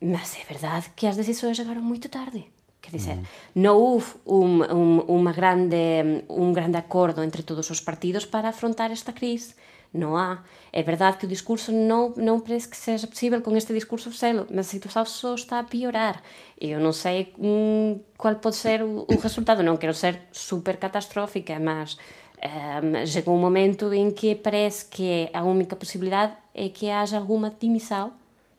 Mas 0.01 0.37
é 0.37 0.43
verdade 0.43 0.91
que 0.95 1.07
as 1.07 1.15
decisões 1.15 1.57
chegaram 1.57 1.81
muito 1.81 2.09
tarde. 2.09 2.45
Quer 2.81 2.91
dizer, 2.91 3.15
mm. 3.17 3.25
non 3.65 3.81
houve 3.81 4.21
un, 4.29 4.61
un, 4.61 5.01
uma 5.09 5.33
grande, 5.33 6.21
un 6.29 6.53
grande 6.53 6.77
acordo 6.77 7.25
entre 7.25 7.41
todos 7.41 7.73
os 7.73 7.81
partidos 7.81 8.29
para 8.29 8.53
afrontar 8.53 8.93
esta 8.93 9.09
crise. 9.09 9.57
Non 9.95 10.19
há. 10.19 10.43
É 10.75 10.83
verdade 10.83 11.15
que 11.15 11.25
o 11.25 11.31
discurso 11.31 11.71
non, 11.71 12.11
non 12.19 12.43
parece 12.43 12.67
que 12.67 12.75
seja 12.75 13.07
possível 13.07 13.39
con 13.39 13.55
este 13.55 13.71
discurso 13.71 14.11
selo, 14.11 14.43
mas 14.51 14.67
a 14.67 14.75
situação 14.75 15.07
só 15.07 15.31
está 15.39 15.63
a 15.63 15.65
piorar. 15.65 16.19
Eu 16.59 16.83
non 16.83 16.91
sei 16.91 17.31
mm, 17.39 18.19
qual 18.19 18.35
pode 18.43 18.59
ser 18.59 18.83
o, 18.83 19.07
o 19.07 19.15
resultado. 19.15 19.63
Non 19.63 19.79
quero 19.79 19.95
ser 19.95 20.27
super 20.35 20.75
catastrófica, 20.75 21.55
mas 21.63 21.95
um, 22.43 23.07
chegou 23.07 23.33
un 23.35 23.41
momento 23.41 23.95
em 23.95 24.11
que 24.11 24.35
parece 24.35 24.91
que 24.91 25.31
a 25.31 25.47
única 25.47 25.79
possibilidade 25.79 26.35
é 26.53 26.67
que 26.67 26.91
haja 26.91 27.17
alguma 27.17 27.55
dimissão 27.55 28.11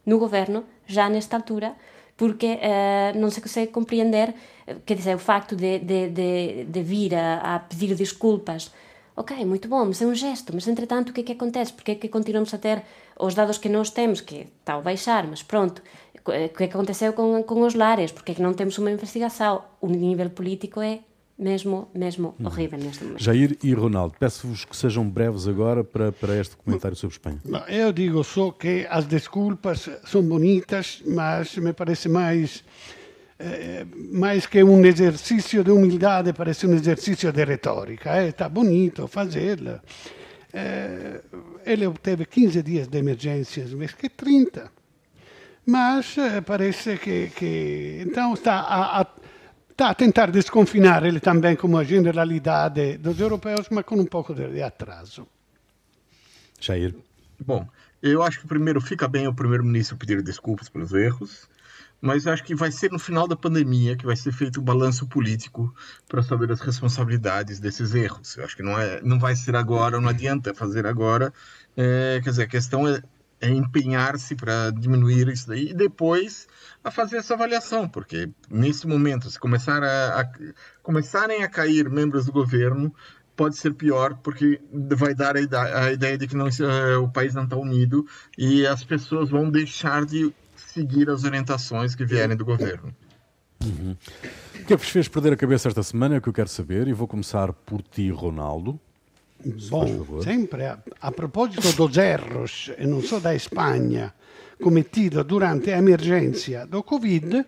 no 0.07 0.19
governo, 0.19 0.65
já 0.87 1.09
nesta 1.09 1.37
altura, 1.37 1.77
porque 2.17 2.57
uh, 2.57 3.13
non 3.19 3.29
se 3.29 3.45
consegue 3.45 3.69
compreender, 3.69 4.33
quer 4.89 4.97
dizer, 4.97 5.15
o 5.15 5.21
facto 5.21 5.53
de, 5.53 5.79
de, 5.85 6.09
de, 6.09 6.65
de 6.65 6.81
vir 6.81 7.13
a, 7.13 7.57
a 7.57 7.61
pedir 7.61 7.93
desculpas, 7.93 8.73
ok, 9.17 9.45
muito 9.45 9.67
bom, 9.69 9.87
mas 9.87 10.01
é 10.03 10.07
um 10.07 10.15
gesto, 10.15 10.53
mas 10.55 10.69
entretanto 10.69 11.11
o 11.11 11.13
que 11.13 11.23
é 11.23 11.25
que 11.25 11.33
acontece? 11.33 11.73
Porque 11.73 11.93
é 11.93 11.95
que 11.95 12.09
continuamos 12.09 12.53
a 12.53 12.59
ter 12.59 12.83
os 13.19 13.35
dados 13.35 13.59
que 13.59 13.69
nós 13.69 13.91
temos, 13.91 14.21
que 14.21 14.47
está 14.61 14.75
a 14.75 14.81
baixar, 14.81 15.27
mas 15.27 15.43
pronto, 15.43 15.83
o 16.15 16.33
que 16.33 16.33
é 16.33 16.49
que 16.49 16.65
aconteceu 16.65 17.13
com, 17.13 17.43
com 17.43 17.63
os 17.63 17.75
lares? 17.75 18.13
Porque 18.13 18.33
é 18.33 18.35
que 18.35 18.43
não 18.43 18.53
temos 18.53 18.77
uma 18.79 18.91
investigação? 18.91 19.65
O 19.81 19.89
nível 19.89 20.29
político 20.31 20.81
é 20.81 21.01
mesmo, 21.39 21.89
mesmo 21.95 22.35
uhum. 22.39 22.47
horrível 22.47 22.79
neste 22.79 23.05
momento. 23.05 23.23
Jair 23.23 23.57
e 23.63 23.73
Ronaldo, 23.73 24.15
peço-vos 24.19 24.65
que 24.65 24.77
sejam 24.77 25.09
breves 25.09 25.47
agora 25.47 25.85
para, 25.85 26.13
para 26.13 26.39
este 26.39 26.57
comentário 26.57 26.97
sobre 26.97 27.15
Espanha. 27.15 27.41
Eu 27.69 27.93
digo 27.93 28.23
só 28.25 28.51
que 28.51 28.87
as 28.89 29.07
desculpas 29.07 29.89
são 30.05 30.23
bonitas, 30.23 31.03
mas 31.07 31.57
me 31.57 31.73
parece 31.73 32.09
mais 32.09 32.65
eh, 33.39 33.87
mais 34.13 34.47
que 34.47 34.63
um 34.63 34.85
exercício 34.85 35.63
de 35.63 35.71
humildade, 35.71 36.33
parece 36.33 36.67
um 36.67 36.75
exercício 36.75 37.33
de 37.33 37.45
retórica. 37.45 38.23
Está 38.25 38.47
eh, 38.47 38.49
bonito 38.49 39.07
fazê-la. 39.07 39.83
Eh, 40.53 41.21
ele 41.65 41.87
obteve 41.87 42.25
15 42.25 42.63
dias 42.63 42.89
de 42.89 42.99
emergência, 42.99 43.65
vez 43.67 43.93
que 43.93 44.09
30. 44.09 44.71
Mas 45.67 46.17
eh, 46.17 46.41
parece 46.41 46.97
que, 46.97 47.29
que 47.29 48.03
então 48.07 48.35
está 48.35 48.61
a, 48.61 49.01
a 49.01 49.07
está 49.77 49.91
a 49.91 49.95
tentar 49.95 50.31
desconfinar 50.31 51.05
ele 51.05 51.21
também 51.21 51.55
como 51.55 51.77
a 51.77 51.85
generalidade 51.85 52.97
dos 52.97 53.21
europeus, 53.21 53.69
mas 53.71 53.85
com 53.85 53.97
um 53.97 54.07
pouco 54.07 54.33
de 54.33 54.63
atraso. 54.63 55.27
Jair. 56.59 56.95
Bom, 57.45 57.69
eu 58.03 58.23
acho 58.23 58.41
que 58.41 58.47
primeiro 58.47 58.81
fica 58.81 59.07
bem 59.07 59.29
o 59.29 59.35
primeiro-ministro 59.35 59.99
pedir 59.99 60.23
desculpas 60.23 60.71
pelos 60.71 60.95
erros, 60.95 61.47
mas 62.01 62.27
acho 62.27 62.45
que 62.45 62.55
vai 62.55 62.71
ser 62.71 62.91
no 62.93 62.99
final 62.99 63.27
da 63.27 63.37
pandemia 63.37 63.97
que 63.97 64.07
vai 64.07 64.17
ser 64.17 64.33
feito 64.33 64.59
o 64.59 64.61
um 64.61 64.65
balanço 64.65 65.07
político 65.07 65.75
para 66.09 66.23
saber 66.23 66.53
as 66.53 66.61
responsabilidades 66.61 67.59
desses 67.59 67.95
erros. 67.95 68.37
Eu 68.37 68.45
acho 68.45 68.57
que 68.57 68.63
não, 68.63 68.79
é, 68.79 69.01
não 69.03 69.19
vai 69.19 69.35
ser 69.35 69.57
agora, 69.57 70.01
não 70.01 70.09
adianta 70.09 70.55
fazer 70.55 70.87
agora. 70.87 71.33
É, 71.77 72.21
quer 72.23 72.31
dizer, 72.31 72.43
a 72.45 72.49
questão 72.49 72.87
é, 72.87 73.03
é 73.41 73.49
empenhar-se 73.49 74.35
para 74.35 74.71
diminuir 74.71 75.29
isso 75.29 75.49
daí 75.49 75.71
e 75.71 75.75
depois 75.75 76.47
a 76.85 76.91
fazer 76.91 77.17
essa 77.17 77.35
avaliação, 77.35 77.89
porque 77.89 78.31
nesse 78.49 78.87
momento, 78.87 79.29
se 79.29 79.39
começar 79.39 79.83
a, 79.83 80.21
a, 80.21 80.31
começarem 80.83 81.43
a 81.43 81.49
cair 81.49 81.91
membros 81.91 82.27
do 82.27 82.33
governo, 82.33 82.95
pode 83.37 83.57
ser 83.57 83.75
pior, 83.75 84.15
porque 84.23 84.61
vai 84.73 85.15
dar 85.15 85.37
a, 85.37 85.93
ideia 85.93 86.17
de 86.17 86.27
que 86.27 86.37
não, 86.37 86.47
uh, 86.47 87.03
o 87.03 87.11
país 87.11 87.35
não 87.35 87.45
está 87.45 87.57
unido 87.57 88.07
e 88.37 88.67
as 88.67 88.83
pessoas 88.83 89.29
vão 89.29 89.51
deixar 89.51 90.07
de 90.07 90.33
seguir 90.57 91.09
as 91.11 91.25
orientações 91.25 91.95
que 91.95 92.05
vierem 92.05 92.37
do 92.37 92.45
governo. 92.45 92.95
Uhum. 93.65 93.97
O 94.55 94.65
que 94.67 94.73
é 94.73 94.77
que 94.77 94.77
vos 94.77 94.89
fez 94.89 95.09
perder 95.09 95.33
a 95.33 95.37
cabeça 95.37 95.69
esta 95.69 95.83
semana? 95.83 96.17
É 96.17 96.19
o 96.19 96.21
que 96.21 96.29
eu 96.29 96.33
quero 96.33 96.49
saber, 96.49 96.89
e 96.89 96.93
vou 96.93 97.07
começar 97.07 97.53
por 97.53 97.83
ti, 97.83 98.11
Ronaldo. 98.11 98.79
Bom, 99.71 100.21
sempre 100.23 100.65
a, 100.65 100.79
a 101.01 101.13
proposito 101.13 101.73
dos 101.73 101.97
erros, 101.97 102.73
e 102.79 102.87
non 102.87 103.03
so 103.03 103.21
da 103.21 103.37
Spagna, 103.39 104.15
commettido 104.61 105.23
durante 105.25 105.71
l'emergenza 105.71 106.67
do 106.67 106.83
Covid, 106.83 107.45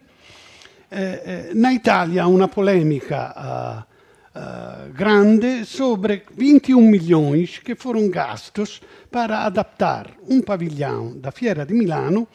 eh, 0.90 1.22
eh, 1.24 1.50
na 1.54 1.72
Italia 1.72 2.26
una 2.26 2.48
polemica 2.48 3.32
uh, 3.36 4.38
uh, 4.38 4.92
grande 4.92 5.64
sobre 5.64 6.24
21 6.36 6.80
milhões 6.80 7.58
que 7.58 7.74
foram 7.74 8.08
gastos 8.08 8.80
para 9.10 9.44
adaptar 9.44 10.16
um 10.28 10.40
pavilhão 10.40 11.18
da 11.18 11.30
Fiera 11.30 11.66
di 11.66 11.74
Milano 11.74 12.28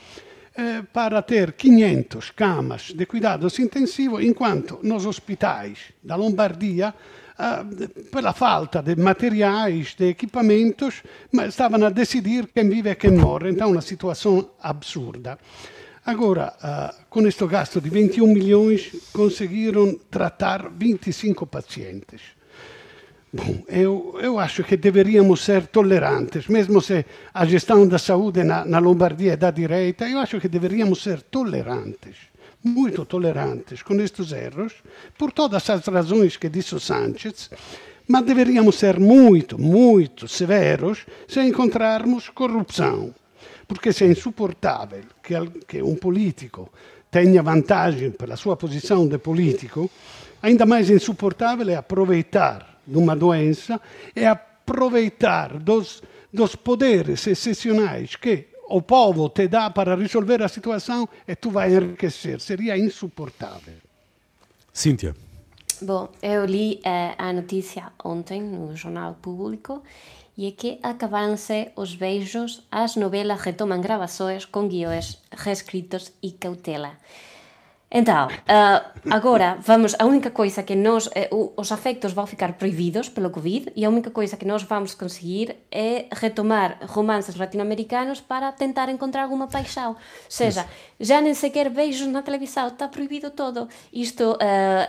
eh, 0.56 0.84
para 0.94 1.22
ter 1.24 1.54
500 1.54 2.30
camas 2.32 2.94
de 2.94 3.06
cuidados 3.08 3.58
intensivos, 3.58 4.24
enquanto 4.24 4.80
nos 4.84 5.06
hospitais 5.06 5.92
da 6.04 6.16
Lombardia 6.16 6.94
uh, 7.40 8.06
pela 8.12 8.34
falta 8.34 8.82
de 8.82 8.96
materiais, 8.96 9.96
de 9.96 10.10
equipamentos, 10.10 11.02
estavam 11.48 11.84
a 11.84 11.90
decidir 11.90 12.50
quem 12.54 12.70
vive 12.70 12.92
e 12.92 12.96
quem 12.96 13.18
morre. 13.18 13.50
Então, 13.50 13.72
uma 13.72 13.82
situação 13.82 14.52
absurda. 14.62 15.40
Agora, 16.06 16.54
uh, 16.62 17.06
com 17.10 17.26
este 17.26 17.48
gasto 17.48 17.82
de 17.82 17.90
21 17.90 18.28
milhões, 18.28 18.92
conseguiram 19.12 19.98
tratar 20.12 20.70
25 20.70 21.48
pacientes. 21.48 22.22
Bom, 23.36 23.64
eu, 23.68 24.16
eu 24.22 24.38
acho 24.38 24.64
que 24.64 24.78
deveríamos 24.78 25.44
ser 25.44 25.66
tolerantes, 25.68 26.48
mesmo 26.48 26.80
se 26.80 27.04
a 27.34 27.46
gestão 27.46 27.88
da 27.88 27.98
saúde 27.98 28.44
na, 28.44 28.64
na 28.64 28.78
Lombardia 28.78 29.34
é 29.34 29.36
da 29.36 29.50
direita, 29.50 30.08
eu 30.08 30.20
acho 30.20 30.40
que 30.40 30.48
deveríamos 30.48 31.02
ser 31.02 31.24
tolerantes 31.24 32.34
muito 32.64 33.04
tolerantes 33.06 33.82
com 33.82 34.00
estes 34.00 34.32
erros, 34.32 34.74
por 35.18 35.32
todas 35.34 35.70
as 35.70 35.86
razões 35.86 36.38
que 36.38 36.48
disse 36.48 36.74
o 36.76 36.80
Sánchez, 36.80 37.50
mas 38.08 38.24
deveríamos 38.24 38.76
ser 38.76 39.00
muito, 39.00 39.60
muito 39.60 40.28
severos 40.28 41.06
se 41.28 41.42
encontrarmos 41.42 42.30
corrupção. 42.30 43.14
Porque 43.68 43.92
se 43.92 44.06
é 44.06 44.08
insuportável 44.08 45.04
que, 45.22 45.34
que 45.68 45.82
um 45.82 45.96
político 45.96 46.70
tenha 47.12 47.44
vantagem 47.44 48.12
pela 48.12 48.38
sua 48.38 48.56
posição 48.56 49.08
de 49.08 49.18
político, 49.18 49.90
ainda 50.42 50.66
mais 50.66 50.90
insuportável 50.90 51.70
é 51.70 51.76
aproveitar 51.76 52.73
de 52.86 52.98
uma 52.98 53.16
doença 53.16 53.80
e 54.16 54.26
aproveitar 54.26 55.58
dos, 55.60 56.02
dos 56.32 56.56
poderes 56.56 57.26
excepcionais 57.28 58.16
que 58.16 58.48
o 58.70 58.82
povo 58.82 59.30
te 59.30 59.48
dá 59.48 59.70
para 59.70 59.96
resolver 59.96 60.42
a 60.42 60.48
situação 60.48 61.08
e 61.28 61.36
tu 61.36 61.52
vai 61.52 61.74
enriquecer. 61.74 62.40
Seria 62.40 62.78
insuportável. 62.78 63.76
Cíntia. 64.72 65.16
Bom, 65.82 66.10
eu 66.22 66.46
li 66.46 66.80
uh, 66.86 67.16
a 67.18 67.34
notícia 67.34 67.92
ontem 68.04 68.42
no 68.42 68.76
Jornal 68.76 69.16
Público 69.22 69.84
e 70.38 70.48
é 70.48 70.52
que 70.52 70.80
acabaram-se 70.82 71.72
os 71.76 71.94
beijos, 71.94 72.64
as 72.72 72.96
novelas 72.96 73.42
retomam 73.42 73.80
gravações 73.80 74.46
com 74.46 74.68
guiões 74.68 75.22
reescritos 75.32 76.12
e 76.24 76.32
cautela. 76.32 76.98
Então, 77.96 78.26
uh, 78.26 79.12
agora 79.12 79.56
vamos, 79.62 79.96
a 80.00 80.06
única 80.06 80.32
coisa 80.32 80.64
que 80.64 80.76
nós, 80.76 81.06
uh, 81.06 81.54
os 81.56 81.72
afectos 81.72 82.12
vão 82.12 82.26
ficar 82.26 82.54
proibidos 82.54 83.08
pelo 83.08 83.30
Covid 83.30 83.72
e 83.76 83.86
a 83.86 83.90
única 83.90 84.10
coisa 84.10 84.36
que 84.36 84.46
nós 84.46 84.64
vamos 84.64 84.96
conseguir 84.96 85.56
é 85.72 86.08
retomar 86.12 86.80
romances 86.88 87.36
latino-americanos 87.36 88.20
para 88.20 88.52
tentar 88.52 88.90
encontrar 88.90 89.22
alguma 89.22 89.48
paixão. 89.48 89.92
Ou 89.92 89.98
seja, 90.28 90.66
já 91.00 91.22
nem 91.22 91.36
sequer 91.36 91.70
beijos 91.70 92.08
na 92.08 92.24
televisão, 92.24 92.68
está 92.68 92.88
proibido 92.88 93.30
todo. 93.30 93.70
Isto 93.94 94.32
uh, 94.32 94.38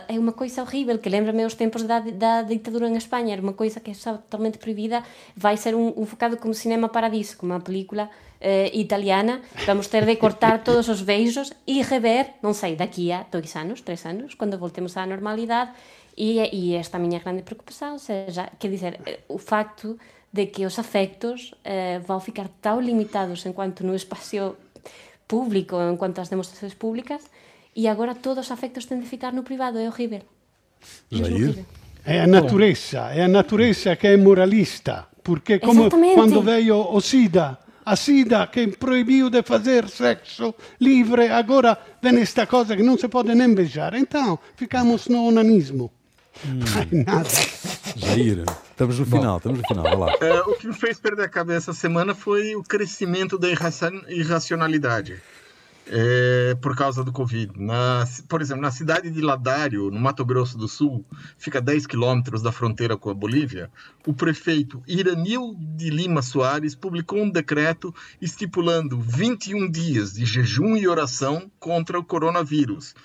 é 0.07 0.17
uma 0.17 0.31
coisa 0.31 0.63
horrível 0.63 0.97
que 0.97 1.07
lembra-me 1.07 1.45
os 1.45 1.53
tempos 1.53 1.83
da, 1.83 1.99
da 1.99 2.41
ditadura 2.41 2.89
em 2.89 2.95
Espanha, 2.97 3.33
era 3.33 3.41
uma 3.41 3.53
coisa 3.53 3.79
que 3.79 3.91
está 3.91 4.13
totalmente 4.13 4.57
proibida. 4.57 5.03
Vai 5.37 5.57
ser 5.57 5.75
um, 5.75 5.93
um 5.95 6.07
focado 6.07 6.37
como 6.37 6.55
Cinema 6.55 6.89
Paradiso, 6.89 7.37
como 7.37 7.53
uma 7.53 7.61
película 7.61 8.09
eh, 8.41 8.71
italiana, 8.73 9.41
vamos 9.65 9.87
ter 9.87 10.05
de 10.05 10.15
cortar 10.17 10.63
todos 10.63 10.89
os 10.89 11.01
beijos 11.01 11.53
e 11.65 11.81
rever, 11.81 12.35
non 12.43 12.53
sei, 12.53 12.75
daqui 12.75 13.11
a 13.11 13.25
dois 13.31 13.55
anos, 13.55 13.81
tres 13.81 14.05
anos, 14.05 14.35
quando 14.35 14.59
voltemos 14.59 14.97
á 14.99 15.05
normalidade, 15.07 15.71
e, 16.15 16.39
e 16.39 16.75
esta 16.75 16.99
miña 16.99 17.19
grande 17.19 17.43
preocupación, 17.43 17.99
seja, 17.99 18.51
que 18.59 18.71
dizer, 18.71 18.99
eh, 19.05 19.23
o 19.27 19.37
facto 19.37 19.99
de 20.31 20.51
que 20.51 20.65
os 20.65 20.79
afectos 20.79 21.55
eh, 21.63 21.99
vão 22.03 22.19
ficar 22.19 22.47
tão 22.59 22.79
limitados 22.79 23.45
enquanto 23.45 23.83
no 23.87 23.95
espacio 23.95 24.55
público, 25.27 25.75
enquanto 25.79 26.19
as 26.19 26.29
demostrações 26.29 26.75
públicas, 26.75 27.23
e 27.75 27.87
agora 27.87 28.15
todos 28.15 28.47
os 28.47 28.51
afectos 28.51 28.85
têm 28.85 28.99
de 28.99 29.07
ficar 29.07 29.33
no 29.33 29.43
privado, 29.43 29.79
é 29.79 29.87
horrível. 29.87 30.21
Jair? 31.11 31.65
É 32.05 32.21
a 32.21 32.27
natureza, 32.27 33.09
é 33.11 33.23
a 33.23 33.27
natureza 33.27 33.95
que 33.95 34.07
é 34.07 34.15
moralista, 34.15 35.07
porque 35.23 35.57
como 35.57 35.89
quando 35.89 36.41
veio 36.41 36.77
o 36.77 37.01
SIDA, 37.01 37.57
a 37.85 37.95
SIDA 37.95 38.49
che 38.49 38.67
proibiu 38.67 39.29
de 39.29 39.43
fazer 39.43 39.87
sexo 39.87 40.55
livre, 40.79 41.29
agora 41.29 41.77
vem 42.01 42.19
esta 42.19 42.47
coisa 42.47 42.75
que 42.75 42.83
não 42.83 42.97
se 42.97 43.07
pode 43.07 43.33
nem 43.35 43.53
beijar. 43.53 43.93
Então, 43.93 44.39
ficamos 44.55 45.07
no 45.07 45.27
onanismo. 45.27 45.91
Hum. 46.45 46.59
Ai, 46.75 47.03
nada. 47.03 47.29
Jair, 47.95 48.43
estamos 48.71 48.99
no 48.99 49.05
final, 49.05 49.37
estamos 49.37 49.59
no 49.61 49.67
final, 49.67 49.99
lá. 49.99 50.13
É, 50.19 50.41
o 50.41 50.55
que 50.55 50.67
me 50.67 50.73
fez 50.73 50.99
perder 50.99 51.25
a 51.25 51.29
cabeça 51.29 51.71
essa 51.71 51.79
semana 51.79 52.13
foi 52.13 52.55
o 52.55 52.63
crescimento 52.63 53.37
da 53.37 53.47
irracionalidade 54.09 55.21
é, 55.87 56.55
por 56.61 56.75
causa 56.75 57.03
do 57.03 57.11
Covid. 57.11 57.51
Na, 57.57 58.05
por 58.27 58.41
exemplo, 58.41 58.61
na 58.61 58.71
cidade 58.71 59.09
de 59.11 59.21
Ladário, 59.21 59.91
no 59.91 59.99
Mato 59.99 60.25
Grosso 60.25 60.57
do 60.57 60.67
Sul, 60.67 61.05
fica 61.37 61.59
a 61.59 61.61
10 61.61 61.87
quilômetros 61.87 62.41
da 62.41 62.51
fronteira 62.51 62.97
com 62.97 63.09
a 63.09 63.13
Bolívia, 63.13 63.69
o 64.05 64.13
prefeito 64.13 64.81
Iranil 64.87 65.55
de 65.57 65.89
Lima 65.89 66.21
Soares 66.21 66.75
publicou 66.75 67.21
um 67.21 67.29
decreto 67.29 67.93
estipulando 68.21 68.99
21 68.99 69.69
dias 69.69 70.13
de 70.13 70.25
jejum 70.25 70.75
e 70.75 70.87
oração 70.87 71.51
contra 71.59 71.99
o 71.99 72.03
coronavírus 72.03 72.95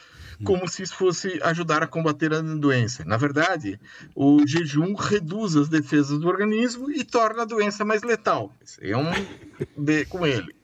como 0.43 0.67
se 0.67 0.83
isso 0.83 0.97
fosse 0.97 1.39
ajudar 1.43 1.83
a 1.83 1.87
combater 1.87 2.33
a 2.33 2.41
doença. 2.41 3.05
Na 3.05 3.19
verdade, 3.19 3.79
o 4.15 4.47
jejum 4.47 4.95
reduz 4.95 5.55
as 5.55 5.69
defesas 5.69 6.19
do 6.19 6.29
organismo 6.29 6.91
e 6.91 7.05
torna 7.05 7.43
a 7.43 7.45
doença 7.45 7.85
mais 7.85 8.03
letal. 8.03 8.51
é 8.81 8.97
um 8.97 9.11
B 9.77 10.07
com 10.07 10.27
ele. 10.27 10.55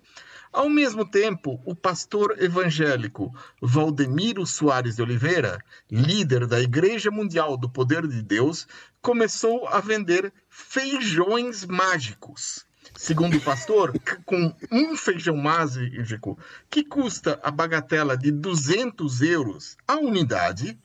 Ao 0.57 0.70
mesmo 0.70 1.04
tempo, 1.04 1.61
o 1.66 1.74
pastor 1.74 2.42
evangélico 2.42 3.30
Valdemiro 3.61 4.46
Soares 4.46 4.96
de 4.96 5.02
Oliveira, 5.02 5.62
líder 5.90 6.46
da 6.46 6.59
Igreja 6.59 7.11
Mundial 7.11 7.59
do 7.59 7.68
Poder 7.68 8.07
de 8.07 8.22
Deus, 8.22 8.66
começou 9.02 9.68
a 9.68 9.80
vender 9.80 10.32
feijões 10.48 11.66
mágicos. 11.66 12.64
Segundo 12.94 13.36
o 13.36 13.40
pastor, 13.42 13.92
com 14.24 14.50
um 14.72 14.96
feijão 14.96 15.36
mágico 15.36 16.38
que 16.70 16.82
custa 16.82 17.38
a 17.42 17.50
bagatela 17.50 18.16
de 18.16 18.30
200 18.30 19.20
euros 19.20 19.76
a 19.86 19.96
unidade, 19.96 20.78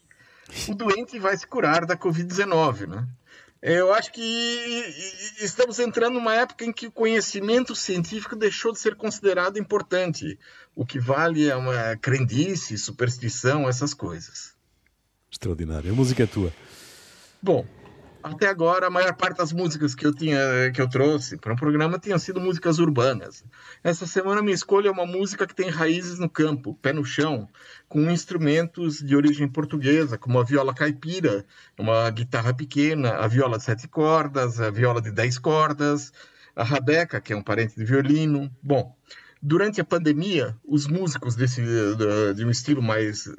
o 0.68 0.76
doente 0.76 1.18
vai 1.18 1.38
se 1.38 1.48
curar 1.48 1.86
da 1.86 1.96
Covid-19, 1.96 2.88
né? 2.88 3.08
Eu 3.62 3.94
acho 3.94 4.12
que 4.12 4.22
estamos 5.40 5.78
entrando 5.78 6.16
numa 6.16 6.34
época 6.34 6.66
em 6.66 6.74
que 6.74 6.88
o 6.88 6.92
conhecimento 6.92 7.76
científico 7.76 8.36
deixou 8.36 8.72
de 8.72 8.80
ser 8.80 8.96
considerado 8.96 9.60
importante. 9.60 10.40
O 10.76 10.84
que 10.84 11.00
vale 11.00 11.48
é 11.48 11.56
uma 11.56 11.96
crendice, 11.98 12.76
superstição, 12.76 13.70
essas 13.70 13.94
coisas. 13.94 14.56
Extraordinário. 15.30 15.92
A 15.92 15.96
música 15.96 16.24
é 16.24 16.26
tua. 16.26 16.52
Bom, 17.40 17.66
até 18.24 18.48
agora 18.48 18.88
a 18.88 18.90
maior 18.90 19.14
parte 19.16 19.38
das 19.38 19.52
músicas 19.52 19.96
que 19.96 20.06
eu 20.06 20.14
tinha 20.14 20.40
que 20.74 20.82
eu 20.82 20.90
trouxe 20.90 21.38
para 21.38 21.54
o 21.54 21.56
programa 21.56 22.00
tinham 22.00 22.20
sido 22.20 22.40
músicas 22.40 22.80
urbanas. 22.80 23.44
Essa 23.84 24.06
semana 24.06 24.42
minha 24.42 24.56
escolha 24.56 24.90
é 24.90 24.92
uma 24.92 25.06
música 25.06 25.48
que 25.48 25.56
tem 25.56 25.70
raízes 25.70 26.20
no 26.20 26.30
campo, 26.30 26.78
pé 26.82 26.94
no 26.94 27.04
chão, 27.04 27.48
com 27.88 28.10
instrumentos 28.10 29.00
de 29.00 29.16
origem 29.16 29.48
portuguesa, 29.48 30.18
como 30.18 30.40
a 30.40 30.44
viola 30.44 30.74
caipira, 30.74 31.46
uma 31.78 32.10
guitarra 32.10 32.54
pequena, 32.54 33.12
a 33.16 33.28
viola 33.28 33.58
de 33.58 33.64
sete 33.64 33.88
cordas, 33.88 34.60
a 34.60 34.70
viola 34.70 35.02
de 35.02 35.12
dez 35.12 35.38
cordas, 35.38 36.14
a 36.56 36.64
rabeca, 36.64 37.20
que 37.20 37.34
é 37.34 37.36
um 37.36 37.44
parente 37.44 37.76
de 37.76 37.86
violino. 37.86 38.52
Bom, 38.62 38.96
durante 39.42 39.82
a 39.82 39.86
pandemia, 39.86 40.56
os 40.64 40.88
músicos 40.88 41.36
desse 41.36 41.62
de, 41.62 42.34
de 42.36 42.46
um 42.46 42.50
estilo 42.50 42.82
mais 42.82 43.30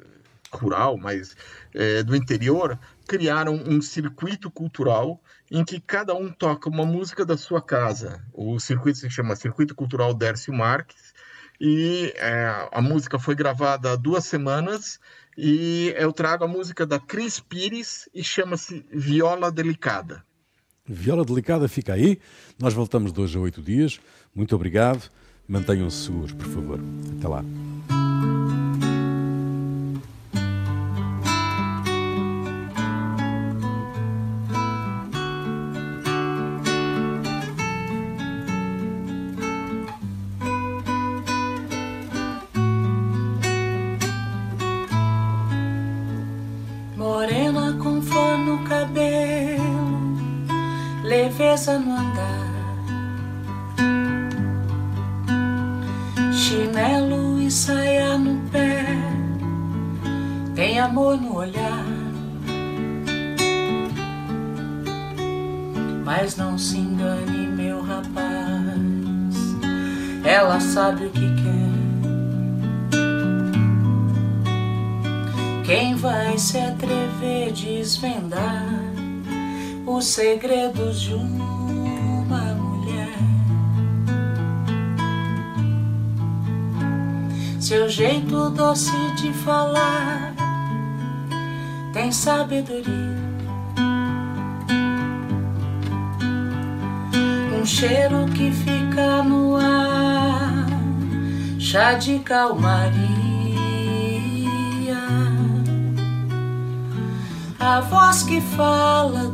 rural, 0.51 0.97
mais 0.97 1.35
é, 1.73 2.03
do 2.03 2.15
interior, 2.15 2.77
criaram 3.07 3.55
um 3.55 3.81
circuito 3.81 4.49
cultural 4.49 5.21
em 5.51 5.63
que 5.63 5.79
cada 5.79 6.13
um 6.15 6.31
toca 6.31 6.69
uma 6.69 6.85
música 6.85 7.25
da 7.25 7.37
sua 7.37 7.61
casa. 7.61 8.23
O 8.33 8.59
circuito 8.59 8.99
se 8.99 9.09
chama 9.09 9.35
Circuito 9.35 9.75
Cultural 9.75 10.13
Dércio 10.13 10.53
Marques 10.53 11.13
e 11.59 12.13
é, 12.17 12.67
a 12.71 12.81
música 12.81 13.19
foi 13.19 13.35
gravada 13.35 13.91
há 13.91 13.95
duas 13.95 14.25
semanas 14.25 14.99
e 15.37 15.93
eu 15.97 16.11
trago 16.11 16.43
a 16.43 16.47
música 16.47 16.85
da 16.85 16.99
Cris 16.99 17.39
Pires 17.39 18.09
e 18.13 18.23
chama-se 18.23 18.85
Viola 18.91 19.51
Delicada. 19.51 20.23
Viola 20.85 21.23
Delicada 21.23 21.67
fica 21.67 21.93
aí. 21.93 22.19
Nós 22.59 22.73
voltamos 22.73 23.13
de 23.13 23.21
hoje 23.21 23.37
a 23.37 23.41
oito 23.41 23.61
dias. 23.61 23.99
Muito 24.35 24.55
obrigado. 24.55 25.09
Mantenham-se 25.47 26.05
seguros, 26.05 26.31
por 26.31 26.47
favor. 26.47 26.79
Até 27.17 27.27
lá. 27.27 27.43
No 51.71 51.93
andar. 51.93 52.53
Chinelo 56.33 57.41
e 57.41 57.49
saia 57.49 58.17
no 58.17 58.41
pé, 58.49 58.85
tem 60.55 60.79
amor 60.79 61.15
no 61.15 61.37
olhar. 61.37 61.85
Mas 66.03 66.35
não 66.35 66.57
se 66.57 66.77
engane, 66.77 67.47
meu 67.47 67.81
rapaz, 67.81 68.13
ela 70.25 70.59
sabe 70.59 71.05
o 71.05 71.09
que 71.11 71.33
quer. 71.35 71.63
Quem 75.65 75.95
vai 75.95 76.37
se 76.37 76.57
atrever 76.57 77.47
a 77.47 77.51
desvendar? 77.51 78.83
os 79.85 80.05
segredos 80.05 81.01
de 81.01 81.13
uma 81.13 81.52
Seu 87.63 87.87
jeito 87.87 88.49
doce 88.49 88.91
de 89.15 89.31
falar 89.31 90.35
tem 91.93 92.11
sabedoria. 92.11 92.83
Um 97.57 97.65
cheiro 97.65 98.25
que 98.35 98.51
fica 98.51 99.23
no 99.23 99.55
ar, 99.55 100.67
chá 101.57 101.93
de 101.93 102.19
calmaria. 102.19 102.97
A 107.57 107.79
voz 107.79 108.23
que 108.23 108.41
fala 108.41 109.31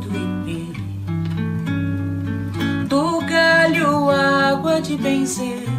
do 2.88 3.20
galho 3.22 4.08
água 4.08 4.80
de 4.80 4.96
benzer, 4.96 5.69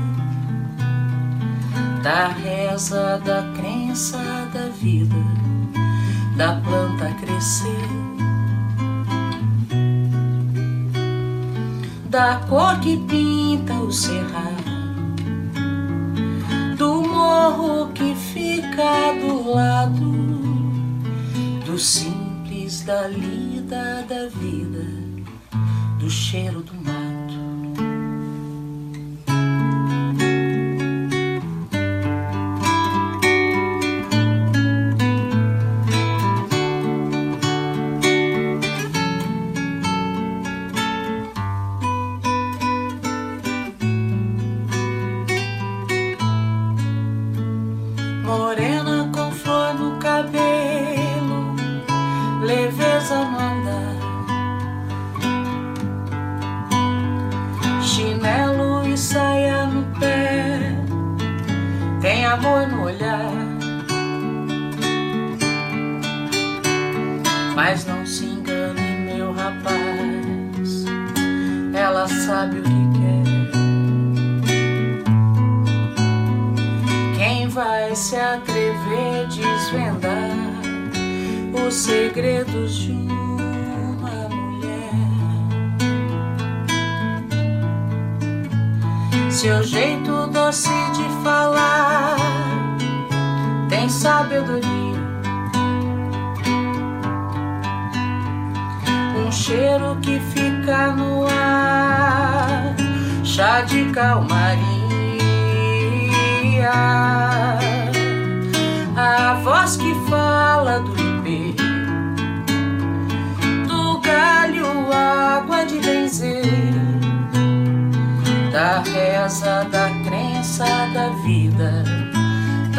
da 2.11 2.27
reza, 2.27 3.21
da 3.23 3.41
crença, 3.55 4.17
da 4.53 4.67
vida, 4.67 5.15
da 6.35 6.55
planta 6.55 7.09
crescer, 7.21 7.87
da 12.09 12.35
cor 12.49 12.77
que 12.81 12.97
pinta 12.97 13.73
o 13.75 13.89
cerrado, 13.93 14.71
do 16.77 17.01
morro 17.01 17.93
que 17.93 18.13
fica 18.13 19.13
do 19.21 19.49
lado, 19.49 20.11
do 21.65 21.79
simples 21.79 22.81
da 22.81 23.07
lida 23.07 24.05
da 24.09 24.27
vida, 24.27 24.85
do 25.97 26.09
cheiro 26.09 26.61
do 26.61 26.73
mar. 26.75 27.00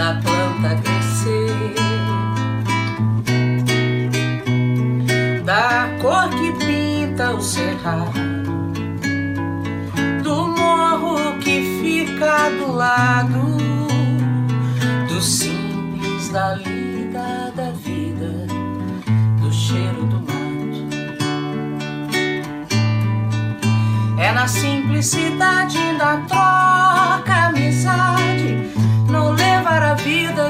da 0.03 0.15
planta 0.15 0.75
crescer, 0.83 1.75
da 5.45 5.97
cor 6.03 6.29
que 6.31 6.53
pinta 6.67 7.31
o 7.31 7.41
cerrado, 7.41 8.11
do 10.25 10.49
morro 10.49 11.39
que 11.39 11.79
fica 11.81 12.51
do 12.51 12.73
lado, 12.73 13.59
do 15.07 15.21
simples 15.23 16.31
da 16.31 16.55
lida 16.55 17.53
da 17.55 17.71
vida, 17.71 18.49
do 19.41 19.53
cheiro 19.53 20.05
do 20.07 20.17
mato. 20.17 20.83
É 24.19 24.33
na 24.33 24.49
simplicidade 24.49 25.79
da 25.97 26.17
troca 26.27 27.42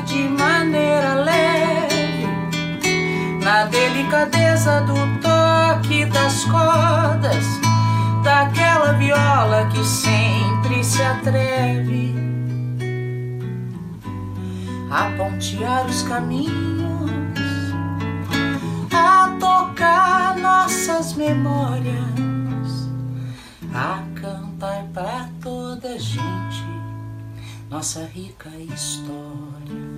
de 0.04 0.28
maneira 0.28 1.14
leve, 1.14 2.26
na 3.42 3.64
delicadeza 3.64 4.80
do 4.82 4.94
toque 5.20 6.04
das 6.06 6.44
cordas, 6.44 7.44
daquela 8.22 8.92
viola 8.94 9.68
que 9.72 9.84
sempre 9.84 10.82
se 10.84 11.02
atreve 11.02 12.14
a 14.90 15.10
pontear 15.16 15.86
os 15.86 16.02
caminhos, 16.02 17.10
a 18.92 19.36
tocar 19.40 20.36
nossas 20.36 21.14
memórias 21.14 22.12
a 23.74 24.02
cantar 24.20 24.84
pra 24.92 25.28
toda 25.40 25.98
gente 25.98 26.72
nossa 27.72 28.04
rica 28.04 28.50
história. 28.50 29.91